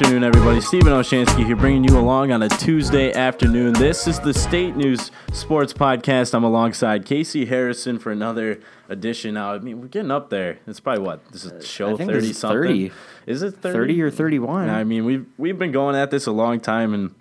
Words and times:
Good 0.00 0.06
afternoon, 0.06 0.24
everybody. 0.24 0.60
Stephen 0.62 0.94
Olschanski 0.94 1.44
here, 1.44 1.56
bringing 1.56 1.84
you 1.84 1.98
along 1.98 2.32
on 2.32 2.42
a 2.42 2.48
Tuesday 2.48 3.12
afternoon. 3.12 3.74
This 3.74 4.06
is 4.08 4.18
the 4.18 4.32
State 4.32 4.74
News 4.74 5.10
Sports 5.34 5.74
Podcast. 5.74 6.32
I'm 6.32 6.42
alongside 6.42 7.04
Casey 7.04 7.44
Harrison 7.44 7.98
for 7.98 8.10
another 8.10 8.60
edition. 8.88 9.34
Now, 9.34 9.52
I 9.52 9.58
mean, 9.58 9.78
we're 9.78 9.88
getting 9.88 10.10
up 10.10 10.30
there. 10.30 10.58
It's 10.66 10.80
probably 10.80 11.02
what 11.04 11.30
this 11.32 11.44
is 11.44 11.68
show 11.68 11.98
thirty 11.98 12.32
something. 12.32 12.62
30. 12.62 12.92
Is 13.26 13.42
it 13.42 13.58
30? 13.58 13.74
30 13.74 14.00
or 14.00 14.10
31. 14.10 14.70
I 14.70 14.84
mean, 14.84 15.04
we've 15.04 15.26
we've 15.36 15.58
been 15.58 15.70
going 15.70 15.94
at 15.94 16.10
this 16.10 16.24
a 16.24 16.32
long 16.32 16.60
time, 16.60 16.94
and 16.94 17.14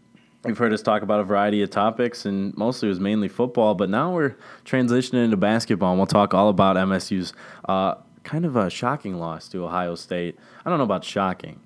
you've 0.48 0.58
heard 0.58 0.72
us 0.72 0.82
talk 0.82 1.02
about 1.02 1.20
a 1.20 1.26
variety 1.26 1.62
of 1.62 1.70
topics, 1.70 2.26
and 2.26 2.56
mostly 2.56 2.88
it 2.88 2.92
was 2.92 3.02
mainly 3.02 3.28
football. 3.28 3.76
But 3.76 3.90
now 3.90 4.14
we're 4.14 4.38
transitioning 4.64 5.26
into 5.26 5.36
basketball, 5.36 5.90
and 5.90 6.00
we'll 6.00 6.08
talk 6.08 6.34
all 6.34 6.48
about 6.48 6.78
MSU's 6.78 7.34
uh, 7.68 7.96
kind 8.24 8.46
of 8.46 8.56
a 8.56 8.70
shocking 8.70 9.16
loss 9.20 9.50
to 9.50 9.66
Ohio 9.66 9.96
State. 9.96 10.40
I 10.66 10.70
don't 10.70 10.78
know 10.78 10.86
about 10.86 11.04
shocking. 11.04 11.60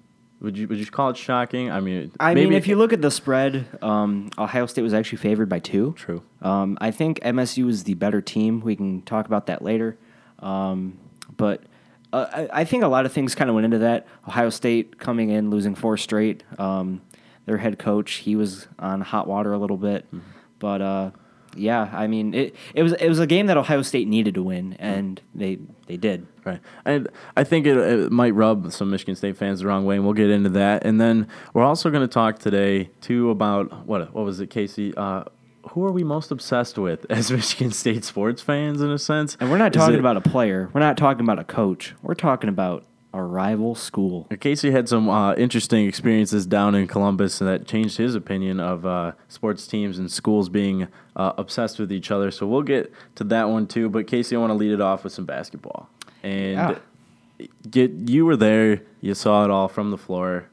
Would 0.44 0.58
you 0.58 0.68
would 0.68 0.78
you 0.78 0.86
call 0.86 1.10
it 1.10 1.18
shocking? 1.18 1.72
I 1.72 1.80
mean, 1.80 2.12
I 2.20 2.34
maybe 2.34 2.50
mean, 2.50 2.58
if 2.58 2.68
you 2.68 2.76
look 2.76 2.92
at 2.92 3.02
the 3.02 3.10
spread, 3.10 3.66
um, 3.82 4.30
Ohio 4.38 4.66
State 4.66 4.82
was 4.82 4.94
actually 4.94 5.20
favored 5.20 5.48
by 5.48 5.60
two. 5.60 5.94
true. 5.98 6.22
Um, 6.42 6.78
I 6.82 6.92
think 6.92 7.22
MSU 7.22 7.70
is 7.70 7.86
the 7.86 7.94
better 7.94 8.22
team. 8.22 8.60
We 8.60 8.76
can 8.76 9.02
talk 9.04 9.26
about 9.26 9.48
that 9.48 9.62
later. 9.62 9.98
Um, 10.40 11.00
but 11.38 11.64
uh, 12.12 12.26
I, 12.30 12.62
I 12.62 12.64
think 12.66 12.84
a 12.84 12.90
lot 12.90 13.06
of 13.06 13.14
things 13.14 13.36
kind 13.36 13.50
of 13.50 13.56
went 13.56 13.64
into 13.64 13.78
that. 13.80 14.06
Ohio 14.28 14.50
State 14.50 15.00
coming 15.00 15.30
in, 15.30 15.50
losing 15.50 15.76
four 15.76 15.96
straight. 15.96 16.44
Um, 16.60 17.02
their 17.46 17.57
head 17.57 17.80
coach, 17.80 18.16
he 18.16 18.35
was 18.35 18.68
on 18.78 19.00
hot 19.00 19.28
water 19.28 19.54
a 19.54 19.57
little 19.57 19.78
bit. 19.78 20.05
Mm-hmm. 20.07 20.20
But 20.60 20.82
uh, 20.82 21.12
yeah, 21.55 21.90
I 21.93 22.07
mean, 22.07 22.34
it, 22.34 22.55
it 22.73 22.84
was 22.84 22.93
it 22.93 23.07
was 23.07 23.20
a 23.20 23.27
game 23.27 23.48
that 23.48 23.57
Ohio 23.57 23.82
State 23.82 24.07
needed 24.07 24.34
to 24.35 24.43
win, 24.43 24.73
and 24.79 25.21
they 25.34 25.60
they 25.87 25.98
did. 25.98 26.27
Right. 26.45 26.60
And 26.84 27.07
I 27.37 27.43
think 27.45 27.65
it, 27.65 27.77
it 27.77 28.12
might 28.12 28.32
rub 28.32 28.71
some 28.73 28.90
Michigan 28.90 29.15
State 29.15 29.37
fans 29.37 29.62
the 29.62 29.68
wrong 29.68 29.85
way, 29.85 29.95
and 29.95 30.04
we'll 30.04 30.13
get 30.13 30.29
into 30.29 30.49
that. 30.49 30.85
And 30.85 30.99
then 30.99 31.27
we're 31.54 31.63
also 31.63 31.90
going 31.90 32.01
to 32.01 32.13
talk 32.13 32.40
today, 32.40 32.90
too, 33.01 33.29
about 33.29 33.85
what 33.85 34.13
what 34.13 34.26
was 34.26 34.40
it, 34.40 34.49
Casey? 34.49 34.93
Uh, 34.95 35.23
who 35.70 35.85
are 35.85 35.91
we 35.91 36.04
most 36.04 36.32
obsessed 36.32 36.77
with 36.77 37.05
as 37.10 37.32
Michigan 37.32 37.71
State 37.71 38.04
sports 38.04 38.41
fans, 38.41 38.82
in 38.82 38.90
a 38.90 38.98
sense? 38.98 39.38
And 39.40 39.49
we're 39.49 39.57
not 39.57 39.71
talking 39.73 39.95
it- 39.95 39.99
about 39.99 40.17
a 40.17 40.21
player. 40.21 40.70
We're 40.73 40.82
not 40.82 40.98
talking 40.98 41.23
about 41.23 41.40
a 41.40 41.45
coach. 41.45 41.93
We're 42.01 42.15
talking 42.15 42.49
about 42.49 42.85
a 43.14 43.22
rival 43.22 43.76
school. 43.76 44.28
Casey 44.40 44.72
had 44.72 44.90
some 44.90 45.08
uh, 45.10 45.34
interesting 45.36 45.86
experiences 45.88 46.46
down 46.46 46.74
in 46.76 46.88
Columbus, 46.88 47.38
that 47.40 47.68
changed 47.68 47.98
his 47.98 48.16
opinion 48.16 48.60
of 48.60 48.86
uh, 48.86 49.12
sports 49.28 49.68
teams 49.68 50.00
and 50.00 50.12
schools 50.12 50.50
being 50.50 50.88
uh, 51.16 51.34
obsessed 51.38 51.78
with 51.80 51.91
each 51.91 52.10
other. 52.12 52.32
So 52.32 52.48
we'll 52.48 52.64
get 52.64 52.91
to 53.16 53.24
that 53.26 53.50
one 53.50 53.68
too. 53.68 53.88
But 53.90 54.08
Casey, 54.08 54.36
I 54.36 54.40
want 54.40 54.50
to 54.52 54.56
lead 54.56 54.72
it 54.72 54.82
off 54.82 55.04
with 55.04 55.14
some 55.14 55.26
basketball. 55.26 55.90
And 56.24 56.54
Yeah. 56.54 57.48
get 57.70 57.91
you 57.91 58.26
were 58.26 58.36
there, 58.38 58.82
you 59.02 59.14
saw 59.14 59.44
it 59.46 59.52
all 59.52 59.68
from 59.68 59.91
the 59.91 59.98
floor. 59.98 60.46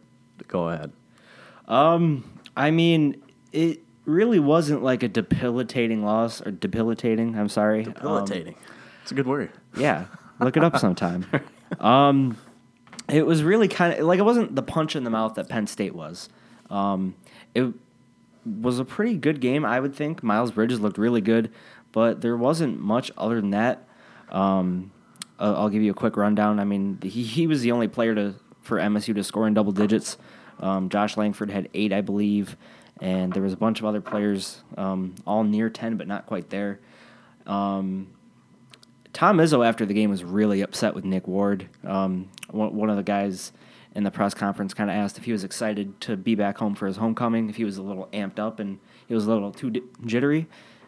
Go 0.49 0.69
ahead. 0.69 0.93
Um, 1.67 2.25
I 2.57 2.71
mean, 2.71 3.23
it 3.53 3.81
really 4.05 4.41
wasn't 4.41 4.83
like 4.83 5.03
a 5.03 5.09
debilitating 5.09 6.05
loss 6.05 6.41
or 6.45 6.51
debilitating. 6.51 7.39
I'm 7.39 7.49
sorry. 7.49 7.87
Um, 7.87 7.93
Debilitating. 7.93 8.57
it's 9.03 9.13
a 9.13 9.15
good 9.15 9.27
word. 9.27 9.51
yeah, 9.77 10.07
look 10.41 10.57
it 10.57 10.65
up 10.65 10.77
sometime. 10.79 11.25
um, 11.81 12.37
it 13.11 13.27
was 13.27 13.43
really 13.43 13.69
kind 13.69 13.93
of 13.93 14.07
like 14.07 14.19
it 14.19 14.25
wasn't 14.25 14.55
the 14.55 14.63
punch 14.63 14.97
in 14.97 15.05
the 15.05 15.11
mouth 15.11 15.35
that 15.35 15.49
Penn 15.49 15.67
State 15.67 15.95
was. 15.95 16.29
Um, 16.71 17.15
it 17.55 17.73
was 18.45 18.79
a 18.79 18.85
pretty 18.85 19.17
good 19.17 19.41
game, 19.41 19.65
I 19.65 19.81
would 19.81 19.95
think. 19.95 20.23
Miles 20.23 20.53
Bridges 20.53 20.81
looked 20.81 20.99
really 20.99 21.21
good, 21.21 21.51
but 21.93 22.21
there 22.21 22.37
wasn't 22.37 22.81
much 22.81 23.11
other 23.17 23.41
than 23.41 23.51
that. 23.51 23.87
Um, 24.31 24.93
I'll 25.39 25.71
give 25.71 25.83
you 25.83 25.91
a 25.91 25.95
quick 25.95 26.17
rundown. 26.17 26.61
I 26.61 26.65
mean, 26.65 26.99
he, 27.03 27.23
he 27.23 27.47
was 27.47 27.63
the 27.63 27.73
only 27.73 27.89
player 27.89 28.15
to 28.15 28.35
for 28.61 28.79
MSU 28.79 29.15
to 29.15 29.25
score 29.25 29.47
in 29.47 29.55
double 29.55 29.73
digits. 29.73 30.19
Um, 30.61 30.91
Josh 30.91 31.17
Langford 31.17 31.51
had 31.51 31.69
eight, 31.73 31.93
I 31.93 32.03
believe, 32.03 32.57
and 33.01 33.33
there 33.33 33.43
was 33.43 33.55
a 33.55 33.57
bunch 33.57 33.81
of 33.81 33.87
other 33.87 34.03
players, 34.03 34.63
um, 34.77 35.15
all 35.27 35.43
near 35.43 35.71
ten, 35.71 35.97
but 35.97 36.07
not 36.07 36.27
quite 36.27 36.51
there. 36.51 36.79
Um, 37.47 38.09
Tom 39.13 39.39
Izzo 39.39 39.67
after 39.67 39.85
the 39.85 39.95
game 39.95 40.11
was 40.11 40.23
really 40.25 40.61
upset 40.61 40.95
with 40.95 41.05
Nick 41.05 41.27
Ward. 41.27 41.69
Um, 41.85 42.29
one, 42.51 42.91
of 42.91 42.97
the 42.97 43.03
guys 43.03 43.53
in 43.95 44.05
the 44.05 44.11
press 44.11 44.35
conference 44.35 44.73
kind 44.73 44.89
of 44.89 44.97
asked 44.97 45.19
if 45.19 45.25
he 45.25 45.33
was 45.33 45.45
excited 45.45 46.01
to 46.03 46.17
be 46.17 46.35
back 46.35 46.59
home 46.59 46.75
for 46.75 46.87
his 46.87 46.97
homecoming, 46.97 47.51
if 47.51 47.57
he 47.57 47.65
was 47.65 47.77
a 47.77 47.83
little 47.83 48.09
amped 48.13 48.39
up 48.39 48.61
and 48.61 48.79
he 49.09 49.15
was 49.15 49.27
a 49.27 49.29
little 49.33 49.53
too 49.53 49.73
jittery. 50.07 50.47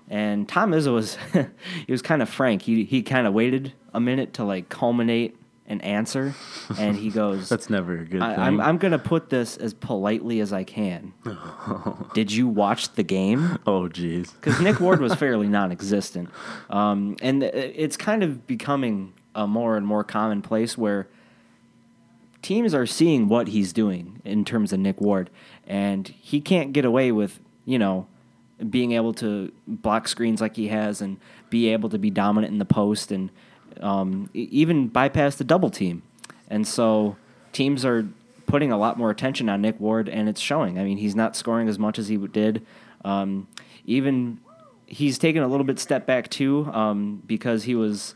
And 0.08 0.48
Tom 0.48 0.72
Izzo 0.72 0.94
was 0.94 1.16
he 1.86 1.92
was 1.92 2.02
kind 2.02 2.22
of 2.22 2.28
frank. 2.28 2.62
He 2.62 2.84
he 2.84 3.02
kind 3.02 3.26
of 3.26 3.32
waited 3.32 3.72
a 3.92 4.00
minute 4.00 4.34
to 4.34 4.44
like 4.44 4.68
culminate 4.68 5.36
an 5.66 5.80
answer, 5.80 6.34
and 6.78 6.96
he 6.96 7.10
goes, 7.10 7.48
That's 7.50 7.70
never 7.70 7.98
a 7.98 8.04
good 8.04 8.20
I, 8.20 8.34
thing. 8.34 8.44
I'm, 8.44 8.60
I'm 8.60 8.78
going 8.78 8.92
to 8.92 8.98
put 8.98 9.30
this 9.30 9.56
as 9.56 9.74
politely 9.74 10.40
as 10.40 10.52
I 10.52 10.64
can. 10.64 11.14
Did 12.14 12.32
you 12.32 12.48
watch 12.48 12.92
the 12.94 13.02
game? 13.02 13.58
oh, 13.66 13.82
jeez. 13.82 14.32
because 14.34 14.60
Nick 14.60 14.80
Ward 14.80 15.00
was 15.00 15.14
fairly 15.16 15.48
non-existent, 15.48 16.30
um, 16.70 17.16
and 17.22 17.42
it's 17.42 17.96
kind 17.96 18.22
of 18.22 18.46
becoming 18.46 19.14
a 19.34 19.46
more 19.46 19.76
and 19.76 19.86
more 19.86 20.04
commonplace 20.04 20.76
where 20.76 21.08
teams 22.42 22.74
are 22.74 22.86
seeing 22.86 23.28
what 23.28 23.48
he's 23.48 23.72
doing 23.72 24.20
in 24.24 24.44
terms 24.44 24.72
of 24.72 24.80
Nick 24.80 25.00
Ward, 25.00 25.30
and 25.66 26.08
he 26.08 26.40
can't 26.40 26.72
get 26.72 26.84
away 26.84 27.12
with 27.12 27.40
you 27.64 27.78
know 27.78 28.06
being 28.68 28.92
able 28.92 29.12
to 29.14 29.52
block 29.66 30.06
screens 30.06 30.40
like 30.40 30.56
he 30.56 30.68
has 30.68 31.00
and 31.00 31.18
be 31.50 31.68
able 31.68 31.88
to 31.88 31.98
be 31.98 32.10
dominant 32.10 32.52
in 32.52 32.58
the 32.58 32.64
post 32.64 33.10
and 33.10 33.30
um, 33.80 34.30
even 34.34 34.88
bypass 34.88 35.36
the 35.36 35.44
double 35.44 35.70
team, 35.70 36.02
and 36.48 36.66
so 36.66 37.16
teams 37.52 37.84
are 37.84 38.08
putting 38.46 38.70
a 38.70 38.76
lot 38.76 38.98
more 38.98 39.10
attention 39.10 39.48
on 39.48 39.62
Nick 39.62 39.80
Ward, 39.80 40.08
and 40.08 40.28
it's 40.28 40.40
showing. 40.40 40.78
I 40.78 40.84
mean, 40.84 40.98
he's 40.98 41.14
not 41.14 41.36
scoring 41.36 41.68
as 41.68 41.78
much 41.78 41.98
as 41.98 42.08
he 42.08 42.16
did. 42.16 42.66
Um, 43.04 43.48
even 43.86 44.38
he's 44.86 45.18
taken 45.18 45.42
a 45.42 45.48
little 45.48 45.64
bit 45.64 45.78
step 45.78 46.06
back 46.06 46.28
too 46.28 46.66
um, 46.72 47.22
because 47.26 47.64
he 47.64 47.74
was 47.74 48.14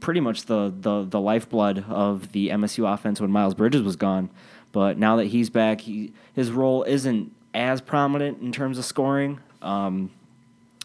pretty 0.00 0.20
much 0.20 0.44
the, 0.44 0.74
the 0.80 1.04
the 1.04 1.20
lifeblood 1.20 1.84
of 1.88 2.32
the 2.32 2.48
MSU 2.48 2.92
offense 2.92 3.20
when 3.20 3.30
Miles 3.30 3.54
Bridges 3.54 3.82
was 3.82 3.96
gone. 3.96 4.28
But 4.72 4.98
now 4.98 5.16
that 5.16 5.26
he's 5.26 5.48
back, 5.48 5.82
he, 5.82 6.12
his 6.34 6.50
role 6.50 6.82
isn't 6.82 7.32
as 7.54 7.80
prominent 7.80 8.42
in 8.42 8.52
terms 8.52 8.76
of 8.76 8.84
scoring. 8.84 9.40
Um, 9.62 10.10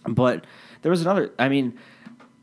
but 0.08 0.46
there 0.82 0.90
was 0.90 1.02
another. 1.02 1.32
I 1.38 1.50
mean, 1.50 1.78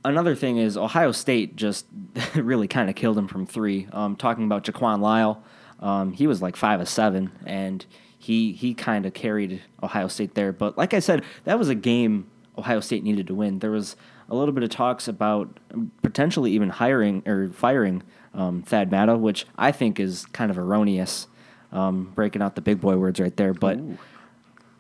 another 0.05 0.35
thing 0.35 0.57
is 0.59 0.77
Ohio 0.77 1.13
State 1.13 1.57
just 1.57 1.87
really 2.35 2.69
kind 2.69 2.89
of 2.89 2.97
killed 2.97 3.19
him 3.19 3.29
from 3.29 3.47
three. 3.47 3.89
Um, 3.93 4.17
talking 4.17 4.45
about 4.45 4.65
JaQuan 4.65 5.01
Lyle, 5.01 5.43
um, 5.81 6.13
he 6.13 6.27
was 6.27 6.43
like 6.43 6.57
five 6.57 6.81
of 6.81 6.89
seven, 6.89 7.33
and 7.45 7.85
he 8.19 8.53
he 8.53 8.75
kind 8.75 9.07
of 9.07 9.15
carried 9.15 9.63
Ohio 9.83 10.09
State 10.09 10.35
there. 10.35 10.53
But 10.53 10.77
like 10.77 10.95
I 10.95 10.99
said, 10.99 11.25
that 11.45 11.59
was 11.59 11.69
a 11.69 11.75
game 11.75 12.31
Ohio 12.59 12.81
State 12.81 13.03
needed 13.03 13.27
to 13.29 13.35
win. 13.35 13.59
There 13.59 13.71
was 13.71 13.97
a 14.29 14.35
little 14.35 14.53
bit 14.53 14.63
of 14.63 14.71
talks 14.71 15.09
about 15.09 15.59
potentially 16.03 16.53
even 16.53 16.71
hiring 16.71 17.23
or 17.27 17.51
firing 17.51 18.03
um, 18.35 18.63
Thad 18.63 18.91
Matta, 18.91 19.17
which 19.17 19.47
I 19.59 19.73
think 19.73 19.99
is 19.99 20.27
kind 20.27 20.51
of 20.51 20.59
erroneous. 20.59 21.27
Um, 21.73 22.11
breaking 22.17 22.43
out 22.43 22.57
the 22.57 22.61
big 22.61 22.81
boy 22.81 22.97
words 22.97 23.21
right 23.21 23.37
there, 23.37 23.55
but. 23.55 23.79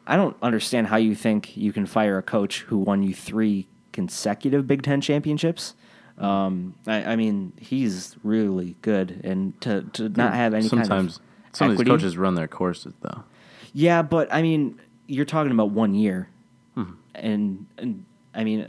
I 0.06 0.16
don't 0.16 0.36
understand 0.42 0.88
how 0.88 0.96
you 0.96 1.14
think 1.14 1.56
you 1.56 1.72
can 1.72 1.86
fire 1.86 2.18
a 2.18 2.22
coach 2.22 2.62
who 2.62 2.78
won 2.78 3.04
you 3.04 3.14
three 3.14 3.68
consecutive 3.92 4.66
Big 4.66 4.82
Ten 4.82 5.00
championships. 5.00 5.74
Um, 6.18 6.74
I, 6.86 7.04
I 7.12 7.16
mean, 7.16 7.52
he's 7.58 8.16
really 8.22 8.76
good, 8.82 9.20
and 9.24 9.58
to, 9.62 9.82
to 9.94 10.08
not 10.10 10.34
have 10.34 10.52
any 10.52 10.68
Sometimes 10.68 10.88
kind 10.88 11.08
of 11.08 11.18
some 11.56 11.70
of 11.70 11.78
these 11.78 11.86
coaches 11.86 12.16
run 12.18 12.34
their 12.34 12.48
courses, 12.48 12.92
though. 13.00 13.24
yeah, 13.72 14.02
but 14.02 14.32
I 14.32 14.42
mean, 14.42 14.78
you're 15.06 15.24
talking 15.24 15.52
about 15.52 15.70
one 15.70 15.94
year, 15.94 16.28
Mm-hmm. 16.76 16.92
and 17.14 17.66
and 17.78 18.04
I 18.34 18.44
mean, 18.44 18.68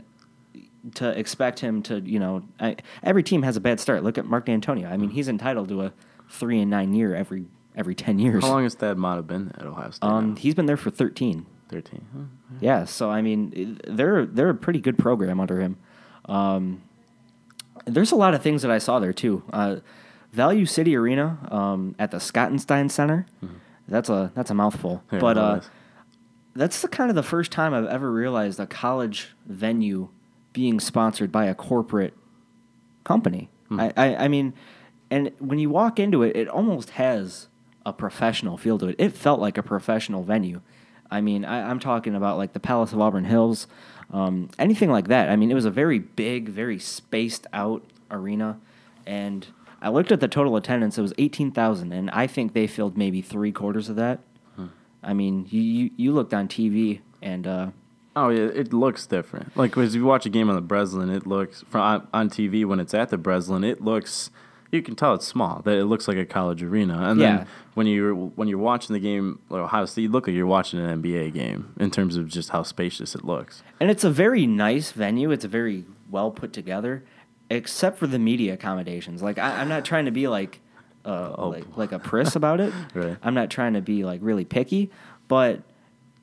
to 0.94 1.10
expect 1.16 1.60
him 1.60 1.82
to, 1.84 2.00
you 2.00 2.18
know, 2.18 2.42
I, 2.58 2.76
every 3.02 3.22
team 3.22 3.42
has 3.42 3.56
a 3.56 3.60
bad 3.60 3.78
start. 3.80 4.02
Look 4.02 4.16
at 4.18 4.24
Mark 4.24 4.46
Dantonio. 4.46 4.90
I 4.90 4.96
mean, 4.96 5.10
he's 5.10 5.28
entitled 5.28 5.68
to 5.68 5.82
a 5.82 5.92
three 6.30 6.58
and 6.60 6.70
nine 6.70 6.94
year 6.94 7.14
every 7.14 7.44
every 7.76 7.94
ten 7.94 8.18
years. 8.18 8.42
How 8.42 8.50
long 8.50 8.62
has 8.64 8.74
Thad 8.74 8.98
Matta 8.98 9.22
been 9.22 9.52
at 9.58 9.66
Ohio 9.66 9.90
State? 9.90 10.06
Um, 10.08 10.30
now? 10.30 10.36
he's 10.40 10.54
been 10.54 10.66
there 10.66 10.76
for 10.78 10.90
thirteen. 10.90 11.44
13. 11.72 12.06
Huh? 12.14 12.54
Yeah, 12.60 12.84
so 12.84 13.10
I 13.10 13.22
mean, 13.22 13.80
they're 13.86 14.26
they're 14.26 14.50
a 14.50 14.54
pretty 14.54 14.80
good 14.80 14.98
program 14.98 15.40
under 15.40 15.60
him. 15.60 15.76
Um, 16.26 16.82
there's 17.86 18.12
a 18.12 18.16
lot 18.16 18.34
of 18.34 18.42
things 18.42 18.62
that 18.62 18.70
I 18.70 18.78
saw 18.78 18.98
there 18.98 19.12
too. 19.12 19.42
Uh, 19.52 19.76
Value 20.32 20.66
City 20.66 20.96
Arena 20.96 21.38
um, 21.50 21.94
at 21.98 22.10
the 22.10 22.18
Schottenstein 22.18 22.90
Center. 22.90 23.26
That's 23.88 24.08
a 24.08 24.30
that's 24.34 24.50
a 24.50 24.54
mouthful, 24.54 25.02
Yeah, 25.10 25.18
but 25.18 25.36
uh, 25.36 25.60
that's 26.54 26.80
the 26.82 26.88
kind 26.88 27.10
of 27.10 27.16
the 27.16 27.22
first 27.22 27.50
time 27.50 27.74
I've 27.74 27.86
ever 27.86 28.10
realized 28.12 28.60
a 28.60 28.66
college 28.66 29.34
venue 29.46 30.08
being 30.52 30.78
sponsored 30.80 31.32
by 31.32 31.46
a 31.46 31.54
corporate 31.54 32.14
company. 33.04 33.48
I, 33.70 33.92
I, 33.96 34.16
I 34.16 34.28
mean, 34.28 34.52
and 35.10 35.32
when 35.38 35.58
you 35.58 35.70
walk 35.70 35.98
into 35.98 36.22
it, 36.22 36.36
it 36.36 36.46
almost 36.46 36.90
has 36.90 37.48
a 37.86 37.92
professional 37.92 38.58
feel 38.58 38.78
to 38.78 38.88
it. 38.88 38.96
It 38.98 39.12
felt 39.16 39.40
like 39.40 39.56
a 39.56 39.62
professional 39.62 40.22
venue. 40.22 40.60
I 41.12 41.20
mean, 41.20 41.44
I, 41.44 41.68
I'm 41.68 41.78
talking 41.78 42.14
about 42.14 42.38
like 42.38 42.54
the 42.54 42.60
Palace 42.60 42.92
of 42.92 43.00
Auburn 43.00 43.24
Hills, 43.24 43.66
um, 44.12 44.48
anything 44.58 44.90
like 44.90 45.08
that. 45.08 45.28
I 45.28 45.36
mean, 45.36 45.50
it 45.50 45.54
was 45.54 45.66
a 45.66 45.70
very 45.70 45.98
big, 45.98 46.48
very 46.48 46.78
spaced 46.78 47.46
out 47.52 47.84
arena, 48.10 48.58
and 49.06 49.46
I 49.80 49.90
looked 49.90 50.10
at 50.10 50.20
the 50.20 50.28
total 50.28 50.56
attendance; 50.56 50.96
it 50.96 51.02
was 51.02 51.12
eighteen 51.18 51.52
thousand, 51.52 51.92
and 51.92 52.10
I 52.10 52.26
think 52.26 52.54
they 52.54 52.66
filled 52.66 52.96
maybe 52.96 53.20
three 53.20 53.52
quarters 53.52 53.88
of 53.88 53.96
that. 53.96 54.20
I 55.04 55.14
mean, 55.14 55.46
you, 55.50 55.60
you 55.60 55.90
you 55.96 56.12
looked 56.12 56.32
on 56.32 56.46
TV, 56.48 57.00
and 57.20 57.46
uh, 57.46 57.66
Oh 58.14 58.28
yeah, 58.28 58.44
it 58.44 58.72
looks 58.72 59.06
different. 59.06 59.56
Like 59.56 59.76
as 59.76 59.94
you 59.94 60.04
watch 60.04 60.26
a 60.26 60.28
game 60.30 60.48
on 60.48 60.54
the 60.54 60.60
Breslin, 60.62 61.10
it 61.10 61.26
looks 61.26 61.64
from 61.68 61.80
on, 61.80 62.08
on 62.12 62.30
TV 62.30 62.64
when 62.64 62.78
it's 62.78 62.94
at 62.94 63.08
the 63.08 63.18
Breslin, 63.18 63.64
it 63.64 63.80
looks 63.82 64.30
you 64.72 64.82
can 64.82 64.96
tell 64.96 65.14
it's 65.14 65.26
small. 65.26 65.60
That 65.64 65.76
it 65.78 65.84
looks 65.84 66.08
like 66.08 66.16
a 66.16 66.24
college 66.24 66.62
arena. 66.62 67.10
And 67.10 67.20
Yeah. 67.20 67.36
then 67.38 67.46
when 67.74 67.86
you're 67.86 68.14
when 68.14 68.48
you're 68.48 68.58
watching 68.58 68.94
the 68.94 69.00
game, 69.00 69.38
like 69.50 69.60
Ohio 69.60 69.84
State, 69.84 70.02
you 70.02 70.08
look 70.08 70.26
like 70.26 70.34
you're 70.34 70.46
watching 70.46 70.80
an 70.80 71.02
NBA 71.02 71.32
game 71.34 71.74
in 71.78 71.90
terms 71.90 72.16
of 72.16 72.26
just 72.28 72.50
how 72.50 72.62
spacious 72.62 73.14
it 73.14 73.24
looks. 73.24 73.62
and 73.80 73.90
it's 73.90 74.02
a 74.04 74.10
very 74.10 74.46
nice 74.46 74.90
venue. 74.92 75.30
It's 75.30 75.44
a 75.44 75.48
very 75.48 75.84
well 76.10 76.30
put 76.30 76.52
together, 76.52 77.04
except 77.50 77.98
for 77.98 78.06
the 78.06 78.18
media 78.18 78.54
accommodations. 78.54 79.22
Like 79.22 79.38
I, 79.38 79.60
I'm 79.60 79.68
not 79.68 79.84
trying 79.84 80.06
to 80.06 80.10
be 80.10 80.26
like 80.26 80.60
uh, 81.04 81.34
like 81.48 81.64
like 81.76 81.92
a 81.92 81.98
priss 81.98 82.34
about 82.36 82.60
it. 82.60 82.72
Right. 82.94 83.16
I'm 83.22 83.34
not 83.34 83.50
trying 83.50 83.74
to 83.74 83.80
be 83.82 84.04
like 84.04 84.20
really 84.22 84.44
picky, 84.44 84.90
but 85.28 85.60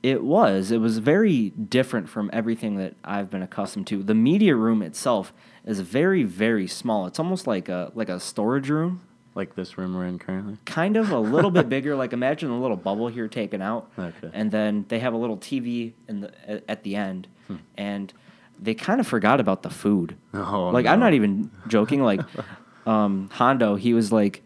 it 0.02 0.24
was 0.24 0.70
it 0.70 0.78
was 0.78 0.98
very 0.98 1.50
different 1.50 2.08
from 2.08 2.30
everything 2.32 2.76
that 2.76 2.94
I've 3.04 3.30
been 3.30 3.42
accustomed 3.42 3.86
to. 3.88 4.02
The 4.02 4.14
media 4.14 4.56
room 4.56 4.82
itself 4.82 5.32
is 5.66 5.80
very 5.80 6.22
very 6.24 6.66
small. 6.66 7.06
It's 7.06 7.18
almost 7.18 7.46
like 7.46 7.68
a 7.68 7.90
like 7.94 8.08
a 8.08 8.18
storage 8.20 8.68
room. 8.70 9.02
Like 9.34 9.54
this 9.54 9.78
room 9.78 9.94
we're 9.94 10.06
in 10.06 10.18
currently. 10.18 10.58
kind 10.64 10.96
of 10.96 11.10
a 11.12 11.18
little 11.18 11.52
bit 11.52 11.68
bigger. 11.74 11.94
Like 11.94 12.12
imagine 12.12 12.50
a 12.50 12.60
little 12.60 12.76
bubble 12.76 13.06
here 13.08 13.28
taken 13.28 13.62
out, 13.62 13.88
Okay. 13.98 14.28
and 14.32 14.50
then 14.50 14.84
they 14.88 14.98
have 14.98 15.12
a 15.14 15.16
little 15.16 15.36
TV 15.38 15.92
in 16.08 16.20
the 16.20 16.70
at, 16.70 16.82
the 16.82 16.96
end, 16.96 17.28
Hmm. 17.46 17.56
and 17.76 18.12
they 18.60 18.74
kind 18.74 19.00
of 19.00 19.06
forgot 19.06 19.38
about 19.40 19.62
the 19.62 19.70
food. 19.70 20.16
Oh, 20.34 20.70
like 20.70 20.84
I'm 20.86 20.98
not 21.00 21.14
even 21.14 21.50
joking. 21.68 22.02
Like 22.02 22.20
um, 22.86 23.28
Hondo, 23.32 23.76
he 23.76 23.94
was 23.94 24.10
like, 24.10 24.42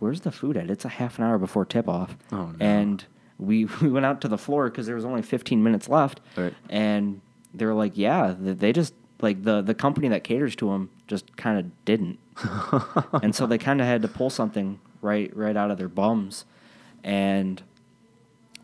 "Where's 0.00 0.22
the 0.22 0.32
food 0.32 0.56
at? 0.56 0.70
It's 0.70 0.84
a 0.84 0.88
half 0.88 1.18
an 1.18 1.24
hour 1.24 1.38
before 1.38 1.64
tip 1.64 1.88
off." 1.88 2.16
Oh, 2.32 2.46
no. 2.46 2.56
And 2.58 3.04
we 3.38 3.64
we 3.80 3.88
went 3.88 4.06
out 4.06 4.20
to 4.22 4.28
the 4.28 4.38
floor 4.38 4.68
because 4.70 4.86
there 4.86 4.96
was 4.96 5.04
only 5.04 5.22
15 5.22 5.62
minutes 5.62 5.88
left, 5.88 6.20
Right. 6.36 6.52
and 6.68 7.20
they 7.54 7.64
were 7.64 7.74
like, 7.74 7.92
"Yeah, 7.96 8.34
they 8.36 8.72
just." 8.72 8.92
Like 9.22 9.42
the, 9.44 9.60
the 9.62 9.74
company 9.74 10.08
that 10.08 10.24
caters 10.24 10.56
to 10.56 10.70
them 10.70 10.90
just 11.06 11.36
kind 11.36 11.58
of 11.58 11.84
didn't, 11.84 12.18
and 13.22 13.34
so 13.34 13.46
they 13.46 13.58
kind 13.58 13.80
of 13.80 13.86
had 13.86 14.02
to 14.02 14.08
pull 14.08 14.30
something 14.30 14.80
right 15.02 15.34
right 15.36 15.56
out 15.56 15.70
of 15.70 15.78
their 15.78 15.88
bums, 15.88 16.44
and 17.04 17.62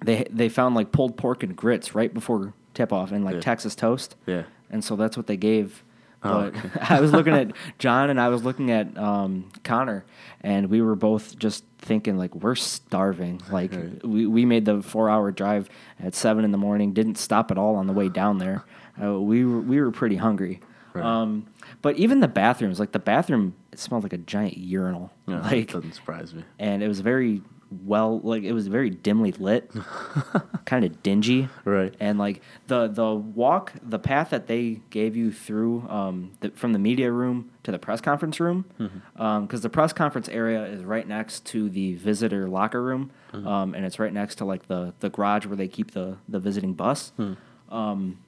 they 0.03 0.27
they 0.31 0.49
found 0.49 0.75
like 0.75 0.93
pulled 0.93 1.17
pork 1.17 1.43
and 1.43 1.57
grits 1.57 1.95
right 1.95 2.13
before 2.13 2.53
tip 2.75 2.93
off 2.93 3.11
and 3.13 3.25
like 3.25 3.35
Yeah. 3.37 3.41
Texas 3.41 3.75
toast, 3.75 4.17
Yeah. 4.27 4.43
and 4.71 4.85
so 4.85 4.97
that's 4.97 5.17
what 5.17 5.27
they 5.27 5.37
gave. 5.37 5.83
Oh, 6.23 6.51
But 6.51 6.91
I 6.91 7.01
was 7.01 7.13
looking 7.13 7.35
at 7.35 7.53
John 7.79 8.11
and 8.11 8.21
I 8.21 8.29
was 8.29 8.43
looking 8.43 8.71
at 8.71 8.97
um, 8.99 9.51
Connor, 9.65 10.05
and 10.43 10.69
we 10.71 10.81
were 10.83 10.97
both 10.97 11.39
just 11.39 11.65
thinking 11.79 12.17
like 12.19 12.35
we're 12.35 12.55
starving. 12.55 13.41
Like 13.51 13.73
Right. 13.73 14.05
we, 14.07 14.27
we 14.27 14.45
made 14.45 14.65
the 14.65 14.83
four 14.83 15.09
hour 15.11 15.31
drive 15.31 15.69
at 16.01 16.15
seven 16.15 16.45
in 16.45 16.51
the 16.53 16.59
morning, 16.59 16.93
didn't 16.93 17.17
stop 17.17 17.51
at 17.51 17.59
all 17.59 17.77
on 17.77 17.87
the 17.87 17.93
way 17.93 18.09
down 18.09 18.39
there. 18.39 18.65
Uh, 19.03 19.21
we 19.21 19.45
were 19.45 19.61
we 19.61 19.81
were 19.81 19.91
pretty 19.91 20.17
hungry. 20.17 20.61
Right. 20.95 21.05
Um, 21.05 21.47
but 21.83 21.97
even 21.97 22.21
the 22.21 22.29
bathrooms, 22.29 22.81
like 22.81 22.93
the 22.93 22.99
bathroom, 22.99 23.55
it 23.73 23.79
smelled 23.79 24.03
like 24.03 24.15
a 24.15 24.19
giant 24.19 24.57
urinal. 24.57 25.13
Yeah, 25.27 25.41
like 25.43 25.71
doesn't 25.73 25.93
surprise 25.93 26.33
me. 26.35 26.45
and 26.59 26.83
it 26.83 26.89
was 26.89 27.01
very 27.01 27.43
well 27.85 28.21
like 28.21 28.45
it 28.45 28.53
was 28.53 28.69
very 28.69 28.91
dimly 28.91 29.33
lit 29.33 29.69
kind 30.67 30.85
of 30.85 31.03
dingy 31.03 31.49
Right. 31.65 31.93
and 31.99 32.17
like 32.17 32.41
the 32.69 32.87
the 32.87 33.13
walk 33.13 33.73
the 33.83 33.99
path 33.99 34.31
that 34.31 34.47
they 34.47 34.81
gave 34.91 35.17
you 35.17 35.33
through 35.33 35.85
um, 35.89 36.31
the, 36.41 36.51
from 36.51 36.73
the 36.73 36.79
media 36.79 37.11
room 37.11 37.51
to 37.65 37.73
the 37.73 37.79
press 37.81 38.01
conference 38.01 38.39
room 38.39 38.67
because 38.79 38.91
Mm-hmm. 39.19 39.57
the 39.59 39.69
press 39.69 39.93
conference 39.93 40.29
area 40.29 40.65
is 40.65 40.85
right 40.85 41.07
next 41.09 41.45
to 41.47 41.69
the 41.69 41.95
visitor 41.95 42.49
locker 42.49 42.81
room 42.83 43.11
Mm-hmm. 43.33 43.47
um, 43.49 43.75
and 43.75 43.85
it's 43.85 43.99
right 43.99 44.13
next 44.13 44.37
to 44.37 44.45
like 44.45 44.69
the 44.69 44.95
the 45.01 45.11
garage 45.11 45.45
where 45.47 45.57
they 45.57 45.69
keep 45.69 45.91
the 45.91 46.19
the 46.29 46.39
visiting 46.39 46.73
bus 46.73 47.13
Hmm. 47.17 47.33
um, 47.71 48.19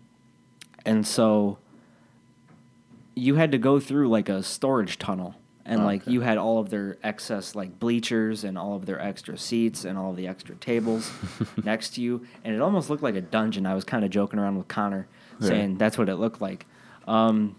and 0.85 1.07
so 1.07 1.59
you 3.15 3.35
had 3.35 3.53
to 3.53 3.59
go 3.59 3.81
through 3.81 4.09
like 4.09 4.29
a 4.29 4.43
storage 4.43 4.99
tunnel. 4.99 5.35
And 5.65 5.85
like 5.85 6.03
Okay. 6.03 6.13
you 6.13 6.23
had 6.23 6.39
all 6.39 6.59
of 6.61 6.71
their 6.71 6.97
excess 7.03 7.55
like 7.55 7.79
bleachers 7.79 8.43
and 8.43 8.57
all 8.57 8.75
of 8.75 8.87
their 8.87 8.99
extra 8.99 9.37
seats 9.37 9.85
and 9.85 9.99
all 9.99 10.11
of 10.11 10.17
the 10.17 10.27
extra 10.27 10.55
tables 10.55 11.11
next 11.65 11.91
to 11.97 12.01
you. 12.01 12.27
And 12.43 12.55
it 12.55 12.63
almost 12.63 12.89
looked 12.89 13.03
like 13.03 13.17
a 13.17 13.21
dungeon. 13.21 13.67
I 13.67 13.75
was 13.75 13.85
kind 13.85 14.03
of 14.03 14.11
joking 14.11 14.39
around 14.39 14.57
with 14.57 14.69
connor 14.69 15.07
Right. 15.41 15.49
saying 15.49 15.77
that's 15.77 15.99
what 15.99 16.09
it 16.09 16.17
looked 16.17 16.41
like. 16.41 16.65
Um, 17.07 17.55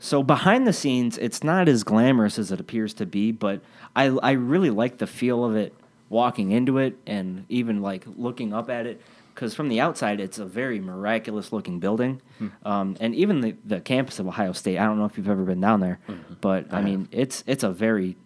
so 0.00 0.22
behind 0.22 0.66
the 0.66 0.72
scenes 0.72 1.16
it's 1.18 1.42
not 1.44 1.68
as 1.68 1.82
glamorous 1.84 2.38
as 2.38 2.52
it 2.52 2.60
appears 2.60 2.94
to 2.94 3.04
be 3.04 3.32
but 3.32 3.60
i, 3.96 4.04
I 4.04 4.30
really 4.32 4.70
like 4.70 4.98
the 4.98 5.08
feel 5.08 5.44
of 5.44 5.56
it 5.56 5.74
walking 6.08 6.52
into 6.52 6.78
it 6.78 6.96
and 7.04 7.44
even 7.48 7.82
like 7.82 8.04
looking 8.16 8.52
up 8.54 8.70
at 8.70 8.86
it 8.86 9.02
because 9.38 9.54
from 9.54 9.68
the 9.68 9.78
outside 9.80 10.18
it's 10.18 10.40
a 10.40 10.44
very 10.44 10.80
miraculous 10.80 11.52
looking 11.52 11.78
building 11.78 12.20
um, 12.64 12.96
and 12.98 13.14
even 13.14 13.40
the, 13.40 13.54
the 13.64 13.80
campus 13.80 14.18
of 14.18 14.26
ohio 14.26 14.50
state 14.52 14.78
i 14.78 14.84
don't 14.84 14.98
know 14.98 15.04
if 15.04 15.16
you've 15.16 15.28
ever 15.28 15.44
been 15.44 15.60
down 15.60 15.78
there 15.78 16.00
but 16.40 16.66
i, 16.72 16.78
I 16.78 16.82
mean 16.82 17.06
it's 17.12 17.44
it's 17.46 17.62
a 17.62 17.70
very 17.70 18.16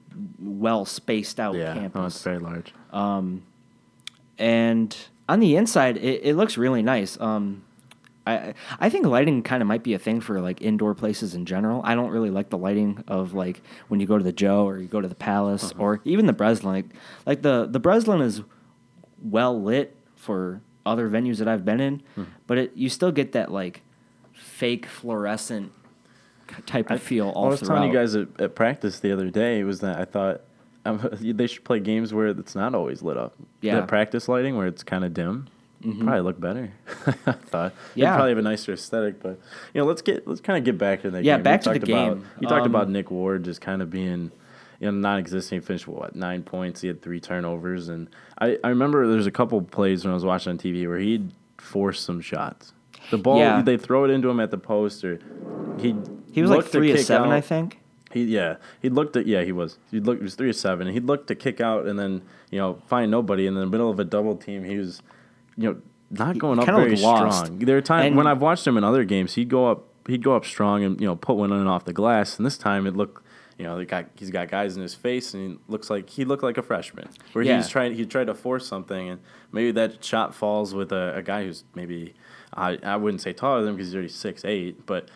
well 0.41 0.87
spaced 0.87 1.39
out 1.39 1.55
Yeah. 1.55 1.75
campus 1.75 2.01
No, 2.01 2.07
it's 2.07 2.23
very 2.23 2.39
large. 2.39 2.73
um, 2.93 3.43
and 4.39 4.97
on 5.29 5.41
the 5.41 5.57
inside 5.57 5.99
it, 5.99 6.21
it 6.25 6.35
looks 6.37 6.57
really 6.57 6.83
nice 6.83 7.21
um, 7.21 7.63
I, 8.27 8.55
I 8.79 8.89
think 8.89 9.05
lighting 9.05 9.43
kind 9.43 9.63
of 9.63 9.67
might 9.69 9.83
be 9.83 9.95
a 9.95 9.99
thing 9.99 10.21
for 10.21 10.41
like 10.41 10.63
indoor 10.63 10.95
places 10.95 11.35
in 11.35 11.45
general. 11.45 11.81
I 11.85 11.97
don't 11.97 12.11
really 12.11 12.31
like 12.31 12.51
the 12.51 12.57
lighting 12.57 13.03
of 13.09 13.35
like 13.35 13.61
when 13.89 13.99
you 13.99 14.07
go 14.07 14.17
to 14.17 14.23
the 14.23 14.31
Joe 14.33 14.65
or 14.69 14.79
you 14.79 14.87
go 14.87 15.01
to 15.01 15.09
the 15.09 15.17
Palace 15.17 15.73
or 15.77 16.01
even 16.05 16.27
the 16.27 16.33
Breslin. 16.33 16.73
Like, 16.73 16.85
like 17.27 17.43
the 17.43 17.67
the 17.69 17.81
Breslin 17.81 18.21
is 18.21 18.41
well 19.21 19.61
lit 19.61 19.97
for 20.15 20.61
other 20.85 21.09
venues 21.09 21.39
that 21.39 21.49
I've 21.49 21.65
been 21.65 21.81
in, 21.81 22.03
but 22.47 22.59
it 22.59 22.73
you 22.75 22.89
still 22.89 23.13
get 23.13 23.33
that 23.33 23.51
like 23.53 23.83
fake 24.33 24.87
fluorescent 24.87 25.73
type 26.67 26.91
of 26.91 27.01
feel 27.03 27.31
all 27.31 27.47
I 27.47 27.49
was 27.49 27.61
throughout. 27.61 27.75
telling 27.77 27.93
you 27.93 27.99
guys 27.99 28.15
at, 28.15 28.29
at 28.41 28.55
practice 28.55 29.01
the 29.01 29.13
other 29.13 29.31
day 29.31 29.65
was 29.65 29.81
that 29.81 29.99
I 29.99 30.05
thought 30.05 30.43
um, 30.85 31.09
they 31.21 31.47
should 31.47 31.65
play 31.65 31.81
games 31.81 32.13
where 32.13 32.29
it's 32.29 32.55
not 32.55 32.75
always 32.75 33.03
lit 33.03 33.17
up. 33.17 33.35
Yeah. 33.61 33.81
The 33.81 33.87
practice 33.87 34.29
lighting 34.29 34.57
where 34.57 34.67
it's 34.67 34.83
kind 34.83 35.05
of 35.05 35.15
dim. 35.15 35.49
Probably 35.83 36.21
look 36.21 36.39
better. 36.39 36.73
I 37.27 37.33
thought. 37.33 37.73
Yeah. 37.97 38.07
It'd 38.11 38.15
probably 38.17 38.31
have 38.31 38.39
a 38.39 38.43
nicer 38.43 38.73
aesthetic, 38.73 39.21
but 39.21 39.41
you 39.75 39.81
know, 39.81 39.85
let's 39.85 40.01
get 40.01 40.29
let's 40.29 40.41
kind 40.41 40.57
of 40.57 40.65
get 40.65 40.79
back 40.79 41.03
to 41.03 41.11
that. 41.11 41.25
Yeah, 41.25 41.37
game. 41.39 41.43
back 41.43 41.61
We 41.67 41.73
to 41.75 41.79
the 41.81 41.87
talked 41.87 41.91
about- 41.91 42.15
game. 42.19 42.27
You 42.41 42.49
talked 42.49 42.67
Um, 42.67 42.75
about 42.75 42.89
Nick 42.89 43.11
Ward 43.11 43.45
just 43.45 43.61
kind 43.61 43.83
of 43.83 43.91
being. 43.91 44.31
You 44.83 44.91
know, 44.91 44.99
non-existing. 44.99 45.61
He 45.61 45.65
finished 45.65 45.87
what 45.87 46.17
nine 46.17 46.43
points. 46.43 46.81
He 46.81 46.89
had 46.89 47.01
three 47.03 47.21
turnovers, 47.21 47.89
and 47.89 48.11
I, 48.39 48.59
I 48.65 48.69
remember 48.71 49.07
there's 49.07 49.29
a 49.29 49.31
couple 49.31 49.63
plays 49.63 50.05
when 50.05 50.11
I 50.11 50.15
was 50.15 50.25
watching 50.25 50.51
on 50.51 50.59
TV 50.59 50.89
where 50.89 50.99
he'd 50.99 51.31
force 51.59 52.01
some 52.01 52.21
shots. 52.21 52.73
The 53.13 53.19
ball, 53.19 53.39
Yeah. 53.39 53.63
they 53.63 53.77
throw 53.77 54.05
it 54.05 54.11
into 54.11 54.29
him 54.29 54.41
at 54.41 54.51
the 54.51 54.59
post, 54.59 55.05
or 55.05 55.21
he 55.79 55.95
he 56.33 56.43
was 56.43 56.51
like 56.51 56.65
three 56.65 56.91
of 56.91 56.99
seven, 56.99 57.31
I 57.31 57.41
think. 57.41 57.79
he 58.11 58.25
yeah 58.25 58.57
he 58.81 58.89
looked 58.89 59.17
at 59.17 59.27
yeah 59.27 59.43
he 59.45 59.53
was 59.53 59.79
he 59.93 60.01
looked 60.01 60.19
he 60.21 60.25
was 60.25 60.35
three 60.35 60.49
or 60.51 60.53
seven 60.53 60.87
he'd 60.89 61.05
look 61.05 61.27
to 61.29 61.35
kick 61.35 61.61
out 61.61 61.87
and 61.87 61.99
then 61.99 62.21
you 62.51 62.59
know 62.59 62.75
find 62.87 63.11
nobody 63.11 63.47
in 63.47 63.55
the 63.55 63.67
middle 63.67 63.89
of 63.91 63.99
a 64.01 64.05
double 64.05 64.37
team 64.37 64.65
he 64.65 64.77
was 64.79 65.01
you 65.57 65.69
know 65.71 65.77
not 66.11 66.37
going 66.39 66.59
up 66.59 66.67
very 66.67 66.97
strong. 66.97 67.59
There 67.61 67.77
are 67.77 67.81
times 67.83 68.07
And- 68.09 68.17
when 68.17 68.27
I've 68.27 68.43
watched 68.43 68.67
him 68.67 68.77
in 68.77 68.85
other 68.85 69.05
games 69.05 69.35
he'd 69.35 69.49
go 69.49 69.71
up 69.71 69.85
he'd 70.09 70.23
go 70.25 70.35
up 70.37 70.45
strong 70.45 70.83
and 70.85 71.01
you 71.01 71.07
know 71.07 71.15
put 71.17 71.37
one 71.37 71.53
in 71.53 71.67
off 71.67 71.85
the 71.85 71.93
glass 71.93 72.37
and 72.37 72.45
this 72.47 72.59
time 72.59 72.87
it 72.87 72.97
looked 72.97 73.25
you 73.59 73.65
know 73.65 73.85
guy 73.85 74.05
he's 74.17 74.31
got 74.31 74.49
guys 74.49 74.77
in 74.77 74.83
his 74.83 74.95
face 74.95 75.35
and 75.35 75.53
he 75.53 75.59
looks 75.69 75.91
like 75.91 76.09
he 76.09 76.25
looked 76.25 76.43
like 76.43 76.59
a 76.59 76.63
freshman 76.63 77.09
where 77.33 77.45
Yeah. 77.45 77.57
he's 77.57 77.69
trying 77.69 77.95
he 77.95 78.05
tried 78.07 78.27
to 78.29 78.35
force 78.35 78.67
something 78.67 79.09
and 79.11 79.21
maybe 79.53 79.71
that 79.73 80.03
shot 80.05 80.35
falls 80.35 80.75
with 80.75 80.93
a, 80.93 81.15
a 81.17 81.23
guy 81.23 81.45
who's 81.45 81.65
maybe 81.75 82.15
I, 82.55 82.79
I 82.83 82.97
wouldn't 82.97 83.21
say 83.23 83.33
taller 83.33 83.61
than 83.61 83.71
him 83.71 83.77
because 83.77 83.89
he's 83.89 83.95
already 83.95 84.09
six 84.09 84.45
eight 84.45 84.87
but 84.87 85.09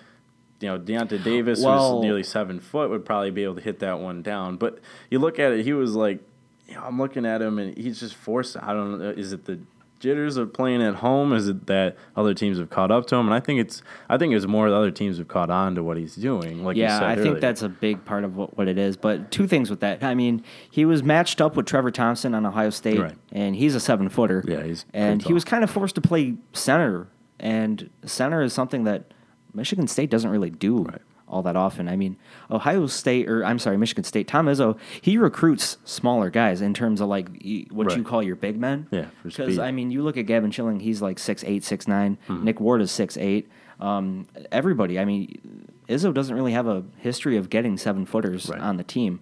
you 0.59 0.69
know, 0.69 0.79
Deyonta 0.79 1.23
Davis, 1.23 1.61
Well- 1.63 1.97
who's 1.97 2.03
nearly 2.03 2.23
seven 2.23 2.61
foot, 2.61 2.89
would 2.89 3.05
probably 3.05 3.31
be 3.31 3.45
able 3.45 3.57
to 3.57 3.61
hit 3.61 3.81
that 3.81 4.01
one 4.01 4.23
down. 4.23 4.57
But 4.57 4.79
you 5.11 5.19
look 5.19 5.39
at 5.39 5.53
it, 5.53 5.65
he 5.67 5.75
was 5.75 5.95
like, 5.95 6.21
you 6.67 6.75
know, 6.77 6.81
I'm 6.83 6.99
looking 6.99 7.27
at 7.27 7.43
him 7.43 7.59
and 7.59 7.77
he's 7.77 8.01
just 8.01 8.15
forced. 8.15 8.57
I 8.57 8.73
don't 8.73 8.99
know. 8.99 9.11
Is 9.11 9.35
it 9.35 9.45
the 9.45 9.61
jitters 9.99 10.37
of 10.37 10.53
playing 10.53 10.83
at 10.83 10.97
home? 10.97 11.33
Is 11.33 11.49
it 11.49 11.67
that 11.67 11.97
other 12.17 12.35
teams 12.35 12.59
have 12.59 12.71
caught 12.71 12.91
up 12.91 13.07
to 13.07 13.17
him? 13.17 13.27
And 13.27 13.35
I 13.35 13.41
think 13.41 13.61
it's, 13.61 13.83
I 14.09 14.19
think 14.19 14.35
it's 14.35 14.47
more 14.47 14.69
the 14.69 14.77
other 14.77 14.91
teams 14.91 15.19
have 15.19 15.29
caught 15.29 15.51
on 15.51 15.75
to 15.75 15.83
what 15.83 15.97
he's 15.97 16.15
doing. 16.17 16.65
Like 16.65 16.77
you 16.77 16.83
yeah, 16.85 17.07
I 17.07 17.17
think 17.17 17.41
that's 17.41 17.63
a 17.63 17.69
big 17.69 18.05
part 18.05 18.25
of 18.25 18.37
what, 18.37 18.57
what 18.57 18.69
it 18.69 18.79
is. 18.79 18.97
But 18.97 19.31
two 19.31 19.47
things 19.47 19.71
with 19.71 19.81
that. 19.81 20.03
I 20.05 20.15
mean, 20.15 20.43
he 20.71 20.85
was 20.85 21.03
matched 21.03 21.41
up 21.41 21.57
with 21.57 21.67
Trevor 21.67 21.91
Thompson 21.91 22.35
on 22.35 22.45
Ohio 22.47 22.71
State, 22.71 22.99
Right. 23.01 23.15
and 23.33 23.57
he's 23.57 23.75
a 23.75 23.81
seven 23.81 24.09
footer. 24.09 24.45
Yeah, 24.47 24.63
he's 24.63 24.85
and 24.93 25.23
he 25.23 25.33
was 25.33 25.45
kind 25.45 25.65
of 25.65 25.71
forced 25.71 25.95
to 25.97 26.01
play 26.01 26.35
center, 26.53 27.09
and 27.41 27.91
center 28.05 28.43
is 28.43 28.53
something 28.53 28.85
that 28.85 29.13
Michigan 29.55 29.87
State 29.87 30.11
doesn't 30.11 30.31
really 30.31 30.51
do 30.51 30.83
Right. 30.83 31.01
All 31.29 31.43
that 31.43 31.57
often. 31.57 31.89
I 31.89 31.97
mean, 31.97 32.17
Ohio 32.51 32.87
State, 32.87 33.29
or 33.29 33.45
I'm 33.45 33.59
sorry, 33.59 33.77
Michigan 33.77 34.05
State. 34.05 34.29
Tom 34.29 34.47
Izzo, 34.47 34.79
he 35.01 35.19
recruits 35.19 35.77
smaller 35.85 36.31
guys 36.31 36.61
in 36.63 36.73
terms 36.73 37.01
of 37.01 37.09
like 37.09 37.29
what 37.71 37.97
you 37.97 38.05
call 38.05 38.23
your 38.23 38.37
big 38.37 38.59
men. 38.61 38.87
Yeah, 38.93 39.07
because. 39.25 39.59
I 39.59 39.73
mean, 39.73 39.91
you 39.91 40.03
look 40.03 40.17
at 40.17 40.27
Gavin 40.27 40.51
Schilling, 40.53 40.79
he's 40.81 41.03
like 41.03 41.19
six 41.19 41.43
eight, 41.45 41.65
six 41.65 41.89
nine. 41.89 42.17
Mm-hmm. 42.29 42.45
Nick 42.45 42.61
Ward 42.61 42.81
is 42.81 42.93
six 42.93 43.17
eight. 43.17 43.49
Um, 43.81 44.27
everybody, 44.53 44.99
I 45.01 45.05
mean, 45.05 45.69
Izzo 45.89 46.15
doesn't 46.15 46.35
really 46.35 46.53
have 46.53 46.67
a 46.69 46.85
history 46.99 47.37
of 47.37 47.51
getting 47.51 47.77
seven 47.77 48.07
footers 48.07 48.49
Right. 48.49 48.61
on 48.61 48.77
the 48.77 48.85
team, 48.85 49.21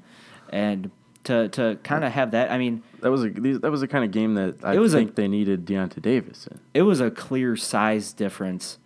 and 0.51 0.91
to 1.25 1.49
to 1.49 1.79
kind 1.83 2.05
of 2.05 2.13
have 2.13 2.33
that. 2.33 2.51
I 2.51 2.59
mean, 2.59 2.83
That 3.01 3.11
was 3.11 3.25
a 3.25 3.31
that 3.31 3.71
was 3.71 3.81
the 3.81 3.89
kind 3.89 4.05
of 4.05 4.11
game 4.11 4.35
that 4.35 4.57
I 4.63 4.79
was 4.79 4.93
a- 4.93 4.99
think 4.99 5.15
they 5.15 5.27
needed 5.27 5.65
Deyonta 5.65 6.03
Davis 6.03 6.47
in. 6.49 6.61
it 6.75 6.83
was 6.83 7.01
a 7.01 7.11
clear 7.11 7.57
size 7.57 8.13
difference. 8.13 8.79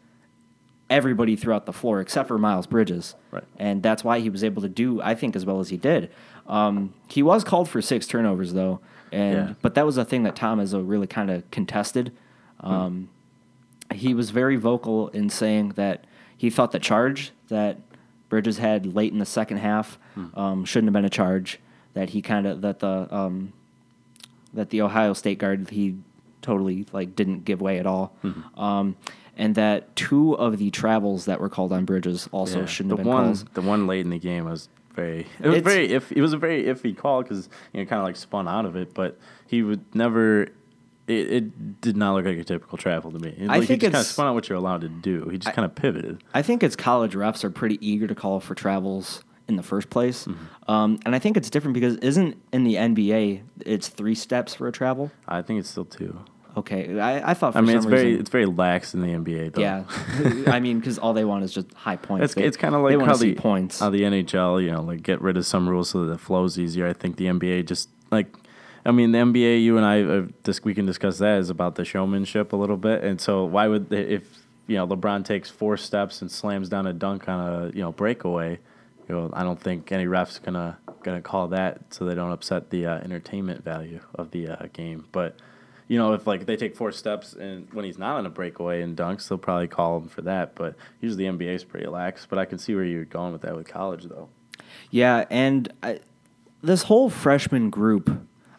Everybody 0.91 1.37
throughout 1.37 1.67
the 1.67 1.73
floor 1.73 2.01
except 2.01 2.29
for 2.29 2.39
Miles 2.39 2.67
Bridges, 2.67 3.15
Right. 3.31 3.45
and 3.59 3.83
that's 3.83 4.03
why 4.03 4.21
he 4.21 4.31
was 4.31 4.43
able 4.43 4.63
to 4.63 4.69
do, 4.71 5.03
I 5.03 5.15
think, 5.15 5.37
as 5.37 5.45
well 5.45 5.61
as 5.61 5.69
he 5.69 5.77
did. 5.77 6.11
Um, 6.47 6.95
he 7.09 7.23
was 7.23 7.45
called 7.45 7.69
for 7.69 7.83
six 7.83 8.07
turnovers 8.07 8.55
though, 8.55 8.81
and 9.13 9.35
Yeah. 9.37 9.55
but 9.61 9.75
that 9.75 9.85
was 9.85 9.99
a 9.99 10.05
thing 10.05 10.23
that 10.23 10.35
Tom 10.35 10.59
Izzo 10.61 10.83
really 10.87 11.07
kind 11.07 11.31
of 11.31 11.49
contested. 11.51 12.13
Um, 12.61 13.09
He 13.95 14.13
was 14.15 14.31
very 14.31 14.57
vocal 14.57 15.09
in 15.09 15.31
saying 15.31 15.71
that 15.77 16.05
he 16.37 16.51
thought 16.51 16.73
the 16.73 16.79
charge 16.79 17.33
that 17.49 17.79
Bridges 18.29 18.59
had 18.59 18.95
late 18.95 19.13
in 19.13 19.19
the 19.19 19.25
second 19.27 19.59
half 19.59 19.99
um, 20.35 20.65
shouldn't 20.67 20.89
have 20.89 20.93
been 20.93 21.05
a 21.07 21.11
charge. 21.11 21.59
That 21.95 22.11
he 22.11 22.21
kind 22.23 22.47
of 22.47 22.61
that 22.61 22.79
the 22.81 23.09
um, 23.11 23.53
that 24.55 24.69
the 24.71 24.83
Ohio 24.83 25.13
State 25.15 25.39
guard 25.39 25.71
he 25.71 25.97
totally 26.43 26.87
like 26.93 27.15
didn't 27.17 27.45
give 27.45 27.61
way 27.61 27.79
at 27.79 27.87
all, 27.87 28.15
um, 28.57 28.97
and 29.37 29.55
that 29.55 29.95
two 29.97 30.35
of 30.35 30.59
the 30.59 30.71
travels 30.71 31.25
that 31.27 31.41
were 31.41 31.49
called 31.49 31.73
on 31.73 31.85
Bridges 31.85 32.29
also 32.33 32.61
Yeah. 32.61 32.67
shouldn't 32.67 32.91
the 32.91 32.97
have 32.97 33.05
been 33.05 33.13
one 33.13 33.25
calls. 33.27 33.45
the 33.55 33.63
one 33.63 33.87
late 33.87 34.05
in 34.05 34.11
the 34.11 34.19
game 34.19 34.45
was 34.47 34.69
very 34.95 35.27
it 35.41 35.47
was 35.49 35.57
It's- 35.59 35.73
very 35.73 35.93
if 35.93 36.11
it 36.13 36.21
was 36.21 36.33
a 36.33 36.39
very 36.39 36.65
iffy 36.65 36.97
call 36.97 37.23
because 37.23 37.49
you 37.73 37.81
know 37.81 37.87
kind 37.89 38.01
of 38.01 38.05
like 38.05 38.17
spun 38.17 38.49
out 38.49 38.65
of 38.67 38.75
it, 38.77 38.95
but 38.95 39.19
he 39.47 39.63
would 39.63 39.85
never. 39.95 40.49
It, 41.07 41.33
it 41.33 41.81
did 41.81 41.97
not 41.97 42.13
look 42.15 42.27
like 42.27 42.37
a 42.37 42.45
typical 42.45 42.77
travel 42.77 43.11
to 43.13 43.19
me. 43.19 43.31
It, 43.31 43.49
I 43.49 43.61
like, 43.61 43.67
think 43.69 43.81
he 43.81 43.87
just 43.89 43.93
kind 43.95 44.01
of 44.03 44.07
spun 44.07 44.27
out 44.27 44.35
what 44.35 44.49
you're 44.51 44.59
allowed 44.59 44.83
to 44.83 44.91
do. 44.91 45.27
He 45.31 45.39
just 45.39 45.55
kind 45.57 45.65
of 45.65 45.75
pivoted. 45.75 46.23
I 46.35 46.43
think 46.43 46.63
it's 46.63 46.77
college 46.77 47.15
refs 47.15 47.45
are 47.45 47.51
pretty 47.51 47.79
eager 47.81 48.07
to 48.07 48.15
call 48.15 48.41
for 48.41 48.55
travels 48.55 49.25
in 49.49 49.57
the 49.57 49.63
first 49.63 49.89
place, 49.91 50.27
Mm-hmm. 50.27 50.71
um, 50.71 50.99
and 51.07 51.15
I 51.15 51.19
think 51.19 51.37
it's 51.37 51.49
different 51.51 51.75
because 51.75 51.97
isn't 51.97 52.37
in 52.53 52.65
the 52.65 52.75
NBA 52.75 53.43
it's 53.65 53.89
three 53.89 54.15
steps 54.15 54.55
for 54.55 54.69
a 54.69 54.73
travel? 54.73 55.11
I 55.27 55.43
think 55.43 55.61
it's 55.61 55.71
still 55.71 55.85
two. 55.87 56.19
Okay, 56.57 56.99
I, 56.99 57.31
I 57.31 57.35
thought. 57.35 57.53
For 57.53 57.59
I 57.59 57.63
mean, 57.63 57.77
it's 57.77 57.87
very 57.87 58.05
reason- 58.07 58.21
it's 58.21 58.31
very 58.31 58.47
lax 58.47 58.93
in 58.95 59.01
the 59.01 59.09
NBA 59.09 59.55
though. 59.55 59.61
yeah. 59.63 59.85
I 60.53 60.59
mean, 60.61 60.81
because 60.81 60.99
all 60.99 61.13
they 61.13 61.25
want 61.25 61.45
is 61.45 61.53
just 61.53 61.73
high 61.75 61.97
points. 61.97 62.25
It's, 62.25 62.35
They- 62.35 62.45
it's 62.45 62.57
kind 62.57 62.75
of 62.75 62.83
like 62.83 62.99
how 63.01 63.17
the 63.17 63.35
points. 63.35 63.79
how 63.81 63.91
the 63.91 64.03
NHL, 64.03 64.63
you 64.65 64.71
know, 64.73 64.83
like 64.83 65.03
get 65.03 65.21
rid 65.23 65.37
of 65.37 65.47
some 65.47 65.69
rules 65.69 65.91
so 65.91 66.05
that 66.05 66.13
it 66.15 66.21
flows 66.21 66.59
easier. 66.59 66.87
I 66.89 66.93
think 66.95 67.17
the 67.17 67.27
NBA 67.27 67.67
just 67.67 67.89
like, 68.11 68.35
I 68.85 68.91
mean, 68.91 69.13
the 69.13 69.19
NBA, 69.19 69.63
you 69.63 69.77
and 69.77 69.87
I, 69.87 70.03
uh, 70.03 70.27
this 70.45 70.65
we 70.65 70.75
can 70.75 70.85
discuss 70.87 71.19
that 71.19 71.39
is 71.39 71.49
about 71.51 71.77
the 71.77 71.85
showmanship 71.85 72.53
a 72.53 72.57
little 72.57 72.77
bit. 72.79 73.05
And 73.05 73.21
so, 73.21 73.45
why 73.45 73.69
would 73.69 73.91
they, 73.91 74.01
if 74.03 74.25
you 74.67 74.77
know 74.77 74.87
LeBron 74.87 75.25
takes 75.25 75.49
four 75.49 75.77
steps 75.77 76.23
and 76.23 76.31
slams 76.31 76.69
down 76.69 76.87
a 76.87 76.93
dunk 76.93 77.29
on 77.29 77.39
a 77.41 77.67
you 77.69 77.83
know 77.83 77.93
breakaway, 77.93 78.59
you 79.09 79.15
know, 79.15 79.31
I 79.33 79.43
don't 79.43 79.61
think 79.61 79.91
any 79.93 80.07
refs 80.07 80.43
gonna 80.43 80.79
gonna 81.03 81.23
call 81.23 81.49
that 81.49 81.81
so 81.91 82.05
they 82.05 82.15
don't 82.15 82.33
upset 82.33 82.71
the 82.71 82.87
uh, 82.87 82.99
entertainment 82.99 83.65
value 83.65 84.01
of 84.15 84.31
the 84.31 84.49
uh, 84.49 84.67
game. 84.73 85.07
But 85.13 85.37
you 85.89 85.97
know, 85.97 86.13
if 86.13 86.27
like 86.27 86.45
they 86.47 86.57
take 86.57 86.77
four 86.77 86.93
steps 86.93 87.33
and 87.33 87.73
when 87.73 87.85
he's 87.85 87.99
not 87.99 88.17
on 88.17 88.27
a 88.27 88.31
breakaway 88.31 88.83
and 88.83 88.97
dunks, 88.97 89.29
they'll 89.29 89.39
probably 89.39 89.69
call 89.69 89.97
him 89.99 90.09
for 90.09 90.23
that. 90.23 90.55
But 90.55 90.77
usually 91.01 91.29
the 91.29 91.37
NBA 91.37 91.55
is 91.55 91.65
pretty 91.65 91.87
lax. 91.87 92.27
But 92.27 92.39
I 92.39 92.45
can 92.45 92.59
see 92.59 92.75
where 92.75 92.85
you're 92.85 93.07
going 93.07 93.33
with 93.33 93.43
that 93.43 93.57
with 93.57 93.67
college, 93.67 94.05
though. 94.05 94.29
Yeah, 94.91 95.25
and 95.31 95.73
I, 95.83 96.01
this 96.63 96.83
whole 96.83 97.09
freshman 97.09 97.71
group, 97.71 98.11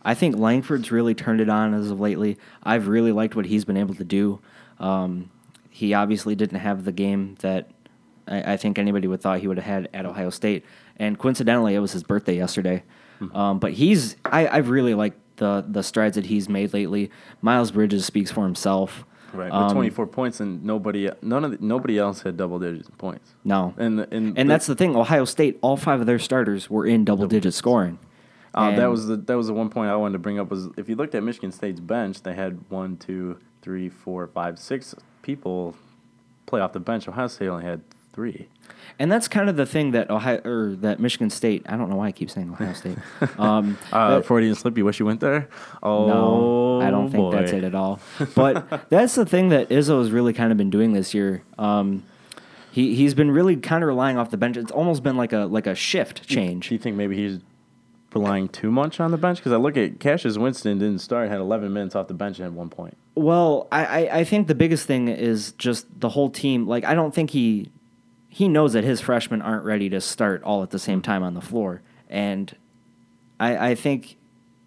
I 0.04 0.16
think 0.16 0.38
Langford's 0.38 0.92
really 0.92 1.14
turned 1.14 1.42
it 1.42 1.50
on 1.50 1.76
as 1.76 1.92
of 1.92 2.00
lately. 2.00 2.38
I've 2.64 2.88
really 2.88 3.12
liked 3.12 3.36
what 3.36 3.46
he's 3.46 3.66
been 3.66 3.78
able 3.78 3.96
to 3.96 4.04
do. 4.04 4.40
Um, 4.80 5.30
he 5.70 5.94
obviously 5.94 6.34
didn't 6.34 6.60
have 6.60 6.84
the 6.84 6.92
game 6.92 7.36
that 7.42 7.70
I, 8.30 8.54
I 8.54 8.58
think 8.58 8.78
anybody 8.80 9.08
would 9.08 9.22
thought 9.22 9.40
he 9.40 9.48
would 9.48 9.58
have 9.58 9.66
had 9.66 9.90
at 9.94 10.06
Ohio 10.06 10.30
State, 10.30 10.64
and 10.98 11.18
coincidentally, 11.18 11.76
it 11.76 11.80
was 11.80 11.92
his 11.92 12.04
birthday 12.04 12.36
yesterday. 12.38 12.84
Um, 13.34 13.60
but 13.60 13.74
he's 13.74 14.16
I, 14.24 14.48
I've 14.48 14.70
really 14.70 14.94
liked 14.94 15.18
the 15.38 15.66
the 15.68 15.84
strides 15.84 16.16
that 16.16 16.26
he's 16.28 16.48
made 16.48 16.74
lately. 16.74 17.12
Miles 17.42 17.72
Bridges 17.72 18.06
speaks 18.06 18.32
for 18.32 18.46
himself. 18.46 19.04
Right, 19.34 19.46
with 19.52 19.54
Um, 19.54 19.74
24 19.74 20.08
points 20.08 20.40
and 20.40 20.64
nobody, 20.64 21.08
none 21.22 21.46
of 21.46 21.52
the, 21.52 21.58
nobody 21.62 22.00
else 22.00 22.24
had 22.24 22.36
double 22.36 22.58
digit 22.58 22.98
points. 22.98 23.36
No, 23.44 23.76
And 23.78 24.00
the- 24.00 24.08
and, 24.12 24.36
and 24.40 24.50
that's 24.50 24.66
the 24.66 24.74
thing. 24.74 24.96
Ohio 24.96 25.24
State, 25.26 25.60
all 25.62 25.78
five 25.78 26.00
of 26.00 26.08
their 26.08 26.18
starters 26.18 26.68
were 26.68 26.88
in 26.88 27.06
double 27.06 27.28
digit 27.28 27.54
scoring. 27.54 28.00
Uh, 28.56 28.72
that 28.76 28.88
was 28.90 29.06
the 29.06 29.18
that 29.18 29.38
was 29.38 29.46
the 29.46 29.54
one 29.54 29.70
point 29.70 29.92
I 29.92 29.96
wanted 29.98 30.14
to 30.14 30.20
bring 30.20 30.40
up 30.40 30.50
was 30.50 30.70
if 30.78 30.90
you 30.90 30.96
looked 30.96 31.14
at 31.14 31.22
Michigan 31.22 31.52
State's 31.52 31.80
bench, 31.80 32.24
they 32.24 32.34
had 32.34 32.58
one, 32.70 32.98
two, 32.98 33.38
three, 33.62 33.88
four, 33.90 34.26
five, 34.28 34.58
six 34.58 34.96
people 35.22 35.76
play 36.48 36.60
off 36.62 36.74
the 36.74 36.80
bench. 36.80 37.08
Ohio 37.08 37.28
State 37.28 37.50
only 37.50 37.66
had 37.66 37.82
three. 38.20 38.50
And 39.02 39.10
that's 39.10 39.30
kind 39.30 39.50
of 39.50 39.56
the 39.56 39.66
thing 39.66 39.92
that 39.92 40.10
Ohio 40.10 40.42
or 40.44 40.76
that 40.82 41.00
Michigan 41.00 41.30
State. 41.30 41.66
I 41.70 41.78
don't 41.78 41.90
know 41.90 41.96
why 41.96 42.08
I 42.08 42.12
keep 42.12 42.30
saying 42.30 42.50
Ohio 42.52 42.74
State. 42.74 42.98
Um, 43.40 43.78
Uh, 43.94 44.20
Freudian 44.20 44.56
slip. 44.56 44.78
You 44.78 44.84
wish 44.84 45.00
you 45.00 45.06
went 45.06 45.22
there. 45.22 45.48
Oh, 45.82 46.08
no, 46.08 46.82
I 46.86 46.92
don't 46.92 47.10
think 47.10 47.32
that's 47.32 47.54
it 47.54 47.64
at 47.64 47.74
all. 47.74 48.02
But 48.36 48.90
that's 48.90 49.16
the 49.16 49.26
thing 49.26 49.50
that 49.50 49.70
Izzo 49.70 50.00
has 50.00 50.12
really 50.12 50.34
kind 50.34 50.52
of 50.52 50.58
been 50.58 50.70
doing 50.70 50.92
this 50.92 51.14
year. 51.14 51.44
Um, 51.58 52.04
he 52.72 52.94
he's 52.94 53.14
been 53.14 53.32
really 53.32 53.56
kind 53.56 53.84
of 53.86 53.88
relying 53.88 54.18
off 54.18 54.32
the 54.32 54.38
bench. 54.38 54.58
It's 54.58 54.72
almost 54.72 55.02
been 55.02 55.16
like 55.16 55.32
a 55.32 55.46
like 55.46 55.66
a 55.66 55.76
shift 55.76 56.28
change. 56.28 56.68
Do 56.68 56.76
you 56.76 56.80
think 56.80 56.98
maybe 56.98 57.16
he's 57.16 57.40
relying 58.14 58.50
too 58.50 58.70
much 58.70 59.00
on 59.00 59.12
the 59.12 59.18
bench? 59.18 59.38
Because 59.38 59.54
I 59.54 59.58
look 59.58 59.78
at 59.78 60.02
Cassius 60.02 60.38
Winston 60.38 60.78
didn't 60.78 61.00
start, 61.00 61.30
had 61.30 61.40
11 61.40 61.72
minutes 61.72 61.96
off 61.96 62.10
the 62.10 62.14
bench 62.14 62.38
had 62.38 62.54
one 62.54 62.70
point. 62.70 62.98
Well, 63.16 63.68
I, 63.72 63.86
I, 63.86 64.18
I 64.20 64.24
think 64.26 64.48
the 64.48 64.56
biggest 64.56 64.88
thing 64.88 65.08
is 65.08 65.54
just 65.54 65.88
the 66.00 66.10
whole 66.10 66.30
team. 66.30 66.68
Like, 66.68 66.84
I 66.86 66.96
don't 66.96 67.14
think 67.14 67.30
he 67.30 67.70
he 68.30 68.48
knows 68.48 68.74
that 68.74 68.84
his 68.84 69.02
freshmen 69.02 69.42
aren't 69.42 69.66
ready 69.66 69.90
to 69.90 70.00
start 70.00 70.42
all 70.44 70.64
at 70.64 70.70
the 70.70 70.80
same 70.80 71.02
time 71.02 71.24
on 71.24 71.34
the 71.34 71.42
floor, 71.42 71.82
and 72.08 72.56
I, 73.40 73.72
I 73.72 73.76
think 73.76 74.18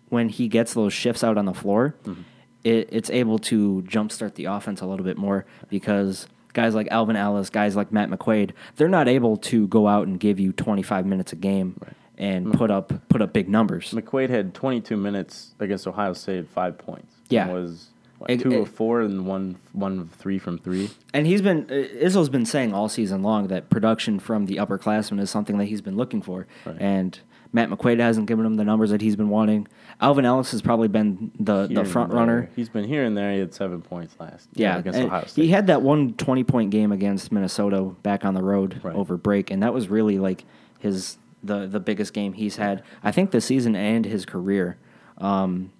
when 0.08 0.28
he 0.28 0.48
gets 0.48 0.74
those 0.74 0.92
shifts 0.92 1.24
out 1.24 1.38
on 1.38 1.46
the 1.46 1.54
floor, 1.54 1.94
mm-hmm. 2.04 2.22
it, 2.64 2.88
it's 2.92 3.08
able 3.10 3.38
to 3.38 3.82
jumpstart 3.86 4.34
the 4.34 4.46
offense 4.46 4.80
a 4.80 4.86
little 4.86 5.04
bit 5.04 5.16
more 5.16 5.46
because 5.68 6.26
guys 6.52 6.74
like 6.74 6.88
Alvin 6.90 7.16
Ellis, 7.16 7.50
guys 7.50 7.76
like 7.76 7.92
Matt 7.92 8.10
McQuaid, 8.10 8.52
they're 8.76 8.88
not 8.88 9.08
able 9.08 9.36
to 9.38 9.66
go 9.68 9.88
out 9.88 10.06
and 10.06 10.20
give 10.20 10.38
you 10.38 10.52
25 10.52 11.06
minutes 11.06 11.32
a 11.32 11.36
game 11.36 11.80
and 12.18 12.46
hmm. 12.46 12.52
put 12.52 12.70
up 12.70 12.92
put 13.08 13.22
up 13.22 13.32
big 13.32 13.48
numbers. 13.48 13.90
McQuaid 13.92 14.30
had 14.30 14.54
22 14.54 14.96
minutes 14.96 15.54
against 15.60 15.86
Ohio 15.86 16.12
State, 16.12 16.48
five 16.48 16.78
points. 16.78 17.14
Yeah. 17.28 17.48
Was 17.48 17.91
It- 18.28 18.40
two 18.40 18.52
it- 18.52 18.60
of 18.60 18.68
four 18.68 19.00
and 19.02 19.26
one 19.26 19.56
one 19.72 19.98
of 19.98 20.10
three 20.10 20.38
from 20.38 20.58
three. 20.58 20.90
And 21.14 21.26
he's 21.26 21.42
been 21.42 21.66
uh, 21.70 21.74
Izzo's 22.04 22.28
been 22.28 22.46
saying 22.46 22.72
all 22.74 22.88
season 22.88 23.22
long 23.22 23.48
that 23.48 23.70
production 23.70 24.18
from 24.18 24.46
the 24.46 24.56
upperclassmen 24.56 25.20
is 25.20 25.30
something 25.30 25.58
that 25.58 25.66
he's 25.66 25.80
been 25.80 25.96
looking 25.96 26.22
for. 26.22 26.46
Right. 26.64 26.76
And 26.80 27.18
Matt 27.54 27.68
McQuaid 27.68 27.98
hasn't 28.00 28.26
given 28.28 28.46
him 28.46 28.54
the 28.54 28.64
numbers 28.64 28.90
that 28.90 29.02
he's 29.02 29.14
been 29.16 29.28
wanting. 29.28 29.68
Alvin 30.00 30.24
Ellis 30.24 30.52
has 30.52 30.62
probably 30.62 30.88
been 30.88 31.30
the, 31.38 31.66
Here 31.66 31.76
the 31.76 31.84
front 31.84 32.10
runner. 32.12 32.48
He's 32.56 32.70
been 32.70 32.84
here 32.84 33.04
and 33.04 33.14
there. 33.14 33.30
He 33.34 33.40
had 33.40 33.52
seven 33.52 33.82
points 33.82 34.14
last. 34.18 34.48
Yeah, 34.54 34.78
against 34.78 34.98
and 34.98 35.08
Ohio 35.08 35.26
State. 35.26 35.42
he 35.44 35.48
had 35.50 35.66
that 35.66 35.82
one 35.82 36.14
20 36.14 36.44
point 36.44 36.70
game 36.70 36.92
against 36.92 37.30
Minnesota 37.30 37.82
back 38.02 38.24
on 38.24 38.32
the 38.32 38.42
road 38.42 38.80
Right. 38.82 38.96
over 38.96 39.18
break, 39.18 39.50
and 39.50 39.62
that 39.62 39.74
was 39.74 39.88
really 39.88 40.18
like 40.18 40.44
his 40.78 41.18
the 41.44 41.66
the 41.66 41.80
biggest 41.80 42.14
game 42.14 42.32
he's 42.32 42.56
had 42.56 42.82
I 43.04 43.10
think 43.12 43.32
this 43.32 43.44
season 43.44 43.76
and 43.76 44.04
his 44.06 44.24
career. 44.24 44.78
Um, 45.18 45.72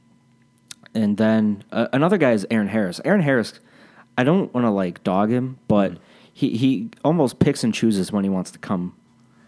and 0.95 1.17
then 1.17 1.65
uh, 1.73 1.89
another 1.93 2.19
guy 2.19 2.33
is 2.33 2.47
Eron 2.51 2.69
Harris. 2.69 3.01
Eron 3.05 3.23
Harris, 3.23 3.61
I 4.19 4.25
don't 4.25 4.53
want 4.55 4.65
to 4.67 4.71
like 4.71 5.03
dog 5.05 5.31
him, 5.31 5.59
but 5.69 5.93
Mm-hmm. 5.93 6.01
he 6.33 6.57
he 6.57 6.91
almost 7.05 7.39
picks 7.39 7.63
and 7.65 7.73
chooses 7.75 8.11
when 8.13 8.25
he 8.25 8.31
wants 8.31 8.51
to 8.53 8.59
come 8.59 8.95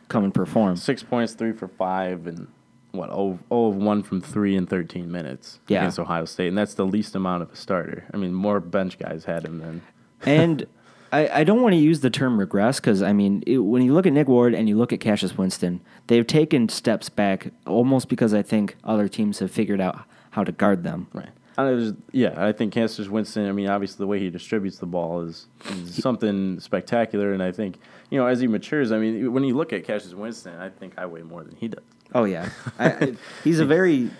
come 0.08 0.24
and 0.24 0.34
perform. 0.34 0.76
six 0.76 1.02
points, 1.02 1.32
three 1.34 1.52
for 1.52 1.68
five, 1.68 2.26
and 2.26 2.46
what? 2.92 3.10
Oh, 3.10 3.38
oh 3.50 3.68
of 3.70 3.76
one 3.76 4.02
from 4.02 4.20
three 4.20 4.54
in 4.54 4.66
13 4.66 5.10
minutes 5.10 5.58
Yeah. 5.66 5.78
against 5.80 5.98
Ohio 5.98 6.24
State, 6.26 6.48
and 6.48 6.58
that's 6.58 6.74
the 6.74 6.84
least 6.86 7.14
amount 7.14 7.42
of 7.42 7.50
a 7.52 7.56
starter. 7.56 8.04
I 8.12 8.16
mean, 8.18 8.32
more 8.34 8.60
bench 8.60 8.98
guys 8.98 9.24
had 9.24 9.44
him 9.44 9.58
than. 9.58 9.82
and 10.24 10.66
I, 11.10 11.40
I 11.40 11.44
don't 11.44 11.62
want 11.62 11.72
to 11.74 11.78
use 11.78 12.00
the 12.00 12.10
term 12.10 12.38
regress 12.38 12.80
because 12.80 13.02
I 13.02 13.12
mean 13.12 13.42
it, 13.46 13.58
when 13.58 13.82
you 13.82 13.94
look 13.94 14.06
at 14.06 14.12
Nick 14.12 14.28
Ward 14.28 14.54
and 14.54 14.68
you 14.68 14.76
look 14.76 14.92
at 14.92 15.00
Cassius 15.00 15.36
Winston, 15.38 15.80
they've 16.08 16.26
taken 16.26 16.68
steps 16.68 17.08
back 17.08 17.48
almost 17.66 18.08
because 18.08 18.34
I 18.34 18.42
think 18.42 18.76
other 18.84 19.08
teams 19.08 19.38
have 19.40 19.50
figured 19.50 19.80
out 19.80 20.00
how 20.34 20.42
to 20.42 20.50
guard 20.52 20.82
them. 20.82 21.06
Right. 21.12 21.28
I 21.56 21.70
was, 21.70 21.92
yeah, 22.10 22.34
I 22.36 22.50
think 22.50 22.72
Cassius 22.72 23.08
Winston. 23.08 23.48
I 23.48 23.52
mean, 23.52 23.68
obviously 23.68 23.98
the 23.98 24.08
way 24.08 24.18
he 24.18 24.28
distributes 24.28 24.78
the 24.78 24.86
ball 24.86 25.20
is, 25.20 25.46
is 25.70 26.02
something 26.02 26.58
spectacular, 26.58 27.32
and 27.32 27.40
I 27.40 27.52
think 27.52 27.78
you 28.10 28.18
know 28.18 28.26
as 28.26 28.40
he 28.40 28.48
matures. 28.48 28.90
I 28.90 28.98
mean, 28.98 29.32
when 29.32 29.44
you 29.44 29.54
look 29.56 29.72
at 29.72 29.84
Cassius 29.84 30.14
Winston, 30.14 30.58
I 30.58 30.68
think 30.68 30.94
I 30.98 31.06
weigh 31.06 31.22
more 31.22 31.44
than 31.44 31.54
he 31.54 31.68
does. 31.68 31.84
Oh 32.12 32.24
yeah, 32.24 32.48
I, 32.80 32.86
I, 32.88 33.14
he's 33.44 33.60
a 33.60 33.64
very 33.64 34.10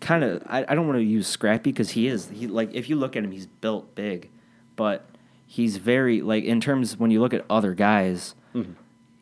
kind 0.00 0.22
of 0.22 0.44
I, 0.46 0.64
I 0.68 0.76
don't 0.76 0.86
want 0.86 1.00
to 1.00 1.04
use 1.04 1.26
scrappy 1.26 1.72
because 1.72 1.90
he 1.90 2.06
is 2.06 2.28
he 2.28 2.46
like 2.46 2.72
if 2.72 2.88
you 2.88 2.94
look 2.94 3.16
at 3.16 3.24
him 3.24 3.32
he's 3.32 3.46
built 3.46 3.96
big, 3.96 4.30
but 4.76 5.06
he's 5.48 5.76
very 5.78 6.20
like 6.22 6.44
in 6.44 6.60
terms 6.60 6.96
when 6.96 7.10
you 7.10 7.20
look 7.20 7.34
at 7.34 7.44
other 7.50 7.74
guys. 7.74 8.36
Mm-hmm. 8.54 8.72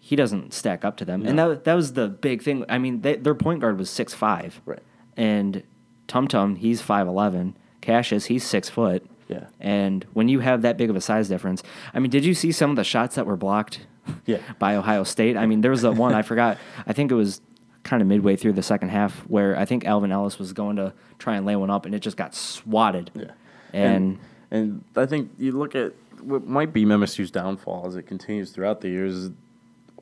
He 0.01 0.17
doesn't 0.17 0.55
stack 0.55 0.85
up 0.87 0.97
to 0.99 1.05
them, 1.07 1.27
and 1.27 1.39
that 1.39 1.65
that 1.65 1.75
was 1.75 1.95
the 1.95 2.09
big 2.09 2.43
thing. 2.43 2.65
I 2.69 2.77
mean, 2.79 3.01
they, 3.03 3.17
their 3.17 3.35
point 3.35 3.61
guard 3.61 3.79
was 3.79 3.89
six 3.91 4.13
five, 4.15 4.61
Right. 4.67 4.83
and 5.19 5.63
Tum 6.09 6.27
Tum, 6.27 6.57
he's 6.57 6.83
five 6.83 7.07
eleven. 7.07 7.57
Cassius, 7.81 8.27
he's 8.27 8.45
six 8.45 8.69
foot. 8.69 9.07
Yeah. 9.29 9.47
And 9.61 10.05
when 10.15 10.29
you 10.29 10.41
have 10.41 10.63
that 10.63 10.77
big 10.77 10.91
of 10.91 10.97
a 10.97 11.01
size 11.01 11.29
difference, 11.29 11.63
I 11.95 12.01
mean, 12.01 12.11
did 12.11 12.25
you 12.25 12.35
see 12.35 12.51
some 12.51 12.71
of 12.71 12.77
the 12.77 12.85
shots 12.85 13.15
that 13.15 13.27
were 13.27 13.37
blocked? 13.37 13.87
Yeah. 14.27 14.39
By 14.59 14.75
Ohio 14.75 15.05
State. 15.05 15.37
I 15.37 15.47
mean, 15.47 15.61
there 15.61 15.71
was 15.71 15.83
that 15.83 15.93
one 15.93 16.15
I 16.15 16.23
forgot. 16.23 16.59
I 16.87 16.93
think 16.93 17.13
it 17.13 17.15
was 17.15 17.41
kind 17.85 18.03
of 18.03 18.09
midway 18.09 18.37
through 18.37 18.55
the 18.55 18.63
second 18.63 18.89
half 18.89 19.21
where 19.29 19.57
I 19.57 19.65
think 19.65 19.85
Alvin 19.85 20.13
Ellis 20.13 20.39
was 20.39 20.53
going 20.53 20.77
to 20.77 20.93
try 21.19 21.37
and 21.37 21.47
lay 21.47 21.57
one 21.57 21.71
up 21.71 21.87
and 21.87 21.95
it 21.95 22.01
just 22.01 22.17
got 22.17 22.35
swatted. 22.35 23.11
Yeah. 23.15 23.31
And, 23.73 24.19
And 24.51 24.85
I 24.97 25.07
think 25.07 25.31
you 25.39 25.53
look 25.53 25.75
at 25.75 25.93
what 26.21 26.47
might 26.47 26.73
be 26.73 26.85
MSU's 26.85 27.31
downfall 27.31 27.87
as 27.87 27.97
it 27.97 28.05
continues 28.05 28.51
throughout 28.51 28.81
the 28.81 28.89
years 28.89 29.15
is 29.15 29.31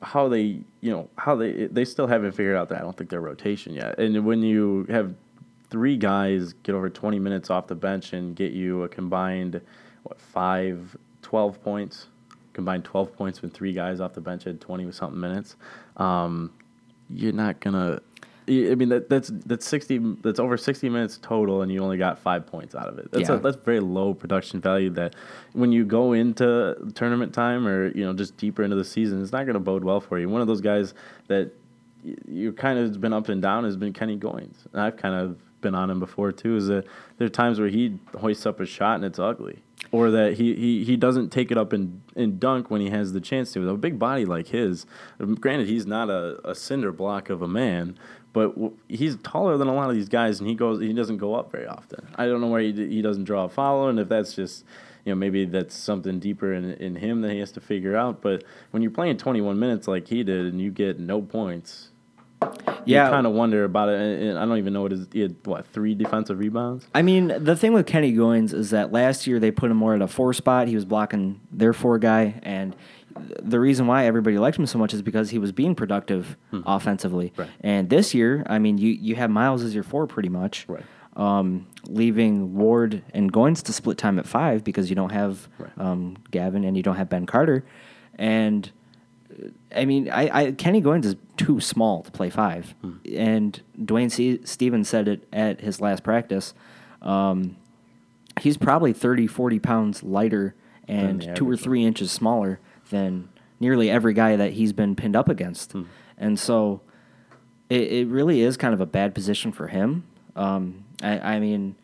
how 0.01 0.27
they, 0.29 0.61
you 0.81 0.91
know, 0.91 1.09
how 1.17 1.35
they 1.35 1.67
they 1.67 1.83
still 1.85 2.07
haven't 2.07 2.31
figured 2.31 2.55
out 2.55 2.69
that 2.69 2.79
I 2.79 2.81
don't 2.81 2.95
think 2.95 3.09
their 3.09 3.21
rotation 3.21 3.73
yet. 3.73 3.99
And 3.99 4.25
when 4.25 4.41
you 4.41 4.85
have 4.89 5.13
three 5.69 5.97
guys 5.97 6.53
get 6.63 6.75
over 6.75 6.89
20 6.89 7.19
minutes 7.19 7.49
off 7.49 7.67
the 7.67 7.75
bench 7.75 8.13
and 8.13 8.35
get 8.35 8.51
you 8.51 8.83
a 8.83 8.89
combined 8.89 9.61
what 10.03 10.19
5 10.19 10.97
12 11.21 11.61
points, 11.61 12.07
combined 12.53 12.85
12 12.85 13.13
points 13.15 13.41
with 13.41 13.53
three 13.53 13.73
guys 13.73 13.99
off 13.99 14.13
the 14.13 14.21
bench 14.21 14.47
at 14.47 14.61
20 14.61 14.91
something 14.91 15.19
minutes. 15.19 15.55
Um, 15.97 16.53
you're 17.09 17.33
not 17.33 17.59
going 17.59 17.73
to 17.73 18.01
I 18.49 18.75
mean 18.75 18.87
that 18.89 19.09
that's 19.09 19.29
that's 19.45 19.67
sixty 19.67 19.97
that's 19.97 20.39
over 20.39 20.55
sixty 20.55 20.87
minutes 20.87 21.19
total, 21.21 21.63
and 21.63 21.69
you 21.69 21.83
only 21.83 21.97
got 21.97 22.17
five 22.17 22.47
points 22.47 22.75
out 22.75 22.87
of 22.87 22.97
it. 22.97 23.11
That's 23.11 23.27
Yeah. 23.27 23.35
a, 23.35 23.39
that's 23.39 23.57
very 23.57 23.81
low 23.81 24.13
production 24.13 24.61
value. 24.61 24.89
That 24.91 25.17
when 25.51 25.73
you 25.73 25.83
go 25.83 26.13
into 26.13 26.77
tournament 26.95 27.33
time 27.33 27.67
or 27.67 27.89
you 27.89 28.05
know 28.05 28.13
just 28.13 28.37
deeper 28.37 28.63
into 28.63 28.77
the 28.77 28.85
season, 28.85 29.21
it's 29.21 29.33
not 29.33 29.43
going 29.45 29.55
to 29.55 29.59
bode 29.59 29.83
well 29.83 29.99
for 29.99 30.17
you. 30.17 30.29
One 30.29 30.39
of 30.39 30.47
those 30.47 30.61
guys 30.61 30.93
that 31.27 31.51
you 32.25 32.53
kind 32.53 32.79
of 32.79 33.01
been 33.01 33.11
up 33.11 33.27
and 33.27 33.41
down 33.41 33.65
has 33.65 33.75
been 33.75 33.91
Kenny 33.91 34.17
Goins, 34.17 34.55
and 34.71 34.81
I've 34.81 34.95
kind 34.95 35.15
of 35.15 35.37
been 35.67 35.75
on 35.75 35.89
him 35.89 35.99
before 35.99 36.31
too. 36.31 36.55
Is 36.55 36.67
that 36.67 36.85
there 37.17 37.25
are 37.25 37.29
times 37.29 37.59
where 37.59 37.69
he 37.69 37.99
hoists 38.17 38.45
up 38.45 38.59
a 38.59 38.65
shot 38.65 38.95
and 38.95 39.05
it's 39.05 39.19
ugly, 39.19 39.59
or 39.91 40.11
that 40.11 40.33
he, 40.33 40.55
he, 40.55 40.83
he 40.85 40.95
doesn't 40.95 41.29
take 41.29 41.51
it 41.51 41.57
up 41.57 41.73
and, 41.73 42.01
and 42.15 42.39
dunk 42.39 42.71
when 42.71 42.81
he 42.81 42.89
has 42.89 43.13
the 43.13 43.21
chance 43.21 43.51
to. 43.53 43.59
With 43.59 43.69
a 43.69 43.73
big 43.73 43.99
body 43.99 44.25
like 44.25 44.47
his, 44.47 44.85
um, 45.19 45.35
granted 45.35 45.67
he's 45.67 45.85
not 45.85 46.09
a, 46.09 46.39
a 46.49 46.55
cinder 46.55 46.91
block 46.91 47.29
of 47.29 47.41
a 47.41 47.47
man, 47.47 47.97
but 48.33 48.55
he's 48.87 49.17
taller 49.17 49.57
than 49.57 49.67
a 49.67 49.73
lot 49.73 49.89
of 49.89 49.95
these 49.95 50.09
guys, 50.09 50.39
and 50.39 50.47
he 50.47 50.55
goes 50.55 50.79
he 50.79 50.93
doesn't 50.93 51.17
go 51.17 51.35
up 51.35 51.51
very 51.51 51.67
often. 51.67 52.07
I 52.15 52.25
don't 52.25 52.41
know 52.41 52.47
why 52.47 52.63
he, 52.63 52.71
he 52.71 53.01
doesn't 53.01 53.25
draw 53.25 53.45
a 53.45 53.49
foul, 53.49 53.89
and 53.89 53.99
if 53.99 54.07
that's 54.09 54.33
just 54.33 54.63
you 55.05 55.11
know 55.11 55.15
maybe 55.15 55.45
that's 55.45 55.75
something 55.75 56.19
deeper 56.19 56.53
in 56.53 56.73
in 56.73 56.95
him 56.95 57.21
that 57.21 57.31
he 57.31 57.39
has 57.39 57.51
to 57.53 57.61
figure 57.61 57.95
out. 57.95 58.21
But 58.21 58.43
when 58.71 58.83
you're 58.83 58.91
playing 58.91 59.17
21 59.17 59.59
minutes 59.59 59.87
like 59.87 60.07
he 60.07 60.23
did, 60.23 60.45
and 60.45 60.61
you 60.61 60.71
get 60.71 60.99
no 60.99 61.21
points, 61.21 61.89
Yeah. 62.85 63.05
you 63.05 63.11
kind 63.11 63.27
of 63.27 63.33
wonder 63.33 63.63
about 63.65 63.89
it. 63.89 63.99
And, 63.99 64.29
and 64.29 64.39
I 64.39 64.45
don't 64.45 64.57
even 64.59 64.71
know 64.73 64.83
what 64.83 64.91
his 64.91 65.07
he 65.11 65.19
had 65.21 65.35
what 65.43 65.65
three 65.67 65.93
defensive 65.95 66.39
rebounds. 66.39 66.87
I 66.95 67.01
mean, 67.01 67.33
the 67.43 67.55
thing 67.55 67.73
with 67.73 67.85
Kenny 67.85 68.13
Goins 68.13 68.53
is 68.53 68.69
that 68.69 68.91
last 68.93 69.27
year 69.27 69.39
they 69.39 69.51
put 69.51 69.69
him 69.71 69.77
more 69.77 69.93
at 69.95 70.01
a 70.01 70.07
four 70.07 70.33
spot. 70.33 70.67
He 70.67 70.75
was 70.75 70.85
blocking 70.85 71.41
their 71.51 71.73
four 71.73 71.97
guy, 71.99 72.39
and 72.43 72.75
the 73.41 73.59
reason 73.59 73.87
why 73.87 74.05
everybody 74.05 74.37
liked 74.37 74.57
him 74.57 74.65
so 74.67 74.77
much 74.77 74.93
is 74.93 75.01
because 75.01 75.31
he 75.31 75.39
was 75.39 75.51
being 75.51 75.75
productive 75.75 76.37
offensively. 76.53 77.33
Hmm. 77.35 77.41
Right. 77.41 77.49
And 77.61 77.89
this 77.89 78.13
year, 78.13 78.45
I 78.47 78.59
mean, 78.59 78.77
you 78.77 78.89
you 78.91 79.15
have 79.15 79.29
Miles 79.31 79.63
as 79.63 79.73
your 79.73 79.83
four 79.83 80.07
pretty 80.07 80.29
much, 80.29 80.65
Right. 80.69 80.83
um, 81.17 81.65
leaving 81.87 82.53
Ward 82.55 83.03
and 83.13 83.33
Goins 83.33 83.63
to 83.63 83.73
split 83.73 83.97
time 83.97 84.19
at 84.19 84.27
five 84.27 84.63
because 84.63 84.89
you 84.89 84.95
don't 84.95 85.11
have 85.11 85.49
Right. 85.57 85.71
um, 85.77 86.17
Gavin 86.31 86.63
and 86.63 86.77
you 86.77 86.83
don't 86.83 86.95
have 86.97 87.09
Ben 87.09 87.25
Carter, 87.25 87.65
and 88.15 88.71
I 89.75 89.85
mean, 89.85 90.09
I, 90.09 90.29
I 90.47 90.51
Kenny 90.51 90.81
Goins 90.81 91.05
is 91.05 91.15
too 91.37 91.59
small 91.59 92.03
to 92.03 92.11
play 92.11 92.29
five, 92.29 92.73
Hmm. 92.81 92.93
and 93.15 93.61
Dwayne 93.79 94.11
C- 94.11 94.39
Stephens 94.43 94.89
said 94.89 95.07
it 95.07 95.27
at 95.31 95.61
his 95.61 95.79
last 95.81 96.03
practice. 96.03 96.53
Um, 97.01 97.57
he's 98.41 98.57
probably 98.57 98.93
30, 98.93 99.27
40 99.27 99.59
pounds 99.59 100.03
lighter 100.03 100.55
and 100.87 101.35
two 101.35 101.47
or 101.49 101.55
three 101.57 101.85
inches 101.85 102.11
smaller 102.11 102.59
than 102.89 103.29
nearly 103.59 103.89
every 103.89 104.13
guy 104.13 104.35
that 104.35 104.53
he's 104.53 104.73
been 104.73 104.95
pinned 104.95 105.15
up 105.15 105.29
against, 105.29 105.73
Hmm. 105.73 105.83
and 106.17 106.39
so 106.39 106.81
it, 107.69 107.91
it 107.91 108.07
really 108.07 108.41
is 108.41 108.57
kind 108.57 108.73
of 108.73 108.81
a 108.81 108.85
bad 108.85 109.13
position 109.13 109.51
for 109.51 109.67
him. 109.67 110.03
Um, 110.35 110.85
I, 111.01 111.19
I 111.35 111.39
mean. 111.39 111.75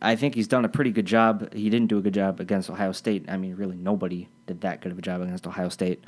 I 0.00 0.16
think 0.16 0.34
he's 0.34 0.48
done 0.48 0.64
a 0.64 0.68
pretty 0.68 0.90
good 0.90 1.06
job. 1.06 1.52
He 1.52 1.68
didn't 1.68 1.88
do 1.88 1.98
a 1.98 2.00
good 2.00 2.14
job 2.14 2.40
against 2.40 2.70
Ohio 2.70 2.92
State. 2.92 3.24
I 3.28 3.36
mean, 3.36 3.56
really, 3.56 3.76
nobody 3.76 4.28
did 4.46 4.60
that 4.62 4.80
good 4.80 4.90
of 4.90 4.98
a 4.98 5.02
job 5.02 5.20
against 5.20 5.46
Ohio 5.46 5.68
State. 5.68 6.02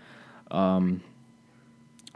Um, 0.51 1.03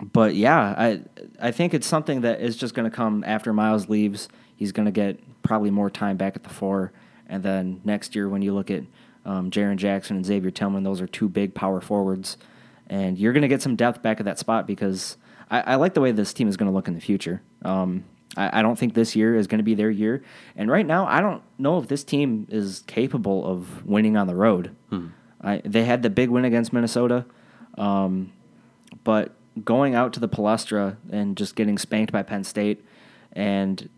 but 0.01 0.35
yeah, 0.35 0.75
I 0.79 1.01
I 1.41 1.51
think 1.51 1.75
it's 1.75 1.87
something 1.87 2.21
that 2.21 2.41
is 2.41 2.57
just 2.57 2.75
going 2.75 2.89
to 2.89 2.95
come 2.95 3.25
after 3.27 3.53
Miles 3.53 3.89
leaves. 3.89 4.29
He's 4.55 4.73
going 4.73 4.87
to 4.87 4.93
get 4.93 5.21
probably 5.43 5.71
more 5.71 5.91
time 5.91 6.17
back 6.17 6.37
at 6.37 6.45
the 6.45 6.51
four, 6.51 6.93
and 7.29 7.43
then 7.43 7.81
next 7.85 8.15
year 8.15 8.29
when 8.29 8.43
you 8.43 8.55
look 8.55 8.71
at 8.71 8.85
um, 9.25 9.51
Jaren 9.51 9.77
Jackson 9.77 10.17
and 10.17 10.27
Xavier 10.27 10.51
Tillman, 10.51 10.85
those 10.85 11.01
are 11.01 11.07
two 11.07 11.29
big 11.29 11.55
power 11.55 11.81
forwards, 11.81 12.37
and 12.87 13.19
you're 13.19 13.33
going 13.33 13.43
to 13.43 13.49
get 13.49 13.63
some 13.63 13.77
depth 13.77 14.03
back 14.03 14.21
at 14.21 14.27
that 14.27 14.39
spot 14.39 14.67
because 14.67 15.17
I, 15.51 15.61
I 15.61 15.75
like 15.77 15.95
the 15.95 16.01
way 16.01 16.13
this 16.13 16.33
team 16.33 16.49
is 16.49 16.57
going 16.57 16.71
to 16.71 16.75
look 16.75 16.89
in 16.89 16.95
the 16.95 17.01
future. 17.01 17.43
Um, 17.63 18.05
I, 18.37 18.61
I 18.61 18.63
don't 18.63 18.79
think 18.79 18.95
this 18.95 19.17
year 19.17 19.35
is 19.37 19.47
going 19.49 19.59
to 19.59 19.65
be 19.65 19.75
their 19.75 19.91
year, 19.91 20.23
and 20.55 20.71
right 20.71 20.87
now 20.87 21.07
I 21.07 21.21
don't 21.21 21.43
know 21.59 21.79
if 21.79 21.89
this 21.89 22.05
team 22.05 22.47
is 22.51 22.85
capable 22.87 23.45
of 23.45 23.85
winning 23.85 24.17
on 24.17 24.29
the 24.29 24.37
road. 24.37 24.77
I, 25.41 25.61
they 25.65 25.85
had 25.85 26.03
the 26.03 26.11
big 26.11 26.31
win 26.31 26.45
against 26.45 26.73
Minnesota. 26.73 27.25
Um, 27.79 28.33
but 29.05 29.35
going 29.65 29.95
out 29.95 30.13
to 30.15 30.21
the 30.21 30.29
Palestra 30.29 30.97
and 31.11 31.37
just 31.37 31.55
getting 31.57 31.79
spanked 31.79 32.13
by 32.13 32.23
Penn 32.23 32.45
State 32.45 32.85
and 33.33 33.89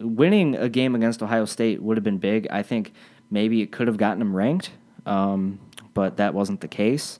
winning 0.00 0.54
a 0.56 0.68
game 0.68 0.94
against 0.94 1.22
Ohio 1.22 1.44
State 1.44 1.82
would 1.82 1.96
have 1.96 2.04
been 2.04 2.18
big. 2.18 2.46
I 2.50 2.62
think 2.62 2.92
maybe 3.30 3.62
it 3.62 3.72
could 3.72 3.86
have 3.88 3.96
gotten 3.96 4.18
them 4.18 4.34
ranked, 4.34 4.70
um, 5.06 5.58
but 5.94 6.16
that 6.16 6.34
wasn't 6.34 6.60
the 6.60 6.68
case. 6.68 7.18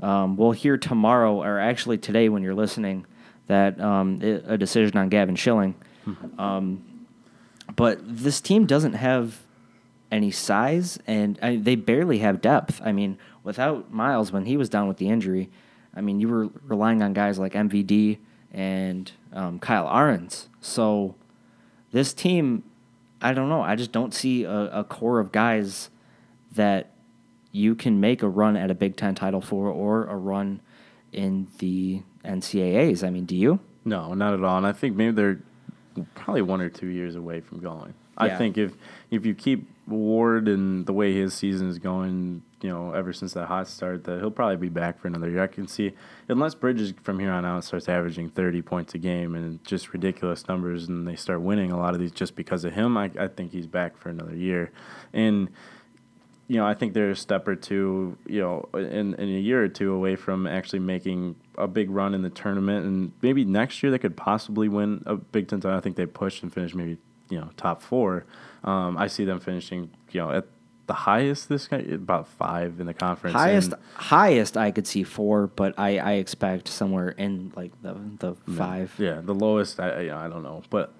Um, 0.00 0.36
we'll 0.36 0.52
hear 0.52 0.76
tomorrow, 0.76 1.42
or 1.42 1.58
actually 1.58 1.98
today 1.98 2.28
when 2.28 2.42
you're 2.42 2.54
listening, 2.54 3.06
that 3.46 3.80
um, 3.80 4.20
i- 4.22 4.40
a 4.46 4.58
decision 4.58 4.96
on 4.96 5.08
Gavin 5.08 5.36
Schilling. 5.36 5.74
Um, 6.38 6.84
but 7.76 7.98
this 8.02 8.40
team 8.40 8.66
doesn't 8.66 8.94
have 8.94 9.40
any 10.10 10.30
size, 10.30 10.98
and 11.06 11.38
I, 11.42 11.56
they 11.56 11.74
barely 11.76 12.18
have 12.18 12.40
depth. 12.40 12.80
I 12.84 12.92
mean, 12.92 13.18
without 13.44 13.92
Miles, 13.92 14.32
when 14.32 14.46
he 14.46 14.56
was 14.56 14.68
down 14.68 14.88
with 14.88 14.96
the 14.96 15.08
injury, 15.08 15.50
I 15.94 16.00
mean, 16.00 16.20
you 16.20 16.28
were 16.28 16.48
relying 16.64 17.02
on 17.02 17.12
guys 17.12 17.38
like 17.38 17.52
MVD 17.52 18.18
and 18.52 19.10
um, 19.32 19.58
Kyle 19.58 19.86
Ahrens. 19.86 20.48
So 20.60 21.14
this 21.92 22.12
team, 22.12 22.64
I 23.20 23.32
don't 23.32 23.48
know. 23.48 23.62
I 23.62 23.76
just 23.76 23.92
don't 23.92 24.14
see 24.14 24.44
a, 24.44 24.80
a 24.80 24.84
core 24.84 25.20
of 25.20 25.32
guys 25.32 25.90
that 26.52 26.90
you 27.50 27.74
can 27.74 28.00
make 28.00 28.22
a 28.22 28.28
run 28.28 28.56
at 28.56 28.70
a 28.70 28.74
Big 28.74 28.96
Ten 28.96 29.14
title 29.14 29.40
for 29.40 29.68
or 29.68 30.06
a 30.06 30.16
run 30.16 30.60
in 31.12 31.48
the 31.58 32.02
NCAAs. 32.24 33.06
I 33.06 33.10
mean, 33.10 33.26
do 33.26 33.36
you? 33.36 33.60
No, 33.84 34.14
not 34.14 34.34
at 34.34 34.42
all. 34.42 34.56
And 34.56 34.66
I 34.66 34.72
think 34.72 34.96
maybe 34.96 35.12
they're 35.12 35.40
probably 36.14 36.42
one 36.42 36.60
or 36.60 36.70
two 36.70 36.86
years 36.86 37.16
away 37.16 37.40
from 37.40 37.60
going. 37.60 37.94
I 38.16 38.36
think 38.36 38.56
if 38.58 38.72
if 39.10 39.26
you 39.26 39.34
keep 39.34 39.68
Ward 39.86 40.48
and 40.48 40.86
the 40.86 40.92
way 40.92 41.12
his 41.12 41.34
season 41.34 41.68
is 41.68 41.78
going, 41.78 42.42
you 42.60 42.70
know, 42.70 42.92
ever 42.92 43.12
since 43.12 43.32
that 43.34 43.46
hot 43.46 43.66
start, 43.66 44.04
that 44.04 44.20
he'll 44.20 44.30
probably 44.30 44.56
be 44.56 44.68
back 44.68 45.00
for 45.00 45.08
another 45.08 45.28
year. 45.28 45.42
I 45.42 45.48
can 45.48 45.66
see 45.66 45.92
unless 46.28 46.54
Bridges 46.54 46.94
from 47.02 47.18
here 47.18 47.32
on 47.32 47.44
out 47.44 47.64
starts 47.64 47.88
averaging 47.88 48.30
thirty 48.30 48.62
points 48.62 48.94
a 48.94 48.98
game 48.98 49.34
and 49.34 49.62
just 49.64 49.92
ridiculous 49.92 50.46
numbers, 50.46 50.88
and 50.88 51.06
they 51.06 51.16
start 51.16 51.40
winning 51.40 51.72
a 51.72 51.78
lot 51.78 51.94
of 51.94 52.00
these 52.00 52.12
just 52.12 52.36
because 52.36 52.64
of 52.64 52.72
him. 52.74 52.96
I, 52.96 53.10
I 53.18 53.28
think 53.28 53.52
he's 53.52 53.66
back 53.66 53.96
for 53.96 54.08
another 54.08 54.36
year, 54.36 54.70
and 55.12 55.48
you 56.48 56.58
know, 56.58 56.66
I 56.66 56.74
think 56.74 56.92
they're 56.92 57.10
a 57.10 57.16
step 57.16 57.48
or 57.48 57.56
two, 57.56 58.18
you 58.26 58.40
know, 58.40 58.68
in, 58.74 59.14
in 59.14 59.28
a 59.28 59.40
year 59.40 59.64
or 59.64 59.68
two 59.68 59.94
away 59.94 60.16
from 60.16 60.46
actually 60.46 60.80
making 60.80 61.34
a 61.56 61.66
big 61.66 61.88
run 61.88 62.14
in 62.14 62.20
the 62.20 62.30
tournament. 62.30 62.84
And 62.84 63.12
maybe 63.22 63.44
next 63.44 63.82
year 63.82 63.90
they 63.90 63.98
could 63.98 64.16
possibly 64.16 64.68
win 64.68 65.02
a 65.06 65.16
Big 65.16 65.48
Ten 65.48 65.60
title. 65.60 65.78
I 65.78 65.80
think 65.80 65.96
they 65.96 66.04
pushed 66.04 66.42
and 66.42 66.52
finished 66.52 66.74
maybe, 66.74 66.98
you 67.32 67.38
know, 67.40 67.50
top 67.56 67.80
four. 67.82 68.24
Um, 68.64 68.96
I 69.04 69.06
see 69.08 69.24
them 69.24 69.40
finishing, 69.40 69.90
you 70.12 70.20
know, 70.20 70.30
at 70.30 70.44
the 70.86 70.92
highest 70.94 71.48
this 71.48 71.66
guy, 71.68 71.78
about 71.78 72.26
five 72.28 72.78
in 72.80 72.86
the 72.86 72.94
conference. 72.94 73.34
Highest, 73.34 73.72
And- 73.72 73.82
highest 73.94 74.56
I 74.56 74.70
could 74.70 74.86
see 74.86 75.02
four, 75.04 75.46
but 75.46 75.70
I, 75.78 75.98
I 75.98 76.12
expect 76.24 76.68
somewhere 76.68 77.10
in 77.10 77.52
like 77.56 77.72
the 77.82 77.94
the 78.18 78.34
five. 78.52 78.94
Yeah, 78.98 79.20
the 79.22 79.34
lowest, 79.34 79.80
I, 79.80 79.88
I 80.08 80.24
I 80.24 80.28
don't 80.28 80.42
know, 80.42 80.62
but 80.70 80.92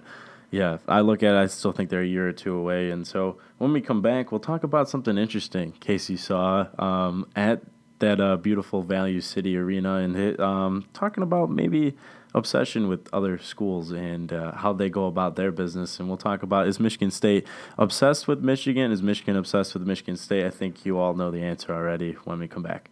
yeah, 0.50 0.78
I 0.88 1.00
look 1.00 1.22
at 1.22 1.34
it, 1.34 1.38
I 1.38 1.46
still 1.46 1.72
think 1.72 1.88
they're 1.90 2.02
a 2.02 2.06
year 2.16 2.28
or 2.28 2.32
two 2.44 2.54
away. 2.54 2.90
And 2.90 3.06
so 3.06 3.38
when 3.58 3.72
we 3.72 3.80
come 3.80 4.02
back, 4.02 4.30
we'll 4.32 4.40
talk 4.52 4.64
about 4.64 4.88
something 4.88 5.16
interesting. 5.18 5.72
Casey 5.80 6.16
saw 6.16 6.66
um, 6.78 7.26
at 7.36 7.62
that 8.02 8.20
uh, 8.20 8.36
beautiful 8.36 8.82
Value 8.82 9.20
City 9.20 9.56
Arena 9.56 9.96
and 9.96 10.38
um, 10.40 10.84
talking 10.92 11.22
about 11.22 11.50
maybe 11.50 11.96
obsession 12.34 12.88
with 12.88 13.08
other 13.12 13.38
schools 13.38 13.92
and 13.92 14.32
uh, 14.32 14.52
how 14.52 14.72
they 14.72 14.90
go 14.90 15.06
about 15.06 15.36
their 15.36 15.52
business. 15.52 16.00
And 16.00 16.08
we'll 16.08 16.18
talk 16.18 16.42
about 16.42 16.66
is 16.66 16.80
Michigan 16.80 17.12
State 17.12 17.46
obsessed 17.78 18.26
with 18.26 18.40
Michigan? 18.40 18.90
Is 18.90 19.02
Michigan 19.02 19.36
obsessed 19.36 19.74
with 19.74 19.84
Michigan 19.84 20.16
State? 20.16 20.44
I 20.44 20.50
think 20.50 20.84
you 20.84 20.98
all 20.98 21.14
know 21.14 21.30
the 21.30 21.42
answer 21.42 21.72
already 21.72 22.12
when 22.24 22.40
we 22.40 22.48
come 22.48 22.64
back. 22.64 22.90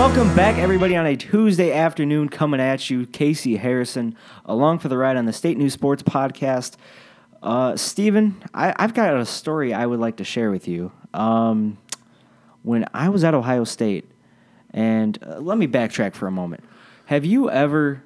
Welcome 0.00 0.34
back, 0.34 0.56
everybody, 0.56 0.96
on 0.96 1.04
a 1.04 1.14
Tuesday 1.14 1.74
afternoon. 1.74 2.30
Coming 2.30 2.58
at 2.58 2.88
you, 2.88 3.04
Casey 3.04 3.56
Harrison, 3.56 4.16
along 4.46 4.78
for 4.78 4.88
the 4.88 4.96
ride 4.96 5.18
on 5.18 5.26
the 5.26 5.32
State 5.34 5.58
News 5.58 5.74
Sports 5.74 6.02
Podcast. 6.02 6.76
Uh, 7.42 7.76
Stephen, 7.76 8.42
I, 8.54 8.72
I've 8.78 8.94
got 8.94 9.14
a 9.14 9.26
story 9.26 9.74
I 9.74 9.84
would 9.84 10.00
like 10.00 10.16
to 10.16 10.24
share 10.24 10.50
with 10.50 10.66
you. 10.66 10.90
Um, 11.12 11.76
when 12.62 12.86
I 12.94 13.10
was 13.10 13.24
at 13.24 13.34
Ohio 13.34 13.64
State, 13.64 14.10
and 14.70 15.18
uh, 15.22 15.38
let 15.38 15.58
me 15.58 15.66
backtrack 15.68 16.14
for 16.14 16.26
a 16.26 16.32
moment. 16.32 16.64
Have 17.04 17.26
you 17.26 17.50
ever 17.50 18.02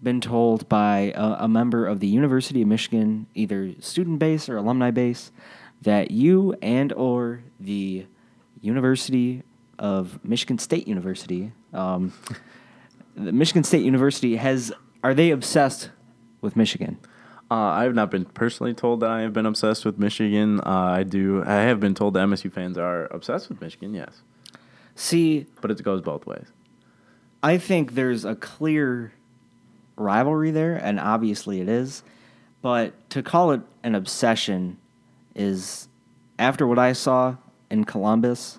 been 0.00 0.20
told 0.20 0.68
by 0.68 1.12
a, 1.16 1.38
a 1.40 1.48
member 1.48 1.88
of 1.88 1.98
the 1.98 2.06
University 2.06 2.62
of 2.62 2.68
Michigan, 2.68 3.26
either 3.34 3.72
student 3.80 4.20
base 4.20 4.48
or 4.48 4.58
alumni 4.58 4.92
base, 4.92 5.32
that 5.82 6.12
you 6.12 6.54
and 6.62 6.92
or 6.92 7.42
the 7.58 8.06
University 8.60 9.42
of 9.78 10.18
Michigan 10.24 10.58
State 10.58 10.86
University, 10.88 11.52
um, 11.72 12.12
the 13.16 13.32
Michigan 13.32 13.64
State 13.64 13.84
University 13.84 14.36
has 14.36 14.72
are 15.02 15.14
they 15.14 15.30
obsessed 15.30 15.90
with 16.40 16.56
Michigan? 16.56 16.98
Uh, 17.48 17.54
I 17.54 17.84
have 17.84 17.94
not 17.94 18.10
been 18.10 18.24
personally 18.24 18.74
told 18.74 19.00
that 19.00 19.10
I 19.10 19.20
have 19.20 19.32
been 19.32 19.46
obsessed 19.46 19.84
with 19.84 19.98
Michigan. 19.98 20.60
Uh, 20.60 20.70
I 20.70 21.04
do. 21.04 21.44
I 21.44 21.62
have 21.62 21.78
been 21.78 21.94
told 21.94 22.14
that 22.14 22.26
MSU 22.26 22.52
fans 22.52 22.76
are 22.76 23.06
obsessed 23.06 23.48
with 23.48 23.60
Michigan. 23.60 23.94
Yes, 23.94 24.22
See, 24.96 25.46
but 25.60 25.70
it 25.70 25.82
goes 25.82 26.00
both 26.00 26.26
ways. 26.26 26.46
I 27.42 27.58
think 27.58 27.94
there's 27.94 28.24
a 28.24 28.34
clear 28.34 29.12
rivalry 29.94 30.50
there, 30.50 30.74
and 30.74 30.98
obviously 30.98 31.60
it 31.60 31.68
is. 31.68 32.02
But 32.62 33.08
to 33.10 33.22
call 33.22 33.52
it 33.52 33.60
an 33.84 33.94
obsession 33.94 34.78
is, 35.34 35.88
after 36.38 36.66
what 36.66 36.78
I 36.78 36.94
saw 36.94 37.36
in 37.70 37.84
Columbus, 37.84 38.58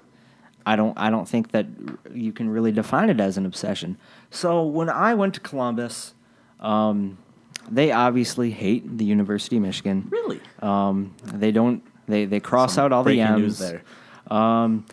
I 0.68 0.76
don't 0.76 0.98
I 0.98 1.10
don't 1.10 1.28
think 1.28 1.52
that 1.52 1.66
you 2.14 2.34
can 2.34 2.50
really 2.50 2.74
define 2.74 3.10
it 3.10 3.22
as 3.22 3.38
an 3.38 3.46
obsession. 3.46 3.98
So 4.32 4.64
when 4.64 4.90
I 4.90 5.14
went 5.14 5.34
to 5.36 5.40
Columbus, 5.40 6.14
um, 6.60 7.18
they 7.72 7.94
obviously 7.94 8.52
hate 8.52 8.98
the 8.98 9.06
University 9.06 9.56
of 9.56 9.62
Michigan. 9.62 10.08
Really? 10.10 10.42
Um, 10.62 11.16
they 11.24 11.54
don't. 11.54 11.82
They 12.08 12.26
they 12.26 12.42
cross 12.42 12.76
Some 12.76 12.86
out 12.86 12.92
all 12.92 13.06
the 13.06 13.22
M's. 13.22 13.40
news 13.40 13.60
there. 13.60 13.84
Um, 14.30 14.86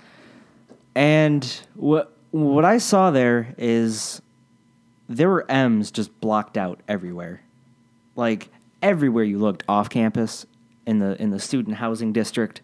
and 0.94 1.44
what 1.74 2.12
what 2.30 2.64
I 2.64 2.78
saw 2.78 3.10
there 3.10 3.52
is 3.58 4.22
there 5.08 5.28
were 5.28 5.44
M's 5.50 5.90
just 5.90 6.20
blocked 6.20 6.56
out 6.56 6.82
everywhere, 6.86 7.42
like 8.14 8.48
everywhere 8.80 9.24
you 9.24 9.40
looked 9.40 9.64
off 9.68 9.90
campus 9.90 10.46
in 10.86 11.00
the 11.00 11.20
in 11.20 11.30
the 11.30 11.40
student 11.40 11.78
housing 11.78 12.12
district. 12.12 12.62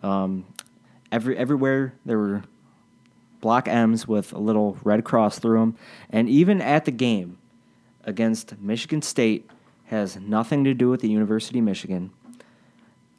Um, 0.00 0.46
every 1.10 1.36
everywhere 1.36 1.94
there 2.04 2.18
were 2.18 2.44
block 3.42 3.68
M's 3.68 4.08
with 4.08 4.32
a 4.32 4.38
little 4.38 4.78
red 4.82 5.04
cross 5.04 5.38
through 5.38 5.60
them, 5.60 5.76
and 6.08 6.30
even 6.30 6.62
at 6.62 6.86
the 6.86 6.90
game 6.90 7.36
against 8.04 8.58
Michigan 8.58 9.02
State 9.02 9.50
has 9.86 10.16
nothing 10.16 10.64
to 10.64 10.72
do 10.72 10.88
with 10.88 11.02
the 11.02 11.10
University 11.10 11.58
of 11.58 11.66
Michigan 11.66 12.10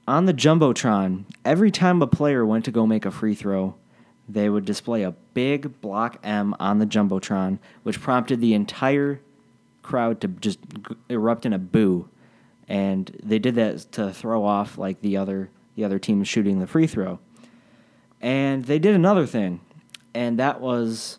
on 0.07 0.25
the 0.25 0.33
jumbotron, 0.33 1.25
every 1.45 1.71
time 1.71 2.01
a 2.01 2.07
player 2.07 2.45
went 2.45 2.65
to 2.65 2.71
go 2.71 2.86
make 2.86 3.05
a 3.05 3.12
free 3.12 3.36
throw, 3.36 3.75
they 4.27 4.49
would 4.49 4.65
display 4.65 5.03
a 5.03 5.12
big 5.33 5.79
block 5.81 6.19
M 6.23 6.55
on 6.59 6.79
the 6.79 6.86
jumbotron, 6.86 7.59
which 7.83 8.01
prompted 8.01 8.41
the 8.41 8.53
entire 8.53 9.19
crowd 9.81 10.21
to 10.21 10.27
just 10.27 10.59
erupt 11.09 11.45
in 11.45 11.53
a 11.53 11.59
boo. 11.59 12.09
And 12.67 13.17
they 13.21 13.39
did 13.39 13.55
that 13.55 13.91
to 13.93 14.13
throw 14.13 14.45
off 14.45 14.77
like 14.77 15.01
the 15.01 15.17
other 15.17 15.49
the 15.75 15.83
other 15.83 15.97
team 15.97 16.23
shooting 16.23 16.59
the 16.59 16.67
free 16.67 16.86
throw. 16.86 17.19
And 18.21 18.65
they 18.65 18.77
did 18.77 18.93
another 18.93 19.25
thing, 19.25 19.59
and 20.13 20.39
that 20.39 20.62
was 20.62 21.17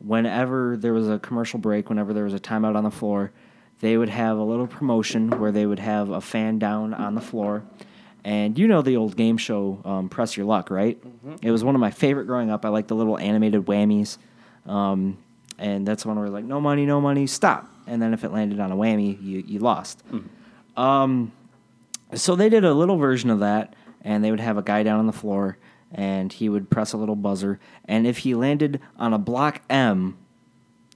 whenever 0.00 0.76
there 0.76 0.92
was 0.92 1.08
a 1.08 1.18
commercial 1.18 1.58
break, 1.58 1.88
whenever 1.88 2.12
there 2.12 2.24
was 2.24 2.34
a 2.34 2.38
timeout 2.38 2.76
on 2.76 2.84
the 2.84 2.90
floor, 2.90 3.32
they 3.80 3.96
would 3.96 4.08
have 4.08 4.38
a 4.38 4.42
little 4.42 4.66
promotion 4.66 5.30
where 5.40 5.52
they 5.52 5.66
would 5.66 5.78
have 5.78 6.10
a 6.10 6.20
fan 6.20 6.58
down 6.58 6.94
on 6.94 7.14
the 7.14 7.20
floor. 7.20 7.62
And 8.24 8.58
you 8.58 8.66
know 8.68 8.82
the 8.82 8.96
old 8.96 9.16
game 9.16 9.36
show, 9.38 9.80
um, 9.84 10.08
Press 10.08 10.36
Your 10.36 10.46
Luck, 10.46 10.70
right? 10.70 10.98
It 11.42 11.50
was 11.50 11.64
one 11.64 11.74
of 11.74 11.80
my 11.80 11.90
favorite 11.90 12.26
growing 12.26 12.50
up. 12.50 12.64
I 12.64 12.68
like 12.68 12.86
the 12.88 12.94
little 12.96 13.16
animated 13.18 13.64
whammies. 13.66 14.18
Um, 14.66 15.16
and 15.58 15.86
that's 15.86 16.04
one 16.04 16.18
where 16.18 16.28
like, 16.28 16.44
no 16.44 16.60
money, 16.60 16.84
no 16.86 17.00
money, 17.00 17.26
stop. 17.26 17.68
And 17.86 18.02
then 18.02 18.12
if 18.12 18.24
it 18.24 18.30
landed 18.32 18.60
on 18.60 18.70
a 18.70 18.76
whammy, 18.76 19.20
you, 19.22 19.42
you 19.46 19.58
lost. 19.60 20.02
Um, 20.76 21.32
so 22.14 22.36
they 22.36 22.48
did 22.48 22.64
a 22.64 22.74
little 22.74 22.96
version 22.96 23.30
of 23.30 23.40
that, 23.40 23.74
and 24.02 24.22
they 24.22 24.30
would 24.30 24.40
have 24.40 24.56
a 24.58 24.62
guy 24.62 24.82
down 24.82 24.98
on 24.98 25.06
the 25.06 25.12
floor, 25.12 25.56
and 25.92 26.32
he 26.32 26.48
would 26.48 26.68
press 26.70 26.92
a 26.92 26.96
little 26.96 27.16
buzzer, 27.16 27.58
and 27.86 28.06
if 28.06 28.18
he 28.18 28.34
landed 28.34 28.80
on 28.98 29.12
a 29.14 29.18
block 29.18 29.62
M, 29.70 30.16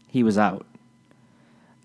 he 0.09 0.23
was 0.23 0.37
out. 0.39 0.67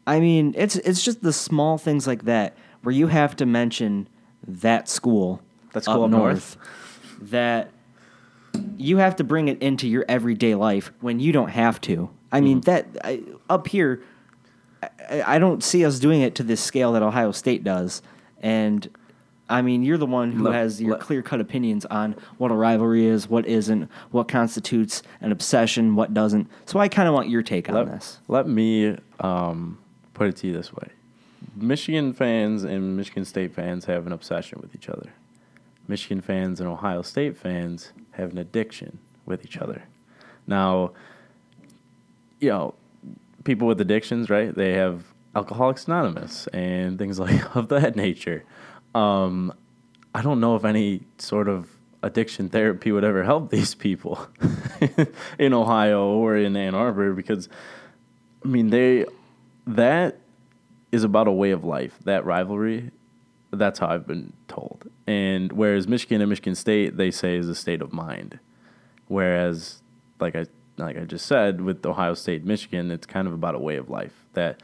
I 0.06 0.20
mean, 0.20 0.54
it's 0.58 0.76
it's 0.78 1.04
just 1.04 1.22
the 1.22 1.34
small 1.34 1.78
things 1.78 2.08
like 2.08 2.24
that 2.26 2.56
where 2.82 2.94
you 2.94 3.08
have 3.08 3.36
to 3.38 3.46
mention 3.46 4.08
that 4.48 4.88
school, 4.88 5.42
That 5.74 5.84
school 5.84 6.06
up 6.06 6.12
north? 6.12 6.58
that 7.22 7.72
you 8.78 8.98
have 8.98 9.16
to 9.18 9.24
bring 9.24 9.48
it 9.50 9.62
into 9.62 9.88
your 9.88 10.06
everyday 10.08 10.56
life 10.56 10.92
when 11.02 11.20
you 11.20 11.32
don't 11.32 11.50
have 11.50 11.82
to. 11.82 12.10
I 12.32 12.42
mean, 12.42 12.62
Mm-hmm. 12.62 12.70
that 12.72 12.88
I, 13.04 13.24
up 13.50 13.68
here, 13.68 14.02
I, 15.10 15.36
I 15.36 15.40
don't 15.40 15.64
see 15.64 15.86
us 15.86 16.00
doing 16.00 16.22
it 16.22 16.36
to 16.36 16.44
this 16.44 16.62
scale 16.62 16.94
that 16.94 17.02
Ohio 17.02 17.32
State 17.32 17.64
does. 17.64 18.02
And 18.42 18.90
I 19.50 19.62
mean, 19.62 19.84
you're 19.84 19.98
the 19.98 20.06
one 20.06 20.32
who 20.34 20.44
Let- 20.44 20.54
has 20.56 20.82
your 20.82 20.98
clear 20.98 21.22
cut 21.22 21.40
opinions 21.40 21.86
on 21.86 22.16
what 22.38 22.52
a 22.52 22.54
rivalry 22.54 23.06
is, 23.06 23.30
what 23.30 23.46
isn't, 23.46 23.90
what 24.12 24.28
constitutes 24.28 25.04
an 25.22 25.32
obsession, 25.32 25.96
what 25.96 26.14
doesn't. 26.14 26.50
So 26.66 26.80
I 26.80 26.88
kind 26.90 27.08
of 27.08 27.14
want 27.14 27.30
your 27.30 27.42
take 27.42 27.70
on 27.70 27.76
Let, 27.76 27.86
this. 27.88 28.20
let 28.28 28.48
me 28.48 28.98
um, 29.22 29.78
put 30.14 30.28
it 30.28 30.36
to 30.38 30.48
you 30.48 30.54
this 30.54 30.74
way: 30.74 30.90
Michigan 31.56 32.12
fans 32.14 32.64
and 32.64 32.98
Michigan 32.98 33.24
State 33.26 33.54
fans 33.54 33.86
have 33.86 34.06
an 34.06 34.12
obsession 34.12 34.60
with 34.62 34.76
each 34.76 34.90
other. 34.90 35.12
Michigan 35.88 36.20
fans 36.20 36.60
and 36.60 36.68
Ohio 36.68 37.02
State 37.02 37.38
fans 37.38 37.94
have 38.12 38.32
an 38.32 38.38
addiction 38.38 39.00
with 39.26 39.46
each 39.46 39.58
other. 39.58 39.84
Now, 40.46 40.92
you 42.40 42.50
know, 42.50 42.74
people 43.46 43.68
with 43.68 43.80
addictions, 43.80 44.30
right? 44.30 44.54
They 44.54 44.74
have 44.74 45.04
Alcoholics 45.36 45.88
Anonymous 45.88 46.48
and 46.48 46.98
things 47.00 47.20
like 47.26 47.56
of 47.56 47.70
that 47.70 47.96
nature. 47.96 48.44
Um, 48.98 49.54
I 50.16 50.22
don't 50.22 50.40
know 50.40 50.56
if 50.56 50.66
any 50.66 51.02
sort 51.20 51.48
of 51.48 51.70
addiction 52.02 52.50
therapy 52.50 52.92
would 52.92 53.04
ever 53.04 53.24
help 53.24 53.52
these 53.52 53.76
people 53.76 54.28
in 55.40 55.54
Ohio 55.54 56.08
or 56.08 56.36
in 56.36 56.56
Ann 56.56 56.74
Arbor 56.74 57.14
because, 57.14 57.48
I 58.44 58.48
mean, 58.48 58.70
they 58.70 59.06
that 59.68 60.18
is 60.92 61.04
about 61.04 61.28
a 61.28 61.32
way 61.32 61.52
of 61.52 61.64
life. 61.64 62.00
That 62.06 62.26
rivalry, 62.26 62.92
that's 63.52 63.78
how 63.80 63.88
I've 63.88 64.08
been 64.08 64.34
told. 64.48 64.90
And 65.06 65.52
whereas 65.52 65.88
Michigan 65.88 66.22
and 66.22 66.30
Michigan 66.30 66.56
State, 66.56 66.98
they 66.98 67.12
say 67.12 67.36
is 67.36 67.50
a 67.50 67.56
state 67.56 67.82
of 67.82 67.94
mind. 67.94 68.40
Whereas, 69.08 69.82
like 70.20 70.36
I 70.36 70.48
like 70.78 70.98
I 70.98 71.02
just 71.02 71.26
said, 71.26 71.62
with 71.62 71.86
Ohio 71.86 72.16
State, 72.16 72.44
Michigan, 72.44 72.90
it's 72.90 73.06
kind 73.06 73.28
of 73.28 73.34
about 73.34 73.54
a 73.54 73.60
way 73.60 73.78
of 73.78 73.90
life. 73.90 74.26
That 74.34 74.62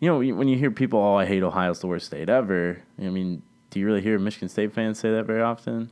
you 0.00 0.08
know, 0.08 0.18
when 0.18 0.48
you 0.48 0.56
hear 0.56 0.70
people, 0.70 0.98
"Oh, 0.98 1.16
I 1.16 1.26
hate 1.26 1.42
Ohio's 1.42 1.80
the 1.80 1.86
worst 1.86 2.06
state 2.06 2.28
ever," 2.28 2.82
I 2.98 3.08
mean, 3.08 3.42
do 3.70 3.80
you 3.80 3.86
really 3.86 4.00
hear 4.02 4.18
Michigan 4.18 4.48
State 4.48 4.72
fans 4.72 4.98
say 4.98 5.10
that 5.12 5.24
very 5.26 5.42
often? 5.42 5.90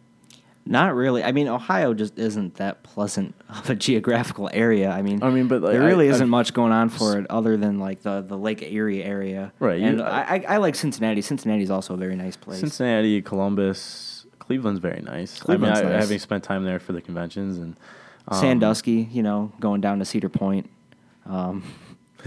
Not 0.67 0.95
really. 0.95 1.23
I 1.23 1.33
mean, 1.33 1.47
Ohio 1.47 1.93
just 1.93 2.19
isn't 2.19 2.55
that 2.55 2.83
pleasant 2.85 3.35
of 3.51 3.69
a 3.69 3.75
geographical 3.75 4.49
area. 4.53 4.91
I 4.91 5.03
mean, 5.03 5.23
I 5.23 5.29
mean, 5.29 5.47
but, 5.47 5.61
like, 5.61 5.73
there 5.73 5.83
really 5.83 6.09
I- 6.09 6.13
isn't 6.13 6.23
I've- 6.23 6.31
much 6.31 6.55
going 6.55 6.73
on 6.73 6.89
for 6.89 7.19
it 7.19 7.27
other 7.29 7.57
than 7.59 7.79
like 7.79 8.01
the, 8.03 8.23
the 8.23 8.39
Lake 8.39 8.63
Erie 8.63 9.03
area. 9.05 9.53
Right, 9.61 9.79
you- 9.79 9.87
And 9.87 10.01
I, 10.03 10.23
I, 10.23 10.45
I 10.49 10.57
like 10.57 10.75
Cincinnati. 10.75 11.21
Cincinnati's 11.21 11.71
also 11.71 11.93
a 11.95 11.97
very 11.99 12.17
nice 12.17 12.37
place. 12.37 12.61
Cincinnati, 12.61 13.21
Columbus, 13.21 14.27
Cleveland's 14.39 14.81
very 14.81 15.03
nice. 15.03 15.39
Cleveland's 15.39 15.81
I 15.81 15.83
mean, 15.83 15.93
I, 15.93 15.95
nice. 15.97 16.05
having 16.05 16.19
spent 16.19 16.45
time 16.45 16.65
there 16.65 16.79
for 16.79 16.93
the 16.95 17.03
conventions 17.03 17.59
and 17.59 17.77
um, 18.29 18.41
Sandusky, 18.41 19.07
you 19.13 19.23
know, 19.23 19.53
going 19.61 19.83
down 19.83 19.99
to 19.99 20.07
Cedar 20.07 20.31
Point. 20.31 20.71
Um, 21.27 21.63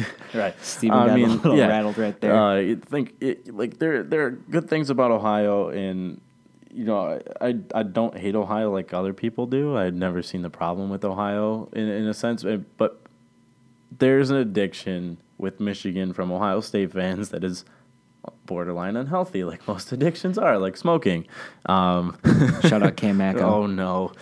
right. 0.33 0.55
Stephen 0.61 0.97
got 0.97 1.09
a 1.09 1.25
little 1.25 1.57
rattled 1.57 1.97
right 1.97 2.19
there. 2.19 2.35
Uh, 2.35 2.55
you 2.57 2.75
think 2.75 3.15
it, 3.19 3.53
like 3.53 3.79
there 3.79 4.03
there 4.03 4.25
are 4.25 4.31
good 4.31 4.69
things 4.69 4.89
about 4.89 5.11
Ohio, 5.11 5.69
and 5.69 6.21
you 6.71 6.85
know 6.85 7.19
I, 7.41 7.47
I 7.47 7.55
I 7.73 7.83
don't 7.83 8.17
hate 8.17 8.35
Ohio 8.35 8.71
like 8.71 8.93
other 8.93 9.13
people 9.13 9.45
do. 9.47 9.77
I've 9.77 9.93
never 9.93 10.21
seen 10.21 10.41
the 10.41 10.49
problem 10.49 10.89
with 10.89 11.03
Ohio 11.03 11.69
in 11.73 11.87
in 11.87 12.07
a 12.07 12.13
sense, 12.13 12.43
eh, 12.43 12.57
but 12.77 13.01
there's 13.97 14.29
an 14.29 14.37
addiction 14.37 15.17
with 15.37 15.59
Michigan 15.59 16.13
from 16.13 16.31
Ohio 16.31 16.61
State 16.61 16.91
fans 16.91 17.29
that 17.31 17.43
is 17.43 17.65
borderline 18.47 18.95
unhealthy, 18.95 19.43
like 19.43 19.67
most 19.67 19.91
addictions 19.97 20.39
are, 20.39 20.57
like 20.57 20.75
smoking. 20.75 21.27
Um, 21.67 22.17
Shout 22.63 22.81
out 22.81 22.97
Cam 22.97 23.17
Macko. 23.19 23.41
Oh 23.41 23.65
no. 23.67 24.13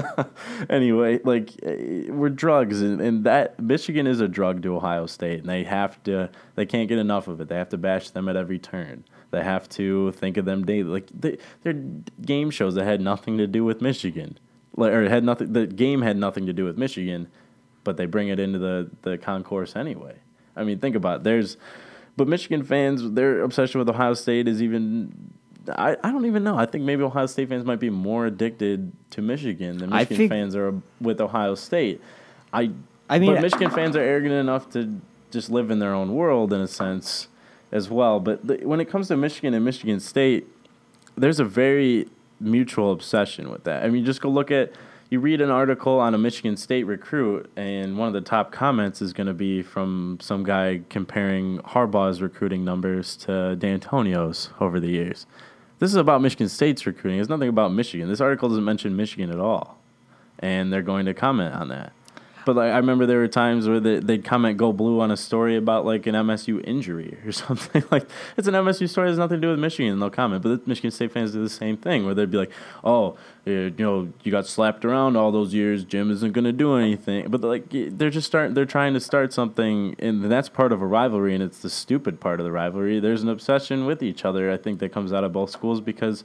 anyway, 0.70 1.20
like 1.24 1.50
eh, 1.62 2.10
we're 2.10 2.30
drugs, 2.30 2.80
and, 2.80 3.00
and 3.02 3.24
that 3.24 3.60
Michigan 3.60 4.06
is 4.06 4.20
a 4.20 4.28
drug 4.28 4.62
to 4.62 4.74
Ohio 4.74 5.04
State, 5.06 5.40
and 5.40 5.48
they 5.48 5.64
have 5.64 6.02
to. 6.04 6.30
They 6.54 6.64
can't 6.64 6.88
get 6.88 6.98
enough 6.98 7.28
of 7.28 7.40
it. 7.42 7.48
They 7.48 7.56
have 7.56 7.68
to 7.70 7.78
bash 7.78 8.10
them 8.10 8.28
at 8.28 8.36
every 8.36 8.58
turn. 8.58 9.04
They 9.30 9.42
have 9.42 9.68
to 9.70 10.12
think 10.12 10.38
of 10.38 10.46
them 10.46 10.64
daily. 10.64 10.84
Like 10.88 11.08
they, 11.12 11.36
they're 11.62 11.74
game 11.74 12.50
shows 12.50 12.74
that 12.76 12.84
had 12.84 13.02
nothing 13.02 13.36
to 13.36 13.46
do 13.46 13.64
with 13.64 13.82
Michigan, 13.82 14.38
like, 14.76 14.92
or 14.92 15.06
had 15.10 15.24
nothing. 15.24 15.52
The 15.52 15.66
game 15.66 16.00
had 16.00 16.16
nothing 16.16 16.46
to 16.46 16.54
do 16.54 16.64
with 16.64 16.78
Michigan, 16.78 17.28
but 17.84 17.98
they 17.98 18.06
bring 18.06 18.28
it 18.28 18.40
into 18.40 18.58
the 18.58 18.90
the 19.02 19.18
concourse 19.18 19.76
anyway. 19.76 20.16
I 20.56 20.64
mean, 20.64 20.78
think 20.78 20.96
about 20.96 21.18
it. 21.18 21.24
There's, 21.24 21.58
but 22.16 22.28
Michigan 22.28 22.62
fans, 22.62 23.12
their 23.12 23.40
obsession 23.42 23.78
with 23.78 23.88
Ohio 23.88 24.14
State 24.14 24.48
is 24.48 24.62
even 24.62 25.32
I, 25.70 25.96
I 26.02 26.12
don't 26.12 26.26
even 26.26 26.44
know. 26.44 26.56
I 26.56 26.66
think 26.66 26.84
maybe 26.84 27.02
Ohio 27.02 27.26
State 27.26 27.48
fans 27.48 27.64
might 27.64 27.80
be 27.80 27.90
more 27.90 28.26
addicted 28.26 28.92
to 29.10 29.22
Michigan 29.22 29.78
than 29.78 29.92
I 29.92 29.98
Michigan 30.00 30.16
think- 30.16 30.30
fans 30.30 30.54
are 30.56 30.74
with 31.00 31.20
Ohio 31.20 31.54
State. 31.54 32.00
I 32.52 32.70
I 33.08 33.18
mean, 33.18 33.34
but 33.34 33.42
Michigan 33.42 33.70
fans 33.70 33.96
are 33.96 34.00
arrogant 34.00 34.34
enough 34.34 34.70
to 34.70 35.00
just 35.30 35.50
live 35.50 35.70
in 35.70 35.78
their 35.78 35.92
own 35.94 36.14
world 36.14 36.52
in 36.52 36.60
a 36.60 36.66
sense 36.68 37.28
as 37.72 37.90
well. 37.90 38.20
But 38.20 38.46
the, 38.46 38.58
when 38.64 38.80
it 38.80 38.86
comes 38.86 39.08
to 39.08 39.16
Michigan 39.16 39.54
and 39.54 39.64
Michigan 39.64 40.00
State, 40.00 40.46
there's 41.16 41.40
a 41.40 41.44
very 41.44 42.08
mutual 42.40 42.92
obsession 42.92 43.50
with 43.50 43.64
that. 43.64 43.84
I 43.84 43.88
mean, 43.88 44.04
just 44.04 44.20
go 44.20 44.28
look 44.28 44.50
at 44.50 44.72
you 45.08 45.20
read 45.20 45.40
an 45.40 45.50
article 45.50 46.00
on 46.00 46.14
a 46.14 46.18
Michigan 46.18 46.56
State 46.56 46.84
recruit, 46.84 47.50
and 47.56 47.96
one 47.96 48.08
of 48.08 48.14
the 48.14 48.20
top 48.20 48.50
comments 48.50 49.00
is 49.00 49.12
going 49.12 49.28
to 49.28 49.34
be 49.34 49.62
from 49.62 50.18
some 50.20 50.42
guy 50.42 50.80
comparing 50.88 51.58
Harbaugh's 51.58 52.20
recruiting 52.20 52.64
numbers 52.64 53.16
to 53.18 53.56
Dantonio's 53.58 54.50
over 54.60 54.80
the 54.80 54.88
years. 54.88 55.26
This 55.78 55.90
is 55.90 55.96
about 55.96 56.22
Michigan 56.22 56.48
State's 56.48 56.86
recruiting. 56.86 57.20
It's 57.20 57.28
nothing 57.28 57.48
about 57.48 57.72
Michigan. 57.72 58.08
This 58.08 58.20
article 58.20 58.48
doesn't 58.48 58.64
mention 58.64 58.96
Michigan 58.96 59.30
at 59.30 59.38
all, 59.38 59.78
and 60.40 60.72
they're 60.72 60.82
going 60.82 61.06
to 61.06 61.14
comment 61.14 61.54
on 61.54 61.68
that. 61.68 61.92
But 62.46 62.54
like, 62.54 62.72
I 62.72 62.76
remember 62.76 63.06
there 63.06 63.18
were 63.18 63.26
times 63.26 63.68
where 63.68 63.80
they, 63.80 63.98
they'd 63.98 64.24
comment 64.24 64.56
"Go 64.56 64.72
Blue" 64.72 65.00
on 65.00 65.10
a 65.10 65.16
story 65.16 65.56
about 65.56 65.84
like 65.84 66.06
an 66.06 66.14
MSU 66.14 66.64
injury 66.64 67.18
or 67.26 67.32
something. 67.32 67.82
like 67.90 68.08
it's 68.36 68.46
an 68.46 68.54
MSU 68.54 68.88
story 68.88 69.08
that 69.08 69.10
has 69.10 69.18
nothing 69.18 69.38
to 69.38 69.46
do 69.46 69.50
with 69.50 69.58
Michigan, 69.58 69.92
and 69.92 70.00
they'll 70.00 70.10
comment. 70.10 70.44
But 70.44 70.64
the 70.64 70.68
Michigan 70.68 70.92
State 70.92 71.10
fans 71.10 71.32
do 71.32 71.42
the 71.42 71.50
same 71.50 71.76
thing, 71.76 72.06
where 72.06 72.14
they'd 72.14 72.30
be 72.30 72.38
like, 72.38 72.52
"Oh, 72.84 73.18
eh, 73.48 73.50
you 73.50 73.74
know, 73.78 74.12
you 74.22 74.30
got 74.30 74.46
slapped 74.46 74.84
around 74.84 75.16
all 75.16 75.32
those 75.32 75.52
years. 75.52 75.82
Jim 75.84 76.08
isn't 76.12 76.32
going 76.32 76.44
to 76.44 76.52
do 76.52 76.76
anything." 76.76 77.28
But 77.28 77.40
like 77.40 77.64
they're 77.68 78.10
just 78.10 78.28
starting. 78.28 78.54
They're 78.54 78.64
trying 78.64 78.94
to 78.94 79.00
start 79.00 79.32
something, 79.32 79.96
and 79.98 80.30
that's 80.30 80.48
part 80.48 80.70
of 80.70 80.80
a 80.80 80.86
rivalry, 80.86 81.34
and 81.34 81.42
it's 81.42 81.58
the 81.58 81.70
stupid 81.70 82.20
part 82.20 82.38
of 82.38 82.44
the 82.44 82.52
rivalry. 82.52 83.00
There's 83.00 83.24
an 83.24 83.28
obsession 83.28 83.86
with 83.86 84.04
each 84.04 84.24
other. 84.24 84.52
I 84.52 84.56
think 84.56 84.78
that 84.78 84.92
comes 84.92 85.12
out 85.12 85.24
of 85.24 85.32
both 85.32 85.50
schools 85.50 85.80
because, 85.80 86.22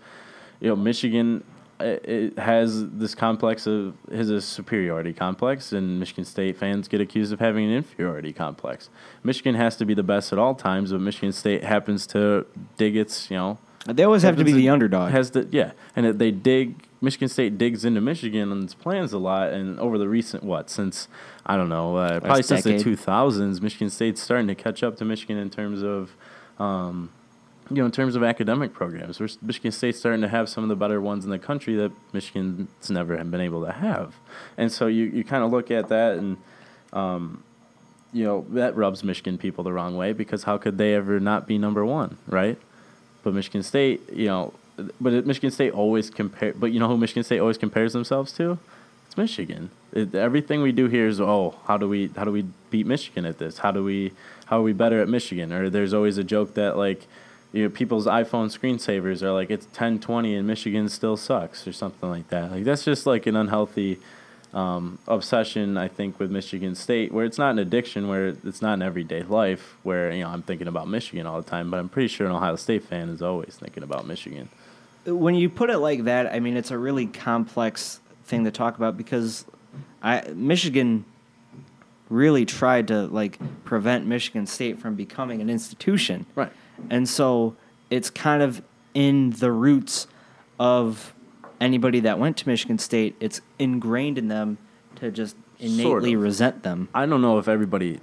you 0.60 0.70
know, 0.70 0.76
Michigan 0.76 1.44
it 1.84 2.40
has 2.40 2.90
this 2.90 3.16
complex 3.16 3.68
of 3.68 3.96
has 4.12 4.30
a 4.30 4.42
superiority 4.42 5.14
complex, 5.14 5.72
and 5.72 6.00
Michigan 6.00 6.26
State 6.26 6.58
fans 6.58 6.88
get 6.88 7.02
accused 7.02 7.34
of 7.34 7.40
having 7.40 7.66
an 7.66 7.74
inferiority 7.74 8.34
complex. 8.34 8.90
Michigan 9.24 9.56
has 9.56 9.76
to 9.78 9.86
be 9.86 9.94
the 9.94 10.04
best 10.04 10.32
at 10.32 10.40
all 10.40 10.56
times, 10.56 10.92
but 10.92 11.02
Michigan 11.02 11.32
State 11.32 11.64
happens 11.64 12.08
to 12.08 12.46
dig 12.78 12.96
its 12.96 13.30
you 13.30 13.38
know 13.38 13.58
they 13.86 14.04
always 14.04 14.24
have 14.24 14.38
to 14.38 14.44
be 14.44 14.52
the 14.52 14.70
underdog. 14.70 15.12
has 15.12 15.32
the 15.32 15.48
yeah, 15.52 15.72
and 15.96 16.06
it, 16.06 16.20
they 16.20 16.32
dig 16.32 16.88
Michigan 17.02 17.28
State 17.28 17.58
digs 17.58 17.84
into 17.84 18.00
Michigan 18.00 18.52
and 18.52 18.64
its 18.64 18.74
plans 18.74 19.12
a 19.14 19.18
lot, 19.18 19.52
and 19.52 19.80
over 19.80 19.98
the 19.98 20.08
recent 20.08 20.44
what 20.44 20.70
since 20.70 21.08
I 21.46 21.58
don't 21.58 21.70
know 21.70 21.98
uh, 21.98 22.20
probably 22.20 22.44
since 22.44 22.64
decade. 22.64 22.80
the 22.80 22.84
two 22.84 22.96
thousands, 22.96 23.62
Michigan 23.62 23.90
State's 23.90 24.22
starting 24.22 24.48
to 24.48 24.56
catch 24.56 24.84
up 24.84 24.98
to 24.98 25.06
Michigan 25.06 25.38
in 25.38 25.50
terms 25.50 25.84
of. 25.84 26.16
Um, 26.60 27.10
you 27.70 27.78
know, 27.78 27.86
in 27.86 27.92
terms 27.92 28.16
of 28.16 28.24
academic 28.24 28.74
programs, 28.74 29.20
where 29.20 29.30
Michigan 29.42 29.72
State's 29.72 30.00
starting 30.00 30.22
to 30.22 30.28
have 30.28 30.50
some 30.50 30.64
of 30.64 30.70
the 30.70 30.76
better 30.76 31.00
ones 31.00 31.24
in 31.24 31.32
the 31.32 31.40
country 31.40 31.76
that 31.76 31.92
Michigan's 32.12 32.90
never 32.90 33.16
been 33.24 33.42
able 33.42 33.66
to 33.66 33.72
have, 33.72 34.16
and 34.58 34.72
so 34.72 34.88
you, 34.88 35.06
you 35.06 35.24
kind 35.24 35.44
of 35.44 35.52
look 35.52 35.72
at 35.72 35.88
that 35.90 36.18
and, 36.18 36.38
um, 36.92 37.44
you 38.12 38.26
know, 38.26 38.46
that 38.50 38.76
rubs 38.76 39.04
Michigan 39.04 39.38
people 39.38 39.64
the 39.64 39.72
wrong 39.72 39.96
way 39.96 40.12
because 40.12 40.44
how 40.44 40.58
could 40.58 40.78
they 40.78 40.96
ever 40.96 41.20
not 41.20 41.48
be 41.48 41.58
number 41.58 41.86
one, 41.86 42.18
right? 42.28 42.58
But 43.24 43.34
Michigan 43.34 43.64
State, 43.64 44.02
you 44.12 44.28
know, 44.28 44.54
but 45.00 45.26
Michigan 45.26 45.52
State 45.52 45.74
always 45.74 46.10
compare. 46.10 46.54
But 46.54 46.74
you 46.74 46.80
know 46.80 46.88
who 46.88 46.98
Michigan 46.98 47.24
State 47.24 47.40
always 47.40 47.58
compares 47.58 47.94
themselves 47.94 48.34
to? 48.34 48.58
It's 49.08 49.16
Michigan. 49.16 49.70
It, 49.94 50.16
everything 50.16 50.62
we 50.62 50.72
do 50.72 50.88
here 50.88 51.08
is 51.08 51.22
oh, 51.22 51.56
how 51.68 51.78
do 51.78 51.88
we 51.88 52.08
how 52.16 52.26
do 52.26 52.32
we 52.32 52.46
beat 52.70 52.86
Michigan 52.86 53.26
at 53.26 53.38
this? 53.38 53.60
How 53.60 53.72
do 53.72 53.84
we 53.84 54.12
how 54.46 54.60
are 54.60 54.64
we 54.64 54.74
better 54.74 55.02
at 55.02 55.08
Michigan? 55.08 55.54
Or 55.54 55.70
there's 55.70 55.94
always 55.94 56.18
a 56.18 56.24
joke 56.24 56.56
that 56.56 56.78
like. 56.78 57.08
You 57.54 57.64
know, 57.64 57.70
people's 57.70 58.06
iPhone 58.06 58.48
screensavers 58.48 59.22
are 59.22 59.32
like 59.32 59.50
it's 59.50 59.66
1020 59.66 60.36
and 60.36 60.48
Michigan 60.48 60.88
still 60.90 61.18
sucks 61.18 61.68
or 61.68 61.74
something 61.74 62.10
like 62.10 62.30
that. 62.30 62.52
Like 62.52 62.64
that's 62.64 62.86
just 62.86 63.06
like 63.06 63.28
an 63.28 63.36
unhealthy 63.36 64.00
um, 64.54 65.00
obsession, 65.08 65.78
I 65.78 65.88
think, 65.88 66.20
with 66.20 66.32
Michigan 66.32 66.76
State, 66.76 67.12
where 67.12 67.26
it's 67.26 67.38
not 67.38 67.52
an 67.52 67.60
addiction, 67.60 68.08
where 68.08 68.36
it's 68.44 68.62
not 68.62 68.74
an 68.74 68.82
everyday 68.82 69.24
life, 69.24 69.76
where 69.84 70.12
you 70.12 70.24
know 70.24 70.30
I'm 70.30 70.42
thinking 70.42 70.68
about 70.68 70.88
Michigan 70.88 71.26
all 71.26 71.42
the 71.42 71.50
time, 71.50 71.72
but 71.72 71.80
I'm 71.80 71.90
pretty 71.90 72.08
sure 72.08 72.28
an 72.28 72.34
Ohio 72.34 72.56
State 72.56 72.84
fan 72.84 73.10
is 73.10 73.22
always 73.22 73.56
thinking 73.56 73.84
about 73.84 74.06
Michigan. 74.08 74.50
when 75.06 75.36
you 75.36 75.50
put 75.50 75.70
it 75.70 75.78
like 75.78 76.04
that, 76.06 76.34
I 76.34 76.40
mean, 76.40 76.58
it's 76.58 76.72
a 76.72 76.78
really 76.78 77.08
complex 77.08 78.00
thing 78.26 78.44
to 78.46 78.52
talk 78.52 78.78
about 78.78 78.98
because 78.98 79.46
I 80.02 80.22
Michigan 80.34 81.06
really 82.10 82.46
tried 82.46 82.90
to 82.90 83.08
like 83.08 83.40
prevent 83.64 84.06
Michigan 84.06 84.46
State 84.46 84.80
from 84.80 84.96
becoming 84.96 85.42
an 85.42 85.50
institution. 85.50 86.26
Right. 86.36 86.52
And 86.90 87.08
so 87.08 87.56
it's 87.90 88.10
kind 88.10 88.42
of 88.42 88.62
in 88.94 89.32
the 89.32 89.52
roots 89.52 90.08
of 90.60 91.14
anybody 91.60 92.00
that 92.02 92.20
went 92.20 92.38
to 92.38 92.48
Michigan 92.48 92.80
State. 92.80 93.16
It's 93.20 93.42
ingrained 93.60 94.18
in 94.18 94.28
them 94.28 94.58
to 94.96 95.12
just 95.12 95.36
innately 95.60 95.84
Sort 95.84 96.04
of. 96.06 96.22
resent 96.22 96.64
them. 96.64 96.90
I 96.94 97.06
don't 97.06 97.22
know 97.22 97.38
if 97.38 97.48
everybody. 97.48 98.00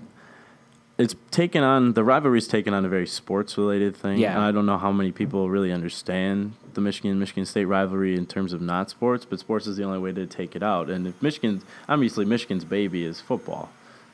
It's 0.96 1.14
taken 1.30 1.62
on 1.62 1.92
the 1.92 2.02
rivalry's 2.02 2.48
taken 2.48 2.74
on 2.74 2.84
a 2.84 2.88
very 2.88 3.06
sports 3.06 3.56
related 3.56 3.96
thing. 3.96 4.18
Yeah. 4.18 4.40
I 4.40 4.50
don't 4.50 4.66
know 4.66 4.78
how 4.78 4.90
many 4.90 5.12
people 5.12 5.48
really 5.48 5.72
understand 5.72 6.54
the 6.74 6.80
Michigan 6.80 7.18
Michigan 7.18 7.46
State 7.46 7.66
rivalry 7.66 8.16
in 8.16 8.26
terms 8.26 8.52
of 8.52 8.60
not 8.60 8.90
sports, 8.90 9.24
but 9.24 9.38
sports 9.38 9.66
is 9.68 9.76
the 9.76 9.84
only 9.84 9.98
way 9.98 10.12
to 10.12 10.26
take 10.26 10.56
it 10.56 10.62
out. 10.62 10.90
And 10.90 11.06
if 11.06 11.20
Michigan, 11.22 11.62
obviously 11.88 12.24
Michigan's 12.24 12.64
baby 12.64 13.04
is 13.04 13.20
football. 13.20 13.70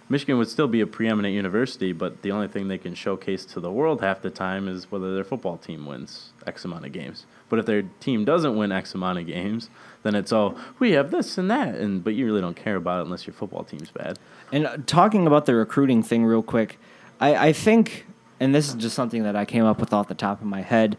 Michigan 0.08 0.36
would 0.36 0.48
still 0.48 0.68
be 0.68 0.80
a 0.82 0.86
preeminent 0.86 1.34
university, 1.34 1.92
but 1.92 2.20
the 2.22 2.30
only 2.30 2.46
thing 2.46 2.68
they 2.68 2.78
can 2.78 2.94
showcase 2.94 3.44
to 3.46 3.60
the 3.60 3.70
world 3.70 4.02
half 4.02 4.20
the 4.20 4.30
time 4.30 4.68
is 4.68 4.90
whether 4.90 5.14
their 5.14 5.24
football 5.24 5.56
team 5.56 5.86
wins 5.86 6.30
X 6.46 6.64
amount 6.64 6.84
of 6.84 6.92
games. 6.92 7.24
But 7.48 7.58
if 7.58 7.66
their 7.66 7.82
team 8.00 8.24
doesn't 8.24 8.54
win 8.54 8.70
X 8.70 8.94
amount 8.94 9.18
of 9.18 9.26
games, 9.26 9.70
then 10.02 10.14
it's 10.14 10.30
all 10.30 10.58
we 10.78 10.92
have 10.92 11.10
this 11.10 11.38
and 11.38 11.50
that, 11.50 11.76
and 11.76 12.04
but 12.04 12.14
you 12.14 12.26
really 12.26 12.42
don't 12.42 12.56
care 12.56 12.76
about 12.76 13.00
it 13.00 13.04
unless 13.06 13.26
your 13.26 13.34
football 13.34 13.64
team's 13.64 13.90
bad. 13.90 14.18
And 14.52 14.66
uh, 14.66 14.76
talking 14.86 15.26
about 15.26 15.46
the 15.46 15.54
recruiting 15.54 16.02
thing 16.02 16.24
real 16.24 16.42
quick, 16.42 16.78
I, 17.18 17.48
I 17.48 17.52
think, 17.52 18.04
and 18.40 18.54
this 18.54 18.68
is 18.68 18.74
just 18.74 18.94
something 18.94 19.22
that 19.22 19.36
I 19.36 19.46
came 19.46 19.64
up 19.64 19.80
with 19.80 19.94
off 19.94 20.08
the 20.08 20.14
top 20.14 20.40
of 20.40 20.46
my 20.46 20.60
head, 20.60 20.98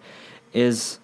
is 0.52 1.00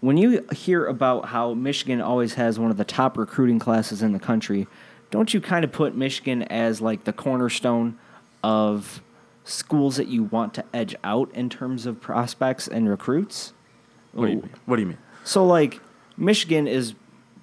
when 0.00 0.18
you 0.18 0.46
hear 0.52 0.84
about 0.84 1.26
how 1.26 1.54
Michigan 1.54 2.02
always 2.02 2.34
has 2.34 2.58
one 2.58 2.70
of 2.70 2.76
the 2.76 2.84
top 2.84 3.16
recruiting 3.16 3.58
classes 3.58 4.02
in 4.02 4.12
the 4.12 4.18
country, 4.18 4.66
don't 5.12 5.32
you 5.32 5.40
kind 5.40 5.62
of 5.64 5.70
put 5.70 5.94
Michigan 5.94 6.42
as 6.44 6.80
like 6.80 7.04
the 7.04 7.12
cornerstone 7.12 7.96
of 8.42 9.00
schools 9.44 9.96
that 9.96 10.08
you 10.08 10.24
want 10.24 10.54
to 10.54 10.64
edge 10.72 10.96
out 11.04 11.30
in 11.34 11.48
terms 11.50 11.84
of 11.86 12.00
prospects 12.00 12.66
and 12.66 12.88
recruits? 12.88 13.52
What 14.12 14.26
do 14.26 14.32
you 14.32 14.38
mean? 14.40 14.50
What 14.66 14.76
do 14.76 14.82
you 14.82 14.88
mean? 14.88 14.98
So, 15.24 15.46
like, 15.46 15.80
Michigan 16.16 16.66
is 16.66 16.94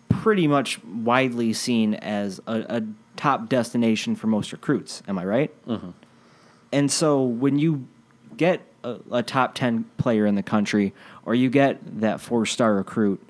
pretty 0.10 0.48
much 0.48 0.84
widely 0.84 1.54
seen 1.54 1.94
as 1.94 2.42
a, 2.48 2.66
a 2.78 2.84
top 3.16 3.48
destination 3.48 4.16
for 4.16 4.28
most 4.28 4.52
recruits. 4.52 5.02
Am 5.08 5.18
I 5.20 5.26
right? 5.26 5.66
Mhm. 5.68 5.94
And 6.72 6.92
so, 6.92 7.22
when 7.24 7.60
you 7.60 7.88
get 8.36 8.62
a, 8.84 8.98
a 9.12 9.24
top 9.24 9.54
10 9.54 9.86
player 9.98 10.26
in 10.26 10.34
the 10.36 10.44
country, 10.44 10.94
or 11.24 11.36
you 11.36 11.50
get 11.50 12.02
that 12.02 12.20
four 12.20 12.46
star 12.46 12.74
recruit 12.76 13.22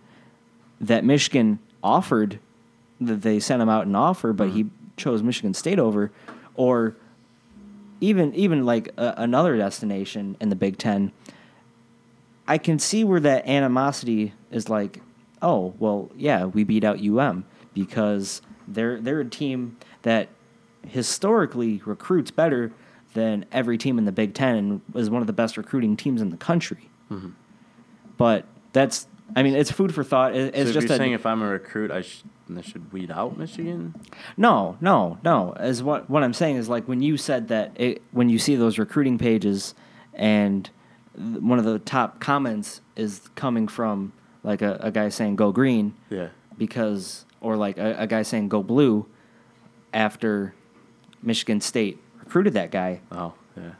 that 0.80 1.04
Michigan 1.04 1.60
offered, 1.84 2.39
that 3.01 3.21
they 3.21 3.39
sent 3.39 3.62
him 3.62 3.69
out 3.69 3.88
an 3.88 3.95
offer, 3.95 4.33
but 4.33 4.49
he 4.49 4.67
chose 4.97 5.23
Michigan 5.23 5.53
State 5.53 5.79
over, 5.79 6.12
or 6.55 6.95
even 8.01 8.33
even 8.35 8.65
like 8.65 8.89
a, 8.97 9.13
another 9.17 9.57
destination 9.57 10.35
in 10.39 10.49
the 10.49 10.55
Big 10.55 10.77
Ten, 10.77 11.12
I 12.47 12.57
can 12.57 12.79
see 12.79 13.03
where 13.03 13.19
that 13.19 13.47
animosity 13.47 14.33
is 14.51 14.69
like, 14.69 15.01
oh, 15.41 15.73
well, 15.79 16.09
yeah, 16.15 16.45
we 16.45 16.63
beat 16.63 16.83
out 16.83 16.99
UM 16.99 17.45
because 17.73 18.41
they're 18.67 18.99
they're 18.99 19.21
a 19.21 19.25
team 19.29 19.77
that 20.03 20.29
historically 20.88 21.81
recruits 21.85 22.31
better 22.31 22.71
than 23.13 23.45
every 23.51 23.77
team 23.77 23.97
in 23.97 24.05
the 24.05 24.12
Big 24.12 24.33
Ten 24.33 24.55
and 24.55 24.81
is 24.95 25.09
one 25.09 25.21
of 25.21 25.27
the 25.27 25.33
best 25.33 25.57
recruiting 25.57 25.97
teams 25.97 26.21
in 26.21 26.29
the 26.29 26.38
country. 26.38 26.89
But 28.17 28.45
that's, 28.71 29.07
I 29.35 29.43
mean, 29.43 29.55
it's 29.55 29.71
food 29.71 29.93
for 29.93 30.03
thought. 30.03 30.35
It- 30.35 30.55
It's 30.55 30.69
so 30.69 30.73
just 30.73 30.87
you're 30.87 30.95
a, 30.95 30.97
saying 30.97 31.11
if 31.13 31.25
I'm 31.25 31.41
a 31.41 31.47
recruit, 31.47 31.91
I, 31.91 32.01
sh- 32.01 32.23
I 32.55 32.61
should 32.61 32.91
weed 32.91 33.11
out 33.11 33.37
Michigan. 33.37 33.93
No, 34.37 34.77
no, 34.81 35.17
no. 35.23 35.53
As 35.57 35.83
what 35.83 36.09
what 36.09 36.23
I'm 36.23 36.33
saying 36.33 36.55
is 36.57 36.67
like 36.69 36.87
when 36.87 37.01
you 37.01 37.15
said 37.17 37.47
that 37.49 37.71
it, 37.75 38.01
when 38.11 38.29
you 38.29 38.39
see 38.39 38.55
those 38.55 38.79
recruiting 38.79 39.17
pages, 39.17 39.75
and 40.13 40.69
one 41.15 41.59
of 41.59 41.65
the 41.65 41.79
top 41.79 42.19
comments 42.19 42.81
is 42.95 43.29
coming 43.35 43.67
from 43.67 44.13
like 44.43 44.61
a, 44.61 44.77
a 44.81 44.91
guy 44.91 45.09
saying 45.09 45.35
"Go 45.35 45.51
Green" 45.51 45.93
Yeah. 46.09 46.29
because, 46.57 47.25
or 47.41 47.55
like 47.57 47.77
a, 47.77 47.95
a 47.99 48.07
guy 48.07 48.23
saying 48.23 48.49
"Go 48.49 48.63
Blue" 48.63 49.05
after 49.93 50.53
Michigan 51.21 51.61
State 51.61 51.99
recruited 52.19 52.53
that 52.53 52.71
guy. 52.71 53.01
Oh, 53.11 53.33
yeah. 53.57 53.71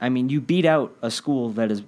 I 0.00 0.08
mean, 0.08 0.28
you 0.28 0.40
beat 0.40 0.64
out 0.64 0.94
a 1.02 1.10
school 1.10 1.50
that 1.50 1.70
is 1.70 1.82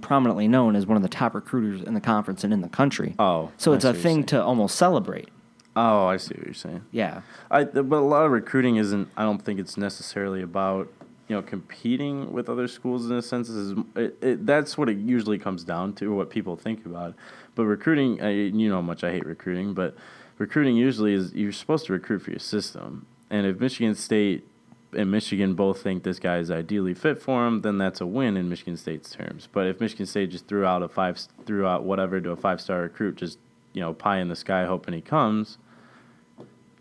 prominently 0.00 0.48
known 0.48 0.76
as 0.76 0.86
one 0.86 0.96
of 0.96 1.02
the 1.02 1.08
top 1.08 1.34
recruiters 1.34 1.82
in 1.82 1.94
the 1.94 2.00
conference 2.00 2.44
and 2.44 2.52
in 2.52 2.60
the 2.60 2.68
country. 2.68 3.14
Oh, 3.18 3.50
so 3.56 3.72
it's 3.72 3.84
a 3.84 3.94
thing 3.94 4.24
to 4.24 4.42
almost 4.42 4.76
celebrate. 4.76 5.28
Oh, 5.76 6.06
I 6.06 6.16
see 6.16 6.34
what 6.36 6.44
you're 6.44 6.54
saying. 6.54 6.84
Yeah. 6.90 7.22
I, 7.50 7.64
but 7.64 7.98
a 7.98 8.00
lot 8.00 8.24
of 8.24 8.32
recruiting 8.32 8.76
isn't. 8.76 9.08
I 9.16 9.22
don't 9.22 9.44
think 9.44 9.60
it's 9.60 9.76
necessarily 9.76 10.42
about 10.42 10.88
you 11.28 11.36
know, 11.36 11.42
competing 11.42 12.32
with 12.32 12.48
other 12.48 12.66
schools 12.66 13.08
in 13.08 13.16
a 13.16 13.22
sense 13.22 13.50
is 13.50 13.78
it, 13.94 14.16
it, 14.22 14.46
that's 14.46 14.78
what 14.78 14.88
it 14.88 14.96
usually 14.96 15.38
comes 15.38 15.62
down 15.62 15.92
to, 15.92 16.14
what 16.14 16.30
people 16.30 16.56
think 16.56 16.86
about. 16.86 17.14
But 17.54 17.66
recruiting, 17.66 18.20
I, 18.22 18.30
you 18.30 18.68
know 18.68 18.76
how 18.76 18.82
much 18.82 19.04
I 19.04 19.12
hate 19.12 19.26
recruiting, 19.26 19.74
but 19.74 19.94
recruiting 20.38 20.76
usually 20.76 21.12
is 21.12 21.34
you're 21.34 21.52
supposed 21.52 21.84
to 21.86 21.92
recruit 21.92 22.20
for 22.20 22.30
your 22.30 22.40
system. 22.40 23.06
And 23.28 23.46
if 23.46 23.60
Michigan 23.60 23.94
State 23.94 24.48
and 24.92 25.10
Michigan 25.10 25.54
both 25.54 25.82
think 25.82 26.02
this 26.02 26.18
guy 26.18 26.38
is 26.38 26.50
ideally 26.50 26.94
fit 26.94 27.20
for 27.20 27.46
him, 27.46 27.60
then 27.60 27.78
that's 27.78 28.00
a 28.00 28.06
win 28.06 28.36
in 28.36 28.48
Michigan 28.48 28.76
State's 28.76 29.10
terms. 29.10 29.48
But 29.50 29.66
if 29.66 29.80
Michigan 29.80 30.06
State 30.06 30.30
just 30.30 30.46
threw 30.46 30.64
out 30.64 30.82
a 30.82 30.88
five, 30.88 31.18
threw 31.44 31.66
out 31.66 31.84
whatever 31.84 32.20
to 32.20 32.30
a 32.30 32.36
five 32.36 32.60
star 32.60 32.80
recruit, 32.82 33.16
just 33.16 33.38
you 33.72 33.80
know, 33.80 33.92
pie 33.92 34.18
in 34.18 34.28
the 34.28 34.36
sky 34.36 34.64
hoping 34.64 34.94
he 34.94 35.00
comes, 35.00 35.58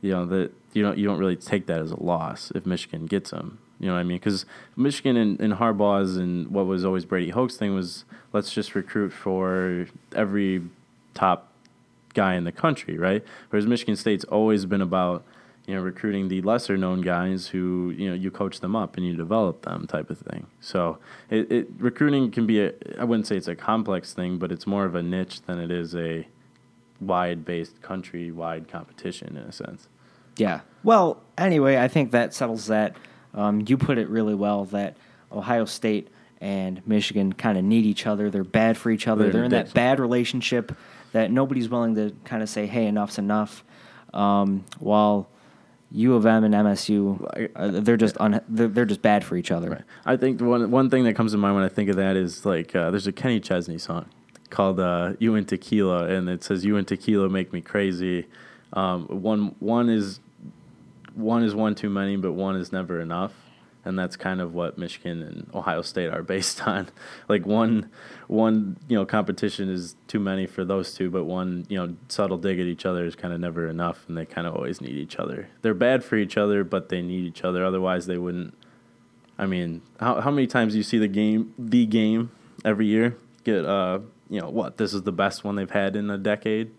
you 0.02 0.12
know 0.12 0.26
that 0.26 0.52
you 0.74 0.84
don't 0.84 0.98
you 0.98 1.06
don't 1.06 1.20
really 1.20 1.36
take 1.36 1.66
that 1.68 1.82
as 1.82 1.92
a 1.92 2.02
loss 2.02 2.52
if 2.56 2.66
Michigan 2.66 3.06
gets 3.06 3.32
him. 3.32 3.60
You 3.80 3.88
know 3.88 3.94
what 3.94 4.00
I 4.00 4.04
mean? 4.04 4.18
Because 4.18 4.46
Michigan 4.76 5.18
and, 5.18 5.40
and 5.40 5.54
Harbaugh's 5.54 6.18
and 6.18 6.48
what 6.50 6.66
was 6.66 6.84
always 6.84 7.06
Brady 7.06 7.30
Hoke's 7.30 7.58
thing 7.58 7.76
was 7.76 8.06
let's 8.34 8.52
just 8.52 8.74
recruit 8.74 9.12
for 9.12 9.88
every 10.16 10.64
top 11.14 11.52
guy 12.14 12.36
in 12.36 12.44
the 12.44 12.52
country, 12.52 12.98
right? 12.98 13.24
Whereas 13.50 13.68
Michigan 13.68 13.96
State's 13.96 14.24
always 14.26 14.66
been 14.66 14.82
about 14.82 15.24
you 15.68 15.76
know 15.76 15.82
recruiting 15.82 16.30
the 16.30 16.42
lesser 16.42 16.78
known 16.78 17.02
guys 17.02 17.48
who 17.48 17.94
you 17.96 18.10
know 18.10 18.16
you 18.16 18.32
coach 18.32 18.62
them 18.62 18.76
up 18.76 18.98
and 18.98 19.06
you 19.06 19.16
develop 19.16 19.62
them 19.62 19.86
type 19.86 20.10
of 20.10 20.18
thing. 20.18 20.48
So 20.62 20.98
it, 21.30 21.52
it 21.52 21.68
recruiting 21.78 22.32
can 22.32 22.48
be 22.48 22.62
a 22.62 22.74
I 22.98 23.04
wouldn't 23.04 23.28
say 23.28 23.36
it's 23.38 23.50
a 23.50 23.56
complex 23.56 24.14
thing, 24.14 24.38
but 24.38 24.52
it's 24.52 24.66
more 24.66 24.86
of 24.86 24.96
a 24.96 25.04
niche 25.04 25.42
than 25.42 25.60
it 25.60 25.70
is 25.70 25.94
a 25.94 26.26
wide 27.02 27.46
based 27.46 27.82
country 27.82 28.32
wide 28.32 28.68
competition 28.70 29.38
in 29.38 29.44
a 29.44 29.52
sense. 29.52 29.90
Yeah. 30.38 30.62
Well, 30.84 31.22
anyway, 31.38 31.78
I 31.78 31.88
think 31.88 32.12
that 32.12 32.34
settles 32.34 32.68
that. 32.68 32.96
Um, 33.34 33.64
you 33.68 33.78
put 33.78 33.98
it 33.98 34.08
really 34.10 34.36
well 34.36 34.66
that 34.66 34.96
Ohio 35.32 35.66
State 35.66 36.08
and 36.40 36.86
Michigan 36.88 37.34
kind 37.34 37.58
of 37.58 37.64
need 37.64 37.86
each 37.86 38.08
other. 38.08 38.30
They're 38.30 38.44
bad 38.44 38.78
for 38.78 38.90
each 38.90 39.08
other. 39.08 39.24
They're 39.26 39.34
They're, 39.34 39.44
in 39.44 39.52
that 39.52 39.74
bad 39.74 40.00
relationship 40.00 40.76
that 41.12 41.30
nobody's 41.30 41.68
willing 41.68 41.96
to 41.96 42.16
kind 42.24 42.42
of 42.42 42.50
say, 42.50 42.68
"Hey, 42.68 42.88
enough's 42.88 43.18
enough." 43.18 43.64
Um, 44.14 44.64
while 44.80 45.28
U 45.92 46.16
of 46.16 46.26
M 46.26 46.44
and 46.44 46.54
MSU, 46.54 47.52
uh, 47.56 47.68
they're 47.82 47.98
just 47.98 48.20
un- 48.20 48.42
they're, 48.50 48.68
they're 48.68 48.86
just 48.86 49.02
bad 49.02 49.24
for 49.24 49.38
each 49.38 49.52
other. 49.52 49.70
Right. 49.70 49.84
I 50.06 50.18
think 50.18 50.42
one 50.42 50.70
one 50.70 50.90
thing 50.90 51.06
that 51.06 51.14
comes 51.16 51.32
to 51.32 51.38
mind 51.38 51.56
when 51.56 51.64
I 51.64 51.70
think 51.70 51.90
of 51.90 51.96
that 51.96 52.16
is 52.16 52.46
like 52.46 52.76
uh, 52.76 52.92
there's 52.92 53.08
a 53.08 53.12
Kenny 53.12 53.40
Chesney 53.40 53.78
song 53.78 54.06
called 54.50 54.80
uh, 54.80 55.14
"You 55.20 55.36
and 55.36 55.48
Tequila," 55.48 56.08
and 56.08 56.28
it 56.30 56.44
says 56.44 56.66
"You 56.66 56.78
and 56.78 56.88
Tequila 56.88 57.30
make 57.30 57.54
me 57.54 57.62
crazy." 57.62 58.28
Um, 58.74 59.06
one 59.08 59.56
one 59.60 59.90
is 59.90 60.20
one 61.16 61.44
is 61.44 61.56
one 61.56 61.74
too 61.74 61.90
many, 61.90 62.18
but 62.18 62.34
one 62.34 62.58
is 62.58 62.72
never 62.72 63.00
enough, 63.00 63.34
and 63.86 63.98
that's 63.98 64.16
kind 64.16 64.42
of 64.42 64.54
what 64.54 64.78
Michigan 64.78 65.22
and 65.22 65.50
Ohio 65.54 65.82
State 65.82 66.10
are 66.10 66.24
based 66.36 66.68
on. 66.68 66.90
Like 67.28 67.46
one 67.46 67.90
one 68.28 68.78
you 68.88 68.98
know 68.98 69.06
competition 69.06 69.70
is 69.70 69.96
too 70.08 70.20
many 70.20 70.46
for 70.46 70.66
those 70.66 70.94
two, 70.94 71.10
but 71.10 71.26
one 71.26 71.66
you 71.70 71.78
know 71.78 71.96
subtle 72.10 72.38
dig 72.38 72.60
at 72.60 72.66
each 72.66 72.86
other 72.86 73.06
is 73.06 73.16
kind 73.16 73.34
of 73.34 73.40
never 73.40 73.68
enough, 73.68 74.06
and 74.08 74.18
they 74.18 74.26
kind 74.26 74.48
of 74.48 74.56
always 74.56 74.82
need 74.82 74.96
each 74.96 75.18
other. 75.18 75.50
They're 75.62 75.74
bad 75.74 76.04
for 76.04 76.16
each 76.16 76.38
other, 76.38 76.64
but 76.64 76.90
they 76.90 77.02
need 77.02 77.26
each 77.26 77.44
other. 77.44 77.66
Otherwise, 77.66 78.08
they 78.08 78.18
wouldn't. 78.18 78.54
I 79.38 79.46
mean, 79.46 79.82
how 80.00 80.22
how 80.22 80.32
many 80.32 80.48
times 80.48 80.74
do 80.74 80.78
you 80.78 80.84
see 80.84 80.98
the 80.98 81.08
game 81.08 81.54
the 81.58 81.86
game 81.86 82.32
every 82.66 82.88
year 82.88 83.16
get 83.44 83.66
uh 83.66 84.00
you 84.30 84.42
know 84.42 84.50
what 84.50 84.78
this 84.78 84.94
is 84.94 85.04
the 85.04 85.12
best 85.12 85.44
one 85.44 85.56
they've 85.56 85.72
had 85.72 85.96
in 85.96 86.10
a 86.10 86.18
decade. 86.18 86.72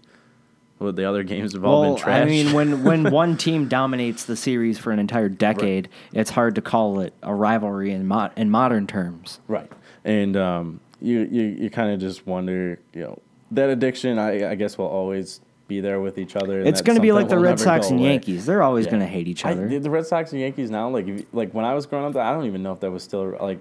Well, 0.79 0.93
the 0.93 1.05
other 1.09 1.23
games 1.25 1.55
have 1.55 1.65
all 1.65 1.81
Well, 1.83 1.95
been 1.95 2.03
trash. 2.03 2.23
I 2.23 2.25
mean, 2.27 2.53
when 2.53 2.85
when 2.85 3.11
one 3.11 3.37
team 3.37 3.67
dominates 3.69 4.25
the 4.25 4.37
series 4.37 4.79
for 4.79 4.93
an 4.93 4.99
entire 4.99 5.29
decade, 5.29 5.89
it's 6.13 6.31
hard 6.31 6.55
to 6.55 6.63
call 6.63 7.01
it 7.01 7.13
a 7.23 7.35
rivalry 7.35 7.91
in 7.93 8.07
mo- 8.07 8.31
in 8.37 8.51
modern 8.51 8.87
terms. 8.87 9.41
Right. 9.49 9.71
And 10.05 10.37
um, 10.37 10.81
you 11.01 11.21
you, 11.31 11.43
you 11.43 11.71
kind 11.71 11.91
of 11.93 11.99
just 12.01 12.27
wonder, 12.27 12.79
you 12.95 13.01
know, 13.03 13.19
that 13.51 13.71
addiction. 13.71 14.19
I, 14.19 14.51
I 14.51 14.55
guess 14.55 14.79
will 14.79 14.87
always 14.87 15.41
be 15.67 15.81
there 15.81 16.01
with 16.01 16.17
each 16.17 16.35
other. 16.37 16.61
It's 16.61 16.81
going 16.81 16.97
to 16.97 17.03
be 17.03 17.13
like 17.13 17.29
the 17.29 17.39
Red 17.39 17.59
Sox 17.61 17.91
and 17.91 17.99
away. 18.01 18.11
Yankees. 18.11 18.47
They're 18.47 18.63
always 18.63 18.87
Yeah. 18.87 18.93
going 18.93 19.03
to 19.03 19.09
hate 19.09 19.29
each 19.29 19.45
other. 19.45 19.69
the 19.69 19.79
the 19.79 19.91
Red 19.91 20.07
Sox 20.07 20.33
and 20.33 20.41
Yankees 20.41 20.71
now, 20.71 20.89
like 20.89 21.07
if, 21.09 21.27
like 21.33 21.53
when 21.53 21.65
I 21.65 21.75
was 21.75 21.87
growing 21.87 22.07
up, 22.07 22.17
I 22.17 22.33
don't 22.33 22.47
even 22.47 22.63
know 22.63 22.73
if 22.73 22.81
that 22.81 22.91
was 22.91 23.03
still 23.03 23.37
like 23.41 23.59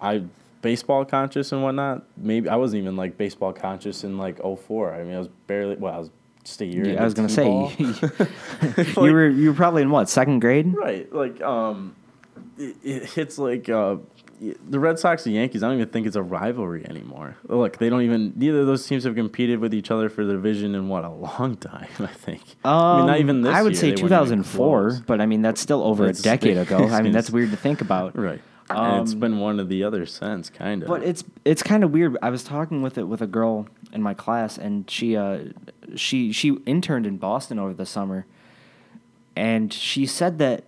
I 0.00 0.24
baseball 0.62 1.04
conscious 1.04 1.52
and 1.52 1.62
whatnot. 1.62 2.04
Maybe 2.16 2.48
I 2.48 2.56
wasn't 2.56 2.82
even 2.82 2.96
like 2.96 3.18
baseball 3.18 3.52
conscious 3.52 4.02
in 4.02 4.16
like 4.16 4.40
04. 4.42 4.94
I 4.94 5.04
mean, 5.04 5.14
I 5.14 5.18
was 5.18 5.28
barely 5.46 5.76
well, 5.76 5.94
I 5.94 5.98
was 5.98 6.10
just 6.44 6.60
a 6.60 6.66
year. 6.66 6.86
Yeah, 6.88 7.00
I 7.00 7.04
was 7.04 7.14
going 7.14 7.28
to 7.28 7.34
say 7.34 7.44
T-ball. 7.44 7.72
you, 9.06 9.12
were 9.12 9.28
you 9.28 9.48
were 9.50 9.56
probably 9.56 9.82
in 9.82 9.90
what 9.90 10.08
second 10.08 10.40
grade? 10.40 10.74
Right. 10.74 11.12
Like, 11.12 11.40
um, 11.42 11.96
it, 12.58 12.76
it 12.82 13.04
hits 13.10 13.38
like 13.38 13.68
uh, 13.68 13.96
the 14.68 14.78
Red 14.78 14.98
Sox 14.98 15.26
and 15.26 15.34
Yankees. 15.34 15.62
I 15.62 15.68
don't 15.68 15.76
even 15.76 15.88
think 15.88 16.06
it's 16.06 16.16
a 16.16 16.22
rivalry 16.22 16.86
anymore. 16.88 17.36
Look, 17.44 17.78
they 17.78 17.88
don't 17.88 18.02
even. 18.02 18.32
Neither 18.36 18.60
of 18.60 18.66
those 18.66 18.86
teams 18.86 19.04
have 19.04 19.14
competed 19.14 19.58
with 19.58 19.72
each 19.74 19.90
other 19.90 20.08
for 20.08 20.24
the 20.24 20.32
division 20.34 20.74
in 20.74 20.88
what 20.88 21.04
a 21.04 21.10
long 21.10 21.56
time. 21.56 21.88
I 21.98 22.06
think. 22.06 22.42
I 22.64 22.98
mean, 22.98 23.06
not 23.06 23.20
even 23.20 23.42
this. 23.42 23.50
Um, 23.50 23.56
I 23.56 23.62
would 23.62 23.72
year, 23.72 23.80
say 23.80 23.86
they 23.92 24.02
weren't 24.02 24.12
even 24.26 24.42
2004, 24.42 25.02
but 25.06 25.20
I 25.20 25.26
mean 25.26 25.42
that's 25.42 25.60
still 25.60 25.82
over 25.82 26.06
That's 26.06 26.20
a 26.20 26.22
decade 26.22 26.56
ago. 26.58 26.88
I 26.88 27.02
mean 27.02 27.12
that's 27.12 27.30
weird 27.30 27.50
to 27.50 27.56
think 27.56 27.80
about. 27.80 28.16
Right. 28.16 28.40
and 28.70 29.02
it's 29.02 29.12
Um, 29.12 29.20
been 29.20 29.40
one 29.40 29.60
of 29.60 29.68
the 29.68 29.84
other 29.84 30.06
since, 30.06 30.50
kind 30.50 30.82
of. 30.82 30.88
But 30.88 31.02
it's 31.02 31.24
it's 31.44 31.62
kind 31.62 31.84
of 31.84 31.92
weird. 31.92 32.16
I 32.22 32.30
was 32.30 32.44
talking 32.44 32.82
with 32.82 32.98
it 32.98 33.04
with 33.04 33.22
a 33.22 33.26
girl 33.26 33.66
in 33.92 34.02
my 34.02 34.14
class, 34.14 34.58
and 34.58 34.90
she 34.90 35.16
uh, 35.16 35.38
she 35.96 36.32
she 36.32 36.56
interned 36.66 37.06
in 37.06 37.16
Boston 37.16 37.58
over 37.58 37.74
the 37.74 37.86
summer, 37.86 38.26
and 39.36 39.72
she 39.72 40.06
said 40.06 40.38
that 40.38 40.64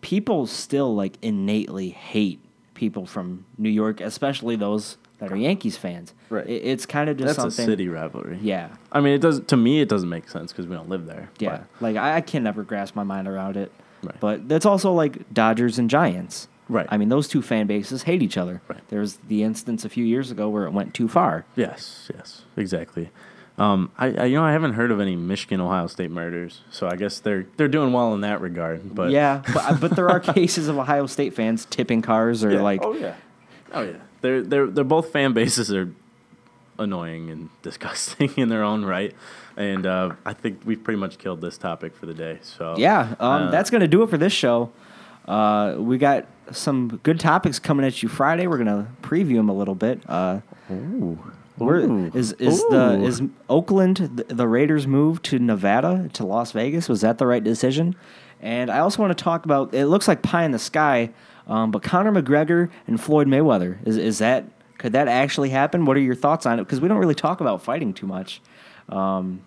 people 0.00 0.46
still 0.46 0.94
like 0.94 1.16
innately 1.22 1.90
hate 1.90 2.40
people 2.74 3.06
from 3.06 3.44
New 3.58 3.68
York, 3.68 4.00
especially 4.00 4.56
those 4.56 4.96
that 5.18 5.30
are 5.30 5.36
Yankees 5.36 5.76
fans. 5.76 6.14
Right. 6.30 6.46
It, 6.46 6.62
it's 6.64 6.86
kind 6.86 7.10
of 7.10 7.16
just 7.18 7.36
that's 7.36 7.58
a 7.58 7.64
city 7.64 7.88
rivalry. 7.88 8.38
Yeah. 8.40 8.70
I 8.90 9.00
mean, 9.00 9.14
it 9.14 9.20
does 9.20 9.40
to 9.40 9.56
me. 9.56 9.80
It 9.80 9.88
doesn't 9.88 10.08
make 10.08 10.28
sense 10.28 10.52
because 10.52 10.66
we 10.66 10.74
don't 10.74 10.88
live 10.88 11.06
there. 11.06 11.30
Yeah, 11.38 11.64
like 11.80 11.96
I, 11.96 12.16
I 12.16 12.20
can 12.20 12.42
never 12.42 12.62
grasp 12.62 12.96
my 12.96 13.04
mind 13.04 13.28
around 13.28 13.56
it. 13.56 13.70
Right. 14.02 14.18
But 14.18 14.48
that's 14.48 14.66
also 14.66 14.92
like 14.92 15.32
Dodgers 15.32 15.78
and 15.78 15.90
Giants. 15.90 16.48
Right. 16.68 16.86
I 16.88 16.96
mean, 16.96 17.08
those 17.08 17.28
two 17.28 17.42
fan 17.42 17.66
bases 17.66 18.04
hate 18.04 18.22
each 18.22 18.38
other. 18.38 18.62
Right. 18.68 18.80
There 18.88 19.00
was 19.00 19.18
the 19.28 19.42
instance 19.42 19.84
a 19.84 19.88
few 19.88 20.04
years 20.04 20.30
ago 20.30 20.48
where 20.48 20.64
it 20.64 20.70
went 20.70 20.94
too 20.94 21.08
far. 21.08 21.44
Yes, 21.56 22.08
yes, 22.14 22.42
exactly. 22.56 23.10
Um, 23.60 23.90
I, 23.98 24.06
I 24.12 24.24
you 24.24 24.36
know 24.36 24.42
I 24.44 24.52
haven't 24.52 24.72
heard 24.72 24.90
of 24.90 25.00
any 25.00 25.16
Michigan 25.16 25.60
Ohio 25.60 25.86
State 25.86 26.10
murders, 26.10 26.62
so 26.70 26.88
I 26.88 26.96
guess 26.96 27.20
they're 27.20 27.46
they're 27.58 27.68
doing 27.68 27.92
well 27.92 28.14
in 28.14 28.22
that 28.22 28.40
regard. 28.40 28.94
But 28.94 29.10
yeah, 29.10 29.42
but, 29.52 29.80
but 29.80 29.96
there 29.96 30.08
are 30.08 30.18
cases 30.34 30.68
of 30.68 30.78
Ohio 30.78 31.04
State 31.06 31.34
fans 31.34 31.66
tipping 31.66 32.00
cars 32.00 32.42
or 32.42 32.52
Yeah. 32.52 32.62
like, 32.62 32.80
oh 32.82 32.94
yeah, 32.94 33.16
oh 33.72 33.82
yeah. 33.82 33.92
They're 34.22 34.42
they're 34.42 34.66
they're 34.66 34.82
both 34.84 35.12
fan 35.12 35.34
bases 35.34 35.70
are 35.72 35.92
annoying 36.78 37.28
and 37.30 37.50
disgusting 37.62 38.32
in 38.38 38.48
their 38.48 38.62
own 38.64 38.82
right, 38.84 39.14
and 39.58 39.84
uh, 39.84 40.14
I 40.24 40.32
think 40.32 40.62
we've 40.64 40.82
pretty 40.82 40.98
much 40.98 41.18
killed 41.18 41.42
this 41.42 41.58
topic 41.58 41.94
for 41.94 42.06
the 42.06 42.14
day. 42.14 42.38
So 42.42 42.76
yeah, 42.78 43.14
um, 43.20 43.42
uh, 43.48 43.50
that's 43.50 43.68
gonna 43.68 43.88
do 43.88 44.02
it 44.02 44.08
for 44.08 44.16
this 44.16 44.32
show. 44.32 44.72
Uh, 45.28 45.74
we 45.78 45.98
got 45.98 46.26
some 46.50 46.98
good 47.02 47.20
topics 47.20 47.58
coming 47.58 47.84
at 47.84 48.02
you 48.02 48.08
Friday. 48.08 48.46
We're 48.46 48.58
gonna 48.58 48.88
preview 49.02 49.36
them 49.36 49.50
a 49.50 49.54
little 49.54 49.74
bit. 49.74 50.00
Uh, 50.08 50.40
we're, 51.66 51.80
Ooh. 51.80 52.10
is 52.14 52.32
is 52.34 52.62
the 52.70 53.00
is 53.02 53.22
Oakland 53.48 54.24
the, 54.28 54.48
Raiders 54.48 54.86
move 54.86 55.22
to 55.22 55.38
Nevada 55.38 56.08
to 56.14 56.24
Las 56.24 56.52
Vegas? 56.52 56.88
Was 56.88 57.00
that 57.02 57.18
the 57.18 57.26
right 57.26 57.42
decision? 57.42 57.94
And 58.40 58.70
I 58.70 58.78
also 58.78 59.02
want 59.02 59.16
to 59.16 59.22
talk 59.22 59.44
about. 59.44 59.74
It 59.74 59.86
looks 59.86 60.08
like 60.08 60.22
pie 60.22 60.44
in 60.44 60.50
the 60.52 60.58
sky, 60.58 61.10
um, 61.46 61.70
but 61.70 61.82
Conor 61.82 62.12
McGregor 62.12 62.70
and 62.86 63.00
Floyd 63.00 63.26
Mayweather 63.26 63.86
is 63.86 63.96
is 63.96 64.18
that 64.18 64.44
could 64.78 64.92
that 64.92 65.08
actually 65.08 65.50
happen? 65.50 65.84
What 65.84 65.96
are 65.96 66.00
your 66.00 66.14
thoughts 66.14 66.46
on 66.46 66.58
it? 66.58 66.64
Because 66.64 66.80
we 66.80 66.88
don't 66.88 66.98
really 66.98 67.14
talk 67.14 67.40
about 67.40 67.62
fighting 67.62 67.92
too 67.92 68.06
much. 68.06 68.40
Um, 68.88 69.42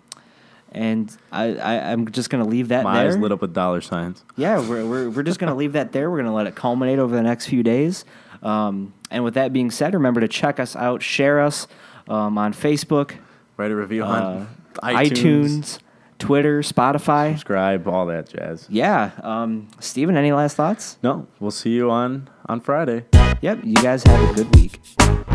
and 0.70 1.16
I, 1.32 1.54
I 1.56 1.92
I'm 1.92 2.10
just 2.10 2.30
gonna 2.30 2.46
leave 2.46 2.68
that 2.68 2.84
my 2.84 3.02
there. 3.02 3.12
eyes 3.12 3.16
lit 3.16 3.32
up 3.32 3.40
with 3.40 3.52
dollar 3.54 3.80
signs. 3.80 4.24
Yeah, 4.36 4.60
we're, 4.60 4.86
we're, 4.86 5.10
we're 5.10 5.22
just 5.22 5.38
going 5.38 5.50
to 5.52 5.56
leave 5.56 5.72
that 5.74 5.92
there. 5.92 6.10
We're 6.10 6.18
going 6.18 6.26
to 6.26 6.32
let 6.32 6.48
it 6.48 6.56
culminate 6.56 6.98
over 6.98 7.14
the 7.14 7.22
next 7.22 7.46
few 7.46 7.62
days. 7.62 8.04
Um, 8.42 8.92
and 9.10 9.22
with 9.24 9.34
that 9.34 9.52
being 9.52 9.70
said, 9.70 9.94
remember 9.94 10.20
to 10.20 10.28
check 10.28 10.58
us 10.58 10.74
out, 10.74 11.02
share 11.02 11.40
us 11.40 11.66
um, 12.08 12.38
on 12.38 12.52
Facebook, 12.52 13.12
Write 13.56 13.70
a 13.70 13.76
review 13.76 14.04
uh, 14.04 14.06
on 14.08 14.48
iTunes. 14.82 15.10
iTunes, 15.10 15.78
Twitter, 16.18 16.60
Spotify. 16.60 17.32
subscribe, 17.32 17.86
all 17.86 18.06
that 18.06 18.28
jazz. 18.28 18.66
Yeah. 18.70 19.12
Um, 19.22 19.68
Stephen, 19.80 20.16
any 20.16 20.32
last 20.32 20.56
thoughts? 20.56 20.98
No, 21.02 21.26
we'll 21.40 21.50
see 21.50 21.70
you 21.70 21.90
on 21.90 22.28
on 22.46 22.60
Friday. 22.60 23.04
Yep. 23.40 23.60
You 23.64 23.74
guys 23.74 24.02
have 24.04 24.30
a 24.30 24.34
good 24.34 24.54
week. 24.56 25.33